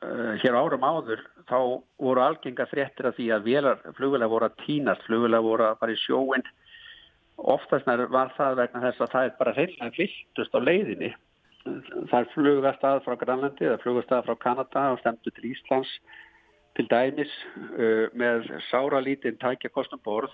uh, 0.04 0.32
hér 0.42 0.56
árum 0.56 0.84
áður 0.84 1.24
þá 1.48 1.60
voru 1.98 2.20
algenga 2.20 2.66
fréttir 2.66 3.08
af 3.08 3.16
því 3.16 3.28
að 3.32 3.46
vélar, 3.48 3.78
flugvila 3.96 4.28
voru 4.28 4.48
að 4.48 4.58
tínast, 4.64 5.04
flugvila 5.06 5.40
voru 5.40 5.64
að 5.64 5.78
fara 5.80 5.92
í 5.92 6.02
sjóin. 6.04 6.44
Oftast 7.36 7.86
var 7.86 8.32
það 8.36 8.56
vegna 8.56 8.80
þess 8.80 9.00
að 9.00 9.12
það 9.12 9.24
er 9.24 9.34
bara 9.38 9.56
heillega 9.56 9.90
viltust 9.96 10.54
á 10.54 10.60
leiðinni. 10.60 11.14
Það 11.64 12.18
er 12.20 12.30
flugast 12.34 12.84
að 12.86 13.02
frá 13.04 13.16
Grænlandi 13.20 13.66
eða 13.66 13.80
flugast 13.82 14.12
að 14.14 14.28
frá 14.28 14.38
Kanada 14.44 14.84
og 14.92 15.00
stemdu 15.02 15.32
til 15.34 15.50
Íslands 15.50 15.90
til 16.78 16.86
dæmis 16.90 17.32
uh, 17.74 18.06
með 18.14 18.46
sára 18.70 19.00
lítinn 19.02 19.38
tækja 19.42 19.72
kostum 19.74 20.00
borð. 20.04 20.30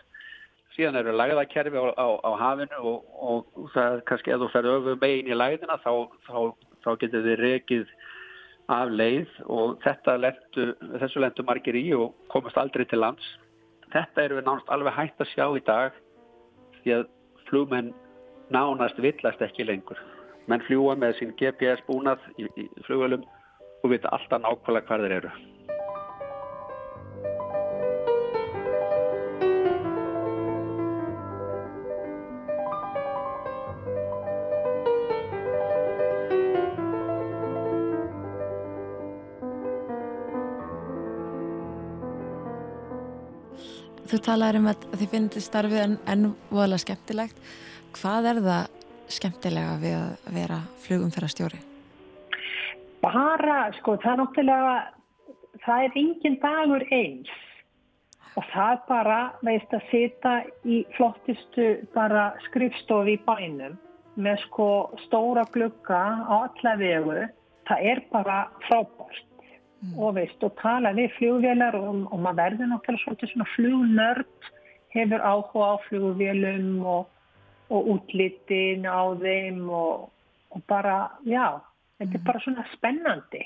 Síðan 0.75 0.99
eru 1.01 1.15
lagðakerfi 1.15 1.79
á, 1.81 1.87
á, 1.97 2.09
á 2.19 2.31
hafinu 2.41 2.81
og, 2.91 3.05
og 3.15 3.71
það 3.75 3.97
er 3.97 4.05
kannski 4.11 4.35
ef 4.35 4.43
þú 4.43 4.51
fer 4.53 4.69
öfu 4.73 4.97
megin 5.01 5.31
í 5.31 5.39
lagðina 5.39 5.79
þá, 5.85 5.93
þá, 6.27 6.39
þá 6.85 6.91
getur 7.01 7.27
þið 7.29 7.41
rekið 7.41 7.95
af 8.75 8.91
leið 8.91 9.39
og 9.53 9.87
lendu, 10.19 10.67
þessu 11.01 11.23
lendu 11.23 11.45
margir 11.47 11.79
í 11.79 11.85
og 11.97 12.15
komast 12.33 12.59
aldrei 12.59 12.85
til 12.91 13.01
lands. 13.01 13.27
Þetta 13.93 14.25
eru 14.25 14.41
við 14.41 14.49
nánast 14.49 14.73
alveg 14.75 14.97
hægt 14.97 15.23
að 15.23 15.31
sjá 15.31 15.47
í 15.55 15.63
dag 15.65 16.01
því 16.83 16.99
að 16.99 17.07
flugmenn 17.49 17.95
nánast 18.51 18.99
villast 18.99 19.43
ekki 19.45 19.69
lengur. 19.69 20.01
Menn 20.51 20.61
fljúa 20.67 20.93
með 21.01 21.19
sín 21.21 21.33
GPS 21.41 21.81
búnað 21.89 22.21
í, 22.37 22.45
í 22.61 22.69
flugvelum 22.85 23.25
og 23.85 23.93
vita 23.93 24.13
alltaf 24.13 24.43
nákvæmlega 24.45 24.89
hvað 24.89 25.05
þeir 25.07 25.19
eru. 25.23 25.35
Þú 44.05 44.19
talaður 44.23 44.61
um 44.61 44.67
að 44.71 44.83
þið 44.95 45.09
finnir 45.11 45.43
starfið 45.43 45.81
enn 45.83 45.95
en 46.13 46.27
voðalega 46.53 46.85
skemmtilegt. 46.85 47.39
Hvað 47.97 48.29
er 48.31 48.41
það 48.45 48.74
skemmtilega 49.13 49.79
við 49.83 49.97
að 49.99 50.35
vera 50.37 50.59
flugumferðarstjóri? 50.85 51.61
Bara, 53.05 53.59
sko, 53.79 53.99
það 54.01 54.13
er 54.13 54.21
náttúrulega, 54.23 54.77
það 55.65 55.87
er 55.87 55.99
engin 56.01 56.39
dagur 56.43 56.87
eins 56.91 57.33
og 58.35 58.47
það 58.51 58.73
er 58.73 58.81
bara, 58.89 59.19
veist, 59.47 59.75
að 59.77 59.91
sita 59.91 60.33
í 60.67 60.81
flottistu 60.97 61.69
bara 61.95 62.33
skrifstofi 62.49 63.15
í 63.15 63.23
bænum 63.27 63.77
með 64.15 64.41
sko 64.47 64.69
stóra 65.05 65.45
glugga 65.55 66.03
á 66.27 66.35
alla 66.47 66.75
vegu, 66.79 67.23
það 67.69 67.87
er 67.93 68.03
bara 68.13 68.39
frábært 68.67 69.47
mm. 69.83 69.95
og 69.99 70.15
veist 70.19 70.47
og 70.47 70.55
tala 70.61 70.95
við 70.97 71.13
flugvélar 71.19 71.79
og, 71.79 72.05
og 72.11 72.23
maður 72.23 72.41
verður 72.43 72.73
náttúrulega 72.73 73.31
svona 73.33 73.49
flugnörd 73.55 74.51
hefur 74.95 75.27
áhuga 75.27 75.71
á 75.75 75.77
flugvélum 75.89 76.71
og, 76.87 77.09
og 77.73 77.89
útlitin 77.95 78.85
á 78.89 79.03
þeim 79.21 79.65
og, 79.71 80.11
og 80.55 80.65
bara, 80.69 81.09
já, 81.25 81.61
þetta 82.01 82.11
mm. 82.11 82.19
er 82.19 82.27
bara 82.29 82.45
svona 82.45 82.67
spennandi. 82.75 83.43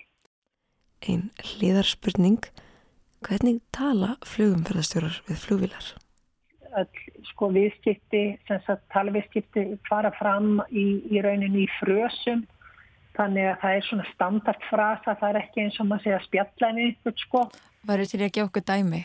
Einn 1.06 1.28
hlýðarspurning, 1.38 2.42
hvernig 3.26 3.62
tala 3.74 4.16
flugumferðarstjórar 4.26 5.22
við 5.28 5.42
flugvélar? 5.46 5.94
Sko 7.30 7.48
viðskipti, 7.54 8.22
sem 8.46 8.60
sagt 8.66 8.84
talviðskipti 8.92 9.64
fara 9.88 10.10
fram 10.18 10.58
í, 10.68 11.00
í 11.10 11.22
rauninni 11.24 11.64
í 11.64 11.70
frösum 11.78 12.44
Þannig 13.18 13.48
að 13.50 13.56
það 13.62 13.76
er 13.76 13.86
svona 13.88 14.04
standardfrasa, 14.12 15.14
það 15.18 15.32
er 15.32 15.38
ekki 15.40 15.62
eins 15.64 15.78
og 15.82 15.88
maður 15.90 16.04
segja 16.04 16.18
spjallæni 16.22 17.14
sko. 17.24 17.40
Varur 17.88 18.06
til 18.10 18.20
að 18.22 18.34
gefa 18.36 18.46
okkur 18.46 18.64
dæmi? 18.68 19.00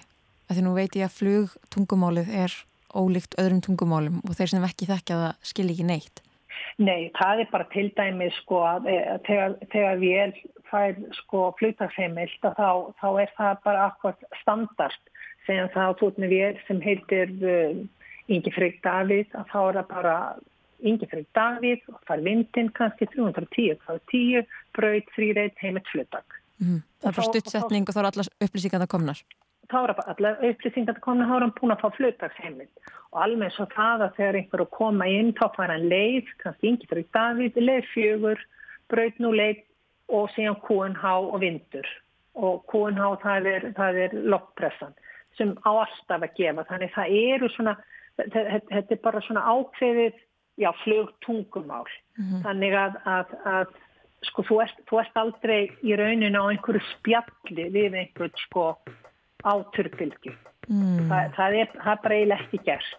Því 0.54 0.66
nú 0.66 0.74
veit 0.76 0.98
ég 1.00 1.08
að 1.08 1.16
flugtungumálið 1.18 2.30
er 2.44 2.58
ólíkt 2.96 3.38
öðrum 3.42 3.64
tungumálum 3.66 4.22
og 4.24 4.38
þeir 4.38 4.54
sem 4.54 4.68
ekki 4.68 4.90
þekkja 4.90 5.20
það 5.22 5.50
skil 5.52 5.68
ekki 5.74 5.88
neitt. 5.90 6.24
Nei, 6.82 7.12
það 7.18 7.44
er 7.44 7.50
bara 7.52 7.68
til 7.74 7.88
dæmi 7.98 8.30
sko 8.40 8.62
að 8.66 8.88
þegar, 9.28 9.58
þegar 9.74 10.00
við 10.02 10.38
fær 10.70 10.96
sko 11.20 11.44
flugtagsheimilt 11.60 12.40
þá, 12.42 12.70
þá 12.98 13.10
er 13.22 13.34
það 13.38 13.60
bara 13.66 13.90
akkord 13.92 14.24
standard. 14.42 15.12
Segjum 15.46 15.70
það 15.74 15.92
á 15.92 16.00
tótni 16.00 16.30
við 16.32 16.62
sem 16.70 16.80
heitir 16.82 17.34
uh, 17.44 17.84
Ingi 18.32 18.54
Freyk 18.56 18.80
Davíð 18.86 19.34
að 19.36 19.50
þá 19.52 19.60
er 19.60 19.80
það 19.82 19.88
bara 19.92 20.18
Ingefrið 20.84 21.28
Davíð 21.36 21.86
og 21.94 22.00
far 22.08 22.24
vindin 22.24 22.70
kannski 22.76 23.08
310, 23.14 23.78
þá 23.86 23.92
er 23.96 24.02
10 24.12 24.48
brauð, 24.76 25.12
þrýreit, 25.16 25.56
heimitt 25.64 25.90
fluttak. 25.92 26.40
Mm. 26.60 26.82
Það 27.00 27.10
er 27.10 27.18
bara 27.18 27.30
stuttsetning 27.30 27.88
og 27.88 27.96
þá 27.96 28.02
er 28.02 28.10
allar 28.10 28.32
upplýsingar 28.46 28.84
það 28.84 28.92
komnar? 28.92 29.22
Þá 29.72 29.78
er 29.80 29.94
allar 30.12 30.42
upplýsingar 30.50 31.00
komnar, 31.04 31.30
þá 31.30 31.36
er 31.36 31.46
hann 31.46 31.54
búin 31.60 31.74
að 31.74 31.84
fá 31.84 31.98
fluttaksheimilt 31.98 32.92
og 33.14 33.20
alveg 33.26 33.54
svo 33.56 33.68
það 33.72 34.06
að 34.08 34.16
þegar 34.18 34.40
einhver 34.40 34.64
að 34.66 34.74
koma 34.78 35.08
inn 35.08 35.32
þá 35.38 35.46
fara 35.56 35.78
hann 35.78 35.88
leið, 35.92 36.34
kannski 36.42 36.72
Ingefrið 36.72 37.08
Davíð, 37.16 37.60
leið 37.62 37.88
fjögur, 37.94 38.44
brauð 38.92 39.22
nú 39.24 39.32
leið 39.38 39.64
og 40.14 40.28
síðan 40.34 40.60
QNH 40.66 41.14
og 41.14 41.40
vindur 41.44 41.88
og 42.34 42.64
QNH 42.72 43.10
það 43.24 43.50
er, 43.54 43.70
er 43.78 44.20
lopppressan 44.34 44.94
sem 45.38 45.56
á 45.66 45.72
alltaf 45.72 46.26
að 46.26 46.36
gefa 46.38 46.66
þannig 46.70 46.94
það 46.94 47.16
eru 47.22 47.50
svona, 47.54 47.78
þetta 48.18 48.84
er 48.84 49.02
bara 49.02 49.22
svona 49.26 49.46
ákveðið 49.50 50.20
já, 50.58 50.70
flugtungumál. 50.84 51.90
Mm 52.18 52.24
-hmm. 52.26 52.44
Þannig 52.44 52.74
að, 52.74 52.94
að, 53.06 53.26
að 53.46 53.68
sko, 54.22 54.44
þú, 54.44 54.62
ert, 54.62 54.78
þú 54.90 55.00
ert 55.02 55.18
aldrei 55.18 55.62
í 55.82 55.96
rauninu 55.96 56.40
á 56.40 56.52
einhverju 56.52 56.82
spjalli 56.94 57.70
við 57.74 57.94
einhvern 57.94 58.36
sko 58.46 58.78
áturbylgi. 59.44 60.34
Mm. 60.70 61.10
Þa, 61.10 61.20
það, 61.38 61.58
er, 61.60 61.72
það 61.78 61.94
er 61.94 62.02
bara 62.04 62.18
eiginlega 62.18 62.44
ekki 62.44 62.60
gert. 62.68 62.94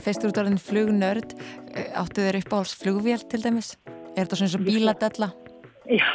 Feistur 0.00 0.32
út 0.32 0.40
á 0.40 0.44
þenni 0.46 0.64
flugnörd, 0.64 1.36
áttu 2.00 2.24
þeir 2.24 2.40
upp 2.40 2.56
á 2.56 2.58
alls 2.62 2.74
flugvél 2.80 3.22
til 3.28 3.42
dæmis? 3.44 3.74
Er 4.16 4.24
þetta 4.24 4.40
svona 4.40 4.48
eins 4.48 4.58
og 4.58 4.66
bíladella? 4.66 5.28
Já, 5.90 6.08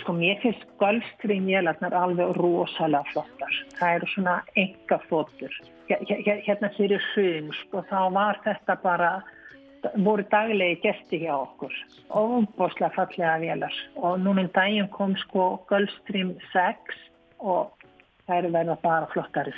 Sko 0.00 0.12
mér 0.16 0.38
finnst 0.42 0.64
golfstreamvélarnar 0.80 1.94
alveg 1.94 2.32
rosalega 2.38 3.04
flottar. 3.12 3.58
Það 3.78 3.94
eru 3.98 4.08
svona 4.12 4.36
enga 4.58 4.98
þóttur. 5.06 5.54
Hérna 5.88 6.70
fyrir 6.76 7.02
hrjum 7.12 7.52
sko 7.60 7.84
þá 7.90 8.00
var 8.16 8.40
þetta 8.46 8.78
bara, 8.82 9.10
voru 10.04 10.24
daglegi 10.30 10.80
gesti 10.82 11.22
hjá 11.24 11.34
okkur. 11.36 11.74
Óbúslega 12.10 12.92
fallega 12.96 13.38
vélar. 13.42 13.74
Og 13.96 14.18
núminn 14.22 14.50
daginn 14.54 14.88
kom 14.94 15.16
sko 15.24 15.50
Gulfstream 15.70 16.34
6 16.52 16.96
og 17.38 17.74
það 18.26 18.38
eru 18.38 18.54
verða 18.56 18.78
bara 18.82 19.10
flottari. 19.12 19.54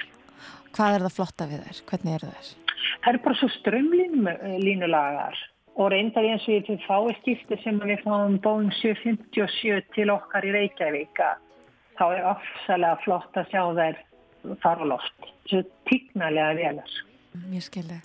Hvað 0.76 0.96
er 0.96 1.06
það 1.06 1.16
flotta 1.18 1.48
við 1.50 1.64
þær? 1.66 1.84
Hvernig 1.90 2.18
eru 2.18 2.34
þær? 2.34 2.50
Það 2.90 3.12
eru 3.12 3.22
bara 3.24 3.40
svo 3.40 3.48
strömlínulagar 3.56 5.40
og 5.80 5.90
reyndar 5.92 6.26
eins 6.26 6.44
og 6.48 6.54
ég 6.54 6.66
til 6.66 6.78
fái 6.84 7.14
skipti 7.20 7.58
sem 7.62 7.78
við 7.84 8.02
fáum 8.04 8.38
Boeing 8.44 8.72
757 8.80 9.94
til 9.94 10.12
okkar 10.12 10.46
í 10.46 10.52
Reykjavík 10.56 11.22
þá 11.98 12.04
er 12.08 12.28
ofsalega 12.34 12.98
flott 13.04 13.38
að 13.38 13.50
sjá 13.52 13.62
þær 13.78 14.00
þar 14.64 14.82
á 14.82 14.84
loft 14.94 15.32
tíknarlega 15.88 16.56
velar 16.58 16.96
Mjög 17.46 17.66
skilði 17.68 18.00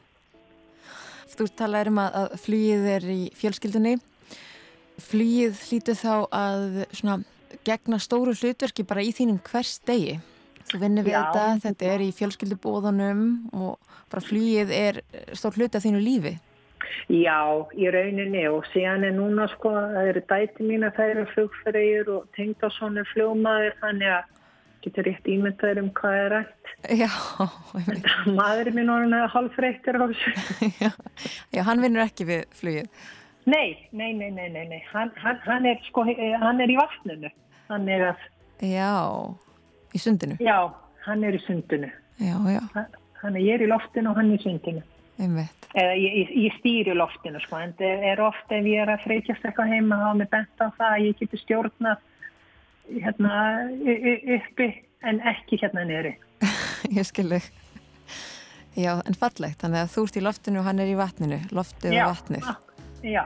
Þú 1.35 1.47
talaður 1.59 1.91
um 1.91 1.97
að 1.99 2.35
flýið 2.45 2.85
er 2.93 3.07
í 3.11 3.21
fjölskyldunni. 3.35 3.97
Flýið 5.03 5.59
hlýtu 5.67 5.95
þá 5.99 6.13
að 6.31 6.85
svona, 6.95 7.17
gegna 7.67 7.99
stóru 7.99 8.35
hlutverki 8.37 8.85
bara 8.87 9.03
í 9.03 9.11
þínum 9.15 9.41
hvers 9.49 9.77
degi. 9.87 10.15
Þú 10.65 10.79
vinnir 10.81 11.05
við 11.05 11.13
Já. 11.13 11.19
þetta, 11.25 11.45
þetta 11.65 11.89
er 11.91 12.03
í 12.05 12.11
fjölskyldubóðunum 12.15 13.25
og 13.53 13.95
bara 14.11 14.23
flýið 14.23 14.71
er 14.73 15.01
stór 15.35 15.59
hlut 15.59 15.75
af 15.75 15.83
þínu 15.83 16.01
lífi. 16.01 16.37
Já, 17.11 17.67
í 17.77 17.89
rauninni 17.91 18.45
og 18.49 18.63
síðan 18.71 19.03
er 19.05 19.13
núna 19.13 19.45
sko, 19.51 19.73
það 19.75 20.09
eru 20.09 20.23
dæti 20.31 20.65
mín 20.65 20.87
að 20.87 20.95
það 20.97 21.11
eru 21.11 21.25
flugferðir 21.33 22.09
og 22.15 22.23
tengdásson 22.37 22.97
er 23.01 23.11
flugmaður 23.11 23.75
þannig 23.83 24.13
að 24.15 24.31
getur 24.85 25.07
rétt 25.09 25.27
ímyndaður 25.29 25.81
um 25.81 25.91
hvað 25.97 26.17
er 26.21 26.33
rætt. 26.33 26.71
Já, 26.95 27.09
maðurinn 28.39 28.77
minn 28.77 28.93
orðin 28.93 29.17
er 29.17 29.33
halvfreittir 29.33 29.99
á 29.99 30.05
þessu. 30.05 30.33
Já, 30.83 30.91
já, 31.53 31.61
hann 31.67 31.83
vinnur 31.83 32.05
ekki 32.05 32.27
við 32.29 32.45
flugið. 32.59 32.89
Nei, 33.45 33.75
nei, 33.91 34.11
nei, 34.17 34.31
nei, 34.31 34.63
nei. 34.69 34.79
Hann, 34.89 35.11
hann, 35.21 35.37
hann 35.45 35.67
er 35.69 35.77
sko, 35.85 36.07
hann 36.41 36.63
er 36.63 36.71
í 36.73 36.79
vatninu. 36.79 37.29
Hann 37.69 37.85
er 37.91 38.07
að... 38.11 38.23
Já, 38.65 38.93
í 39.93 40.01
sundinu. 40.01 40.39
Já, 40.41 40.57
hann 41.05 41.25
er 41.27 41.37
í 41.37 41.41
sundinu. 41.45 41.91
Já, 42.21 42.35
já. 42.49 42.63
Hann 43.21 43.37
er 43.37 43.61
í 43.61 43.69
loftinu 43.69 44.11
og 44.11 44.17
hann 44.17 44.33
er 44.33 44.39
í 44.39 44.45
sundinu. 44.45 44.81
Einmitt. 45.21 45.69
Eða 45.75 45.93
ég, 45.99 46.31
ég 46.45 46.55
stýri 46.59 46.95
loftinu 46.95 47.39
sko 47.43 47.59
en 47.59 47.73
það 47.79 48.03
er 48.09 48.21
ofta 48.23 48.57
ef 48.57 48.67
ég 48.67 48.81
er 48.83 48.91
að 48.91 49.05
freykjast 49.05 49.45
eitthvað 49.47 49.71
heima 49.71 49.99
er 50.09 50.17
mér 50.19 50.29
bent 50.31 50.63
á 50.63 50.67
það 50.75 50.87
að 50.89 51.05
ég 51.05 51.21
geti 51.21 51.39
stjórnað 51.41 52.03
hérna 52.89 53.37
uppi 54.37 54.71
en 55.05 55.21
ekki 55.33 55.59
hérna 55.61 55.85
nýri. 55.87 56.15
ég 56.97 57.07
skilði. 57.07 57.41
Já, 58.75 58.97
en 59.07 59.15
fallegt, 59.15 59.61
þannig 59.61 59.85
að 59.85 59.93
þú 59.93 60.03
ert 60.07 60.19
í 60.19 60.25
loftinu 60.25 60.59
og 60.59 60.67
hann 60.67 60.83
er 60.83 60.91
í 60.91 60.99
vatninu, 60.99 61.39
loftið 61.55 61.95
og 61.95 62.11
vatnið. 62.11 62.51
Já, 63.05 63.23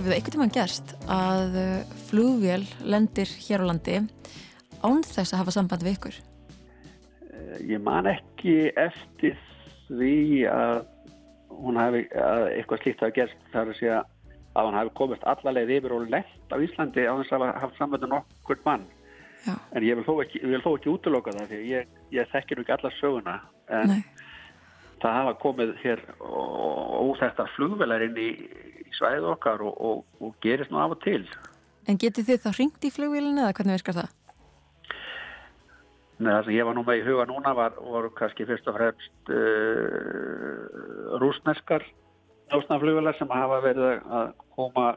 Hefur 0.00 0.14
það 0.14 0.16
einhvern 0.16 0.32
tímann 0.32 0.52
gerst 0.54 0.92
að 1.12 1.56
uh, 1.60 1.96
flugvél 2.08 2.62
lendir 2.88 3.28
hér 3.44 3.60
á 3.60 3.68
landi 3.68 3.98
án 4.80 5.02
þess 5.04 5.34
að 5.34 5.40
hafa 5.42 5.52
samband 5.52 5.82
við 5.84 5.98
ykkur? 5.98 6.14
Ég 7.68 7.82
man 7.84 8.08
ekki 8.08 8.54
eftir 8.80 9.36
því 9.90 10.14
að 10.48 10.80
hún 11.52 11.76
hafi, 11.76 12.00
að 12.16 12.46
eitthvað 12.54 12.80
slíkt 12.80 13.04
hafi 13.04 13.16
gerst 13.18 13.44
þar 13.52 13.74
að 13.74 13.78
segja 13.82 13.98
að 14.00 14.70
hann 14.70 14.78
hafi 14.78 14.94
komist 15.02 15.28
allalegð 15.34 15.74
yfir 15.76 15.96
og 15.98 16.08
lett 16.16 16.48
á 16.48 16.56
Íslandi 16.64 17.04
á 17.04 17.12
þess 17.20 17.36
að 17.36 17.46
hafa 17.50 17.72
sambandi 17.76 18.12
nokkur 18.14 18.64
mann. 18.64 18.88
Já. 19.44 19.52
En 19.76 19.84
ég 19.84 20.00
vil 20.00 20.08
þó 20.08 20.14
ekki, 20.24 20.40
ekki 20.48 20.94
útloka 20.94 21.36
það 21.36 21.52
því 21.52 21.60
ég, 21.74 21.92
ég 22.16 22.32
þekkir 22.32 22.64
ekki 22.64 22.78
alla 22.78 22.96
söguna 23.02 23.36
en 23.68 23.98
Nei. 23.98 24.00
Það 25.00 25.16
hafa 25.18 25.36
komið 25.42 25.74
hér 25.82 26.02
óþættar 26.20 27.52
flugvelar 27.56 28.04
inn 28.06 28.18
í, 28.20 28.30
í 28.84 28.96
svæðið 28.98 29.28
okkar 29.34 29.64
og, 29.64 29.76
og, 29.90 30.02
og 30.20 30.34
gerist 30.44 30.72
nú 30.72 30.80
af 30.82 30.96
og 30.96 31.02
til. 31.04 31.22
En 31.88 31.98
getið 32.00 32.28
þið 32.28 32.42
þá 32.44 32.50
ringt 32.58 32.86
í 32.86 32.92
flugvélina 32.94 33.46
eða 33.46 33.56
hvernig 33.58 33.78
virkar 33.80 33.98
það? 34.00 34.10
Nei, 36.20 36.34
það 36.34 36.42
sem 36.44 36.56
ég 36.58 36.66
var 36.68 36.76
nú 36.76 36.84
með 36.84 36.98
í 37.00 37.04
huga 37.06 37.24
núna 37.30 37.54
var, 37.56 37.78
voru 37.80 38.10
kannski 38.12 38.44
fyrst 38.48 38.66
og 38.68 38.76
fremst 38.76 39.30
uh, 39.32 41.16
rúsneskar 41.22 41.86
njósnaflugvelar 42.50 43.16
sem 43.16 43.30
hafa 43.32 43.60
verið 43.64 44.02
að 44.04 44.34
koma 44.56 44.90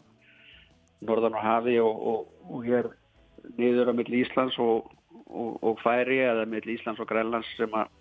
norðan 1.08 1.38
á 1.39 1.41
hafi 1.43 1.78
og, 1.80 2.04
og, 2.12 2.28
og 2.49 2.68
hér 2.68 2.89
niður 3.60 3.91
á 3.91 3.93
milli 3.95 4.24
Íslands 4.24 4.58
og, 4.60 4.89
og, 5.30 5.58
og 5.64 5.80
færi 5.84 6.20
eða 6.26 6.47
milli 6.49 6.76
Íslands 6.78 6.99
og 7.04 7.08
Grænlands 7.08 7.49
sem 7.56 7.72
að 7.78 7.91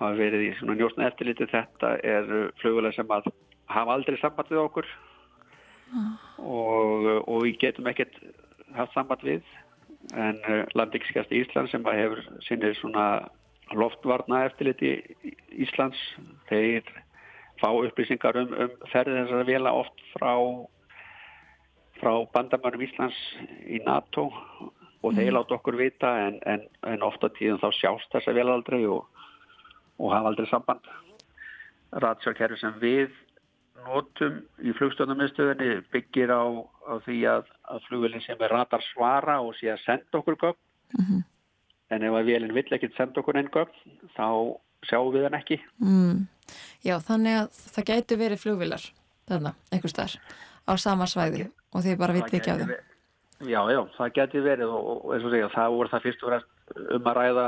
hafa 0.00 0.16
verið 0.18 0.46
í 0.48 0.50
svona 0.58 0.76
njósna 0.78 1.08
eftirliti. 1.10 1.48
Þetta 1.50 1.94
er 2.06 2.30
flugvelar 2.60 2.96
sem 2.96 3.12
að 3.12 3.30
hafa 3.70 3.96
aldrei 3.96 4.18
samband 4.20 4.50
við 4.50 4.62
okkur 4.64 4.88
og, 6.38 7.10
og 7.26 7.42
við 7.44 7.58
getum 7.64 7.90
ekkert 7.90 8.16
haft 8.76 8.94
samband 8.96 9.24
við. 9.26 9.44
En 10.16 10.40
uh, 10.48 10.64
landvíkskjast 10.74 11.32
Íslands 11.36 11.74
sem 11.74 11.84
að 11.86 12.00
hefur 12.00 12.24
sinni 12.46 12.72
svona 12.78 13.06
loftvarna 13.76 14.46
eftirliti 14.48 14.96
Íslands 15.60 16.00
þeir 16.48 16.86
fá 17.60 17.68
upplýsingar 17.70 18.38
um, 18.40 18.54
um 18.64 18.76
ferði 18.90 19.20
þessara 19.20 19.46
vela 19.46 19.74
oft 19.76 20.04
frá 20.14 20.34
frá 22.00 22.14
bandamönnum 22.32 22.86
Íslands 22.86 23.18
í 23.68 23.80
NATO 23.84 24.30
og 25.00 25.16
þeir 25.16 25.34
láta 25.36 25.56
okkur 25.56 25.76
vita 25.80 26.10
en, 26.26 26.38
en, 26.48 26.64
en 26.88 27.04
ofta 27.04 27.30
tíðum 27.36 27.60
þá 27.60 27.68
sjást 27.76 28.14
þessa 28.14 28.34
vel 28.36 28.48
aldrei 28.52 28.80
og, 28.88 29.04
og 30.00 30.14
hafa 30.14 30.30
aldrei 30.32 30.48
samband 30.50 30.86
ratsjárkerfi 32.04 32.58
sem 32.60 32.76
við 32.82 33.10
notum 33.86 34.40
í 34.60 34.72
flugstjóðnumiðstöðinni 34.76 35.70
byggir 35.92 36.32
á, 36.32 36.42
á 36.88 36.94
því 37.06 37.18
að, 37.32 37.46
að 37.72 37.86
flugvelin 37.88 38.24
sem 38.26 38.42
er 38.44 38.52
radar 38.52 38.82
svara 38.92 39.38
og 39.40 39.54
sé 39.58 39.70
að 39.72 39.84
senda 39.86 40.20
okkur 40.20 40.36
gögn 40.42 40.60
Mhm. 40.98 41.20
en 41.90 42.02
ef 42.02 42.12
að 42.18 42.26
velin 42.26 42.52
vill 42.54 42.66
ekkert 42.76 42.96
senda 42.96 43.20
okkur 43.22 43.36
einn 43.38 43.48
gögn 43.50 43.96
þá 44.16 44.26
sjáum 44.88 45.12
við 45.14 45.22
hann 45.28 45.38
ekki 45.40 45.60
Mm. 45.80 46.26
Já, 46.84 46.96
þannig 46.98 47.36
að 47.40 47.48
það 47.74 47.84
gætu 47.90 48.16
verið 48.18 48.42
flugvélar 48.42 48.84
þarna, 49.28 49.54
einhvers 49.72 49.94
þar 49.94 50.16
á 50.66 50.72
sama 50.76 51.04
svæði 51.06 51.50
og 51.72 51.82
þið 51.84 51.98
bara 51.98 52.12
vitið 52.16 52.40
ekki 52.40 52.50
á 52.50 52.56
þeim. 52.60 52.70
Já, 53.48 53.60
já, 53.72 53.80
það 53.96 54.12
geti 54.18 54.40
verið 54.44 54.68
og, 54.68 55.04
og 55.06 55.14
eins 55.14 55.24
og 55.24 55.30
segja, 55.32 55.48
það 55.54 55.70
voru 55.76 55.88
það 55.88 56.02
fyrst 56.04 56.22
og 56.24 56.28
fremst 56.28 56.48
um 56.96 57.06
að 57.08 57.16
ræða 57.16 57.46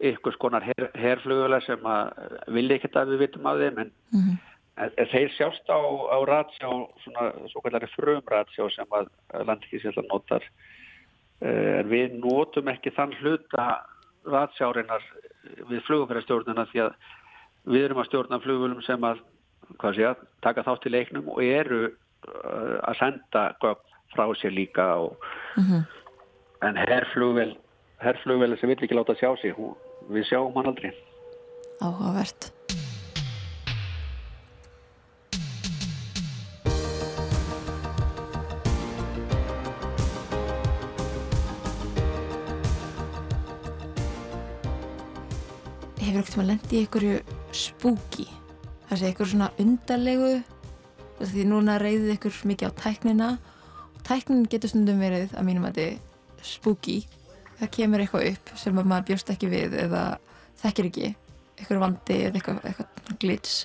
ykkur 0.00 0.32
skonar 0.32 0.62
her, 0.64 0.90
herflugulega 0.96 1.60
sem 1.66 1.82
að 1.84 2.12
vilja 2.48 2.76
ekkert 2.78 2.96
að 2.96 3.12
við 3.14 3.18
vitum 3.26 3.46
af 3.46 3.58
þeim 3.60 3.78
en, 3.84 3.90
Mhm. 4.12 4.38
en, 4.80 4.90
en 4.96 5.06
þeir 5.12 5.30
sjást 5.36 5.68
á, 5.68 5.80
á 6.08 6.18
ratsjá, 6.24 6.70
svona 7.04 7.32
svo 7.52 7.60
kallari 7.60 7.86
frumratsjá 7.96 8.70
sem 8.74 8.86
að 8.90 9.08
landkísjálf 9.46 10.04
notar 10.08 10.42
Eh, 11.42 11.78
en 11.80 11.88
við 11.88 12.18
notum 12.20 12.68
ekki 12.68 12.90
þann 12.92 13.14
hluta 13.16 13.80
ratsjárinar 14.28 15.00
við 15.70 15.80
flugumfærastjórnuna 15.86 16.66
því 16.68 16.82
að 16.84 16.92
við 17.64 17.84
erum 17.86 18.00
að 18.02 18.08
stjórna 18.10 18.40
flugulum 18.44 18.82
sem 18.84 19.00
að 19.00 19.22
hvað 19.80 19.94
sé 19.96 20.04
að 20.04 20.16
taka 20.44 20.62
þátt 20.66 20.84
í 20.84 20.92
leiknum 20.92 21.30
og 21.32 21.40
eru 21.40 21.78
uh, 22.28 22.76
að 22.84 22.98
senda 23.00 23.46
frá 24.12 24.26
sér 24.36 24.52
líka 24.52 24.84
og, 25.00 25.16
Mhm. 25.56 25.80
en 26.68 26.76
herflugvel 26.76 27.56
herflugvel 28.04 28.58
sem 28.60 28.68
vill 28.68 28.76
ekki 28.84 28.94
láta 29.00 29.16
sjá 29.16 29.32
sig 29.40 29.54
hún, 29.56 29.72
við 30.10 30.26
sjáum 30.30 30.56
hann 30.56 30.70
aldrei 30.70 30.90
Áhugavert. 31.80 32.50
Hefur 46.00 46.18
ekkert 46.20 46.36
maður 46.36 46.48
lendið 46.50 46.74
í 46.74 46.80
einhverju 46.82 47.14
spooky? 47.56 48.26
Það 48.90 48.98
sé 48.98 49.08
einhverju 49.08 49.30
svona 49.30 49.48
undarlegu 49.62 50.34
því 51.20 51.46
núna 51.48 51.78
reyðið 51.80 52.12
ykkur 52.18 52.42
mikið 52.50 52.68
á 52.68 52.78
tæknina 52.82 53.30
og 53.94 54.04
tæknin 54.04 54.44
getur 54.52 54.74
stundum 54.74 55.00
verið 55.00 55.32
að 55.32 55.48
mínum 55.48 55.70
að 55.70 55.80
þetta 55.80 56.44
spooky 56.50 56.98
það 57.60 57.74
kemur 57.76 58.04
eitthvað 58.04 58.30
upp 58.34 58.54
sem 58.62 58.80
að 58.80 58.88
maður 58.92 59.10
bjóst 59.10 59.34
ekki 59.34 59.50
við 59.52 59.76
eða 59.86 60.04
þekkir 60.62 60.90
ekki. 60.90 61.10
Eitthvað 61.60 61.84
vandi 61.84 62.16
eða 62.28 62.40
eitthvað, 62.40 62.62
eitthvað 62.70 63.20
glits. 63.20 63.58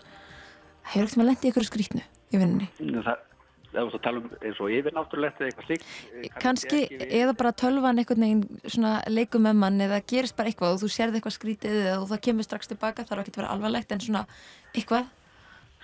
Hefur 0.91 1.07
ekkert 1.07 1.19
maður 1.21 1.31
lendið 1.31 1.47
í 1.47 1.51
einhverju 1.51 1.71
skrýtnu 1.71 2.03
í 2.05 2.41
vinninni 2.41 3.03
það, 3.05 3.25
það 3.73 3.81
er 3.81 3.97
að 3.97 4.03
tala 4.05 4.21
um 4.21 4.31
eins 4.39 4.61
og 4.61 4.71
yfirnáttúrulegt 4.75 5.41
eða 5.41 5.49
eitthvað 5.49 5.67
slíkt. 5.69 5.91
Eh, 6.21 6.37
kannski 6.41 6.81
eða 7.05 7.35
bara 7.37 7.53
tölvan 7.61 8.01
veginn 8.01 8.43
svona 8.63 8.95
leikum 9.11 9.45
með 9.45 9.59
mann 9.61 9.85
eða 9.85 10.01
gerist 10.07 10.37
bara 10.37 10.51
eitthvað 10.51 10.77
og 10.77 10.81
þú 10.83 10.91
sérð 10.95 11.19
eitthvað 11.19 11.37
skrítið 11.37 11.77
eða 11.83 12.09
það 12.13 12.23
kemur 12.27 12.47
strax 12.47 12.71
tilbaka 12.71 13.05
þarf 13.07 13.23
ekki 13.23 13.35
að 13.35 13.41
vera 13.41 13.53
alvarlegt 13.55 13.95
en 13.95 14.03
svona 14.03 14.25
eitthvað. 14.73 15.11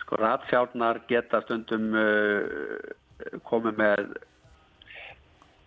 Sko 0.02 0.20
ratsjárnar 0.22 1.02
geta 1.10 1.44
stundum 1.46 1.92
uh, 1.96 3.40
komið 3.48 3.80
með 3.82 4.14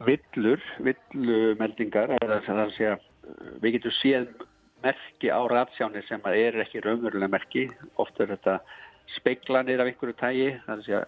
villur, 0.05 0.61
villumeldingar, 0.83 2.11
við 3.63 3.77
getum 3.79 3.95
séð 4.01 4.27
merki 4.85 5.31
á 5.33 5.41
ratsjáni 5.49 6.03
sem 6.09 6.21
er 6.29 6.59
ekki 6.65 6.83
raunverulega 6.85 7.31
merki, 7.33 7.69
oft 7.97 8.19
er 8.21 8.35
þetta 8.35 8.59
speiklanir 9.17 9.81
af 9.81 9.89
einhverju 9.93 10.17
tægi, 10.21 10.49
er 10.59 10.75
að 10.75 10.83
segja 10.85 11.05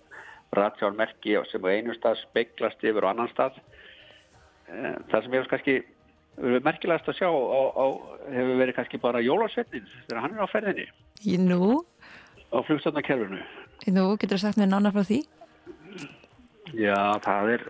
ratsjármerki 0.56 1.34
sem 1.50 1.64
á 1.66 1.68
einu 1.74 1.94
stað 1.96 2.20
speiklast 2.22 2.84
yfir 2.86 3.04
á 3.04 3.10
annan 3.10 3.28
stað. 3.34 3.58
Eh, 4.70 4.94
Það 5.10 5.22
sem 5.26 5.32
hefur 5.36 5.50
kannski 5.52 5.74
verið 6.36 6.64
merkilegast 6.66 7.08
að 7.10 7.18
sjá 7.20 7.28
á, 7.28 7.60
á, 7.76 7.86
hefur 8.32 8.56
verið 8.60 8.76
kannski 8.78 8.98
bara 9.02 9.20
jólasveitnin 9.24 9.86
þegar 10.06 10.22
hann 10.24 10.34
er 10.36 10.44
á 10.44 10.48
ferðinni 10.52 10.86
Í 11.26 11.36
nú, 11.40 11.82
á 12.52 12.58
flugstofnakerfinu. 12.66 13.38
í 13.86 13.92
nú 13.94 14.04
getur 14.20 14.36
þú 14.36 14.42
sagt 14.42 14.58
mér 14.60 14.68
nánar 14.72 14.92
frá 14.92 15.04
því 15.08 15.20
Já, 16.76 16.96
það 17.24 17.52
er 17.54 17.64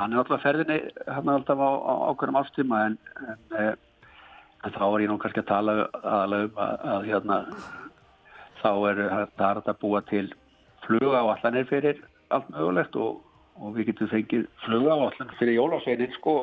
hann 0.00 0.12
er 0.12 0.22
alltaf 0.22 0.42
ferðinni 0.44 0.80
hann 1.06 1.28
er 1.28 1.38
alltaf 1.38 1.60
á, 1.60 1.70
á 1.70 1.94
ákveðum 2.10 2.40
ástíma 2.40 2.82
en, 2.88 2.98
en, 3.28 3.40
eh, 3.60 3.72
en 4.64 4.76
þá 4.76 4.84
er 4.88 5.04
ég 5.04 5.12
nú 5.12 5.18
kannski 5.22 5.44
að 5.44 5.50
tala 5.52 5.76
aðalega 6.00 6.50
um 6.50 6.62
að, 6.66 6.86
að 6.94 7.08
hérna 7.10 7.40
þá 8.60 8.70
er 8.90 9.02
hægt 9.14 9.68
að 9.72 9.80
búa 9.80 10.00
til 10.10 10.26
flugáallanir 10.86 11.68
fyrir 11.70 12.00
allt 12.34 12.48
mögulegt 12.54 12.96
og, 12.96 13.20
og 13.60 13.76
við 13.76 13.90
getum 13.90 14.10
fengið 14.12 14.46
flugáallan 14.64 15.36
fyrir 15.38 15.58
jólasveinin 15.58 16.14
sko 16.18 16.36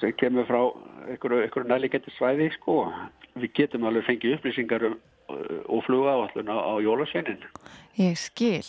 sem 0.00 0.14
kemur 0.18 0.46
frá 0.48 0.60
einhverju, 1.08 1.66
nærleikendi 1.68 2.12
svæði 2.16 2.50
sko. 2.56 2.88
Við 3.38 3.52
getum 3.58 3.86
alveg 3.88 4.06
fengið 4.08 4.36
upplýsingar 4.38 4.86
um, 4.88 4.96
og 5.70 5.84
flugáallun 5.86 6.50
á, 6.50 6.56
á 6.58 6.72
jólasveinin 6.82 7.42
Ég 7.98 8.18
skil. 8.18 8.64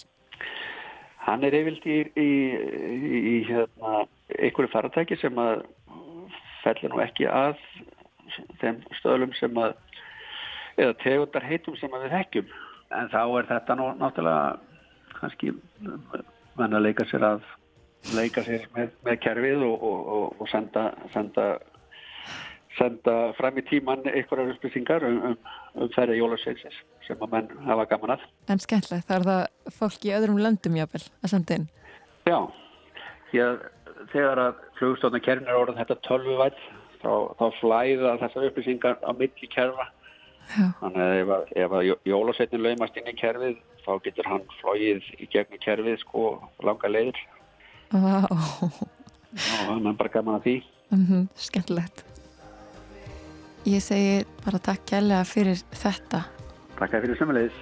Hann 1.26 1.44
er 1.46 1.58
yfirlt 1.58 1.86
í, 1.90 1.98
í, 2.22 2.30
í, 2.94 3.22
í 3.32 3.36
hérna, 3.48 4.04
einhverju 4.34 4.72
faratæki 4.74 5.18
sem 5.22 5.38
að 5.42 5.66
fellur 6.64 6.94
nú 6.94 7.02
ekki 7.04 7.28
að 7.30 7.60
þeim 8.62 8.80
stöðlum 9.00 9.36
sem 9.38 9.60
að 9.62 9.76
eða 10.82 10.96
tegundar 11.04 11.46
heitum 11.46 11.78
sem 11.80 11.94
að 11.94 12.08
við 12.08 12.16
þekkjum. 12.18 12.56
En 12.96 13.12
þá 13.12 13.22
er 13.24 13.52
þetta 13.52 13.78
nú 13.78 13.92
náttúrulega 14.00 14.58
kannski 15.20 15.54
menn 16.60 16.76
að 16.76 16.86
leika 16.88 17.06
sér 17.10 17.26
að 17.26 17.46
leika 18.16 18.44
sér 18.46 18.68
með, 18.76 18.92
með 19.06 19.22
kerfið 19.24 19.64
og, 19.66 19.86
og, 19.90 20.12
og, 20.18 20.36
og 20.42 20.52
senda, 20.52 20.90
senda 21.14 21.48
senda 22.76 23.14
fram 23.38 23.58
í 23.60 23.64
tíman 23.70 24.04
einhverjar 24.10 24.52
upplýsingar 24.52 25.06
um, 25.08 25.22
um, 25.30 25.38
um 25.80 25.92
ferði 25.96 26.20
jólasveinsins 26.20 26.82
sem 27.08 27.22
að 27.24 27.32
menn 27.32 27.54
hafa 27.70 27.88
gaman 27.94 28.16
að. 28.18 28.26
En 28.52 28.62
skemmtilegt, 28.62 29.08
það 29.08 29.18
er 29.18 29.28
það 29.30 29.78
fólk 29.78 30.08
í 30.08 30.14
öðrum 30.18 30.42
löndum 30.44 30.76
jáfnvel 30.80 31.04
að 31.22 31.32
senda 31.32 31.60
inn. 31.60 31.68
Já, 32.28 32.40
að 33.46 33.64
þegar 34.14 34.42
að 34.46 34.64
flugstofnum 34.80 35.22
kerfin 35.26 35.48
er 35.52 35.60
orðin 35.60 35.80
þetta 35.82 35.98
tölvuvætt 36.08 36.60
þá, 37.04 37.12
þá 37.40 37.46
flæða 37.60 38.16
þessar 38.24 38.48
upplýsingar 38.50 38.98
á 39.06 39.12
milli 39.18 39.50
kerfa. 39.52 39.88
Já. 40.56 40.68
Þannig 40.82 41.02
að 41.02 41.16
ef, 41.22 41.54
ef 41.66 41.72
að 41.80 41.86
jó- 41.90 42.02
jólasveitin 42.06 42.62
laumast 42.66 42.98
inn 43.02 43.08
í 43.10 43.16
kerfið 43.18 43.56
þá 43.86 43.92
getur 44.06 44.28
hann 44.30 44.44
flóið 44.60 45.08
í 45.22 45.28
gegnum 45.34 45.62
kerfið 45.64 45.98
sko 46.04 46.26
langa 46.66 46.90
leiðir 46.90 47.18
Vá, 47.94 48.26
hann 49.70 49.88
er 49.90 49.98
bara 49.98 50.10
gaman 50.14 50.38
að 50.40 50.46
því. 50.48 50.56
mm 50.94 51.28
skemmtilegt. 51.36 52.04
Ég 53.66 53.82
segi 53.82 54.26
bara 54.46 54.60
takk 54.62 54.86
kærlega 54.86 55.26
fyrir 55.26 55.58
þetta. 55.74 56.24
Takk 56.78 56.92
fyrir 57.02 57.18
sömulegis. 57.18 57.58